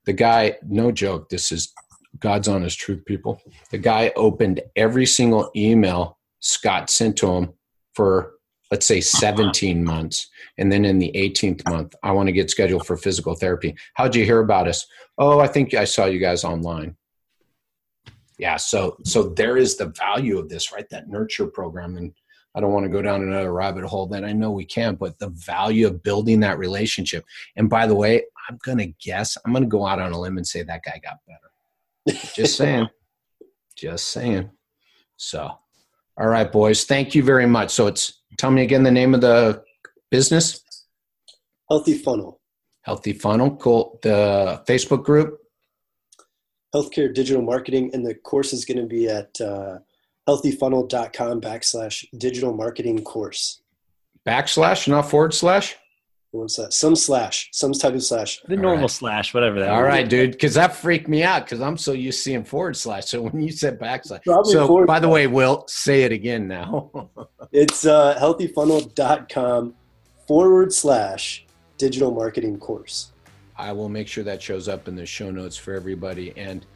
The 0.04 0.12
guy, 0.12 0.56
no 0.66 0.92
joke, 0.92 1.28
this 1.28 1.50
is 1.50 1.72
God's 2.18 2.48
honest 2.48 2.78
truth, 2.78 3.04
people. 3.04 3.40
The 3.70 3.78
guy 3.78 4.12
opened 4.16 4.60
every 4.76 5.06
single 5.06 5.50
email 5.56 6.18
Scott 6.40 6.90
sent 6.90 7.16
to 7.18 7.32
him 7.32 7.52
for, 7.94 8.34
let's 8.70 8.86
say, 8.86 9.00
17 9.00 9.84
months. 9.84 10.28
And 10.58 10.70
then 10.70 10.84
in 10.84 10.98
the 10.98 11.12
18th 11.14 11.68
month, 11.68 11.94
I 12.02 12.12
want 12.12 12.28
to 12.28 12.32
get 12.32 12.50
scheduled 12.50 12.86
for 12.86 12.96
physical 12.96 13.34
therapy. 13.34 13.76
How'd 13.94 14.14
you 14.14 14.24
hear 14.24 14.40
about 14.40 14.68
us? 14.68 14.86
Oh, 15.18 15.38
I 15.38 15.46
think 15.46 15.74
I 15.74 15.84
saw 15.84 16.06
you 16.06 16.18
guys 16.18 16.44
online. 16.44 16.96
Yeah, 18.38 18.56
so 18.56 18.98
so 19.02 19.30
there 19.30 19.56
is 19.56 19.76
the 19.76 19.86
value 19.86 20.38
of 20.38 20.50
this, 20.50 20.70
right? 20.70 20.88
That 20.90 21.08
nurture 21.08 21.46
program. 21.46 21.96
And 21.96 22.12
I 22.54 22.60
don't 22.60 22.72
want 22.72 22.84
to 22.84 22.90
go 22.90 23.02
down 23.02 23.22
another 23.22 23.52
rabbit 23.52 23.84
hole 23.84 24.06
that 24.08 24.24
I 24.24 24.32
know 24.32 24.50
we 24.50 24.64
can, 24.64 24.94
but 24.94 25.18
the 25.18 25.28
value 25.28 25.86
of 25.86 26.02
building 26.02 26.40
that 26.40 26.58
relationship. 26.58 27.24
And 27.56 27.70
by 27.70 27.86
the 27.86 27.94
way, 27.94 28.24
I'm 28.48 28.58
going 28.62 28.78
to 28.78 28.92
guess, 29.00 29.36
I'm 29.44 29.52
going 29.52 29.64
to 29.64 29.68
go 29.68 29.86
out 29.86 30.00
on 30.00 30.12
a 30.12 30.18
limb 30.18 30.36
and 30.36 30.46
say 30.46 30.62
that 30.62 30.82
guy 30.82 31.00
got 31.02 31.18
better. 31.26 32.20
Just 32.34 32.56
saying. 32.58 32.88
Just 33.74 34.08
saying. 34.08 34.50
So, 35.16 35.50
all 36.18 36.26
right, 36.26 36.50
boys. 36.50 36.84
Thank 36.84 37.14
you 37.14 37.22
very 37.22 37.46
much. 37.46 37.70
So 37.70 37.86
it's, 37.88 38.15
tell 38.38 38.50
me 38.50 38.62
again 38.62 38.82
the 38.82 38.90
name 38.90 39.14
of 39.14 39.20
the 39.20 39.62
business? 40.10 40.62
Healthy 41.68 41.94
Funnel. 41.98 42.40
Healthy 42.82 43.14
Funnel. 43.14 43.56
Cool. 43.56 43.98
The 44.02 44.62
Facebook 44.66 45.04
group? 45.04 45.40
Healthcare 46.74 47.12
Digital 47.12 47.42
Marketing. 47.42 47.90
And 47.92 48.06
the 48.06 48.14
course 48.14 48.52
is 48.52 48.64
going 48.64 48.78
to 48.78 48.86
be 48.86 49.08
at 49.08 49.40
uh, 49.40 49.78
healthyfunnel.com 50.28 51.40
backslash 51.40 52.04
digital 52.16 52.52
marketing 52.52 53.02
course. 53.02 53.62
Backslash, 54.26 54.88
not 54.88 55.10
forward 55.10 55.34
slash? 55.34 55.76
What's 56.36 56.56
that? 56.56 56.72
Some 56.72 56.96
slash, 56.96 57.48
some 57.52 57.72
type 57.72 57.94
of 57.94 58.02
slash. 58.02 58.40
The 58.46 58.56
normal 58.56 58.82
right. 58.82 58.90
slash, 58.90 59.34
whatever 59.34 59.60
that. 59.60 59.70
All 59.70 59.82
right, 59.82 60.08
dude, 60.08 60.32
because 60.32 60.54
that 60.54 60.74
freaked 60.74 61.08
me 61.08 61.22
out 61.22 61.44
because 61.44 61.60
I'm 61.60 61.76
so 61.76 61.92
used 61.92 62.18
to 62.18 62.22
seeing 62.22 62.44
forward 62.44 62.76
slash. 62.76 63.06
So 63.06 63.22
when 63.22 63.42
you 63.42 63.52
said 63.52 63.78
backslash, 63.78 64.24
Probably 64.24 64.52
so 64.52 64.84
by 64.86 65.00
the 65.00 65.08
way, 65.08 65.26
Will, 65.26 65.64
say 65.68 66.02
it 66.02 66.12
again 66.12 66.46
now. 66.48 67.10
it's 67.52 67.86
uh, 67.86 68.18
healthyfunnel.com 68.20 69.74
forward 70.26 70.72
slash 70.72 71.46
digital 71.78 72.10
marketing 72.10 72.58
course. 72.58 73.12
I 73.56 73.72
will 73.72 73.88
make 73.88 74.08
sure 74.08 74.24
that 74.24 74.42
shows 74.42 74.68
up 74.68 74.88
in 74.88 74.96
the 74.96 75.06
show 75.06 75.30
notes 75.30 75.56
for 75.56 75.74
everybody. 75.74 76.36
And 76.36 76.66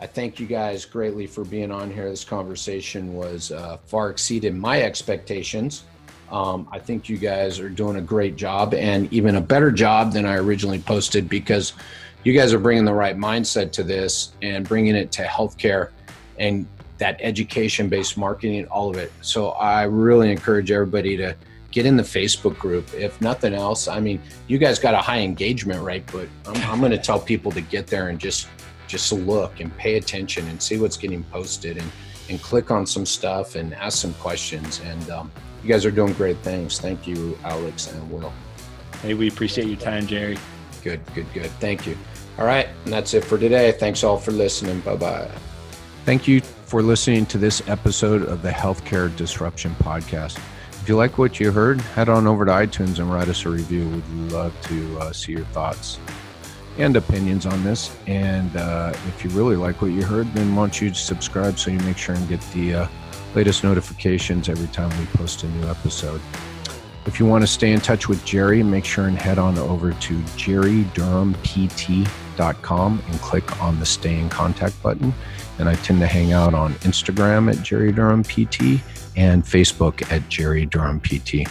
I 0.00 0.06
thank 0.06 0.38
you 0.38 0.46
guys 0.46 0.84
greatly 0.84 1.26
for 1.26 1.44
being 1.44 1.72
on 1.72 1.90
here. 1.90 2.08
This 2.08 2.24
conversation 2.24 3.14
was 3.14 3.50
uh, 3.50 3.78
far 3.78 4.10
exceeded 4.10 4.54
my 4.54 4.82
expectations. 4.82 5.84
Um, 6.30 6.68
I 6.70 6.78
think 6.78 7.08
you 7.08 7.16
guys 7.16 7.58
are 7.58 7.68
doing 7.70 7.96
a 7.96 8.02
great 8.02 8.36
job 8.36 8.74
and 8.74 9.12
even 9.12 9.36
a 9.36 9.40
better 9.40 9.70
job 9.70 10.12
than 10.12 10.26
I 10.26 10.36
originally 10.36 10.78
posted 10.78 11.28
because 11.28 11.72
you 12.24 12.32
guys 12.32 12.52
are 12.52 12.58
bringing 12.58 12.84
the 12.84 12.94
right 12.94 13.16
mindset 13.16 13.72
to 13.72 13.82
this 13.82 14.32
and 14.42 14.68
bringing 14.68 14.94
it 14.94 15.10
to 15.12 15.24
healthcare. 15.24 15.90
and 16.38 16.66
that 16.98 17.16
education 17.20 17.88
based 17.88 18.18
marketing, 18.18 18.66
all 18.66 18.90
of 18.90 18.96
it. 18.96 19.12
So 19.22 19.50
I 19.50 19.84
really 19.84 20.30
encourage 20.30 20.70
everybody 20.70 21.16
to 21.16 21.34
get 21.70 21.86
in 21.86 21.96
the 21.96 22.02
Facebook 22.02 22.58
group. 22.58 22.92
If 22.94 23.20
nothing 23.20 23.54
else, 23.54 23.88
I 23.88 24.00
mean, 24.00 24.20
you 24.48 24.58
guys 24.58 24.78
got 24.78 24.94
a 24.94 24.98
high 24.98 25.20
engagement 25.20 25.82
rate, 25.82 26.04
but 26.12 26.28
I'm, 26.46 26.72
I'm 26.72 26.80
going 26.80 26.92
to 26.92 26.98
tell 26.98 27.20
people 27.20 27.52
to 27.52 27.60
get 27.60 27.86
there 27.86 28.08
and 28.08 28.18
just 28.18 28.48
just 28.86 29.12
look 29.12 29.60
and 29.60 29.74
pay 29.76 29.96
attention 29.96 30.48
and 30.48 30.60
see 30.62 30.78
what's 30.78 30.96
getting 30.96 31.22
posted 31.24 31.76
and 31.76 31.90
and 32.30 32.42
click 32.42 32.70
on 32.70 32.86
some 32.86 33.06
stuff 33.06 33.54
and 33.54 33.74
ask 33.74 33.98
some 33.98 34.14
questions. 34.14 34.80
And 34.84 35.10
um, 35.10 35.32
you 35.62 35.68
guys 35.68 35.84
are 35.84 35.90
doing 35.90 36.12
great 36.14 36.38
things. 36.38 36.78
Thank 36.78 37.06
you, 37.06 37.38
Alex 37.44 37.92
and 37.92 38.10
Will. 38.10 38.32
Hey, 39.02 39.14
we 39.14 39.28
appreciate 39.28 39.68
your 39.68 39.76
time, 39.76 40.06
Jerry. 40.06 40.38
Good, 40.82 41.00
good, 41.14 41.26
good. 41.32 41.50
Thank 41.52 41.86
you. 41.86 41.96
All 42.38 42.46
right, 42.46 42.68
and 42.84 42.92
that's 42.92 43.14
it 43.14 43.24
for 43.24 43.38
today. 43.38 43.72
Thanks 43.72 44.04
all 44.04 44.16
for 44.16 44.30
listening. 44.30 44.80
Bye 44.80 44.96
bye. 44.96 45.30
Thank 46.04 46.28
you 46.28 46.40
for 46.40 46.82
listening 46.82 47.26
to 47.26 47.38
this 47.38 47.66
episode 47.68 48.22
of 48.22 48.42
the 48.42 48.50
Healthcare 48.50 49.14
Disruption 49.16 49.74
Podcast. 49.80 50.38
If 50.72 50.88
you 50.88 50.96
like 50.96 51.18
what 51.18 51.38
you 51.38 51.50
heard, 51.50 51.80
head 51.80 52.08
on 52.08 52.26
over 52.26 52.44
to 52.44 52.50
iTunes 52.50 52.98
and 52.98 53.12
write 53.12 53.28
us 53.28 53.44
a 53.44 53.50
review. 53.50 53.88
We'd 53.88 54.32
love 54.32 54.58
to 54.62 54.98
uh, 55.00 55.12
see 55.12 55.32
your 55.32 55.44
thoughts 55.46 55.98
and 56.78 56.96
opinions 56.96 57.44
on 57.44 57.62
this. 57.64 57.94
And 58.06 58.56
uh, 58.56 58.92
if 59.08 59.24
you 59.24 59.30
really 59.30 59.56
like 59.56 59.82
what 59.82 59.88
you 59.88 60.02
heard, 60.02 60.32
then 60.32 60.54
why 60.54 60.62
don't 60.62 60.80
you 60.80 60.94
subscribe 60.94 61.58
so 61.58 61.70
you 61.70 61.78
make 61.80 61.98
sure 61.98 62.14
and 62.14 62.28
get 62.28 62.40
the 62.52 62.74
uh, 62.74 62.88
latest 63.38 63.62
notifications 63.62 64.48
every 64.48 64.66
time 64.68 64.88
we 64.98 65.04
post 65.16 65.44
a 65.44 65.46
new 65.46 65.68
episode. 65.68 66.20
If 67.06 67.20
you 67.20 67.26
want 67.26 67.44
to 67.44 67.46
stay 67.46 67.70
in 67.70 67.80
touch 67.80 68.08
with 68.08 68.24
Jerry, 68.24 68.64
make 68.64 68.84
sure 68.84 69.06
and 69.06 69.16
head 69.16 69.38
on 69.38 69.56
over 69.58 69.92
to 69.92 70.14
jerrydurhampt.com 70.42 73.02
and 73.06 73.20
click 73.20 73.62
on 73.62 73.78
the 73.78 73.86
Stay 73.86 74.18
in 74.18 74.28
Contact 74.28 74.82
button. 74.82 75.14
And 75.60 75.68
I 75.68 75.76
tend 75.76 76.00
to 76.00 76.08
hang 76.08 76.32
out 76.32 76.52
on 76.52 76.74
Instagram 76.90 77.48
at 77.48 77.62
Jerry 77.62 77.92
Durham 77.92 78.24
PT 78.24 78.82
and 79.16 79.44
Facebook 79.44 80.10
at 80.10 80.28
Jerry 80.28 80.66
Durham 80.66 80.98
PT. 80.98 81.46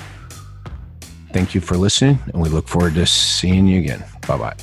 Thank 1.32 1.56
you 1.56 1.62
for 1.62 1.78
listening, 1.78 2.20
and 2.34 2.42
we 2.42 2.50
look 2.50 2.68
forward 2.68 2.96
to 2.96 3.06
seeing 3.06 3.66
you 3.66 3.80
again. 3.80 4.04
Bye 4.28 4.38
bye. 4.38 4.56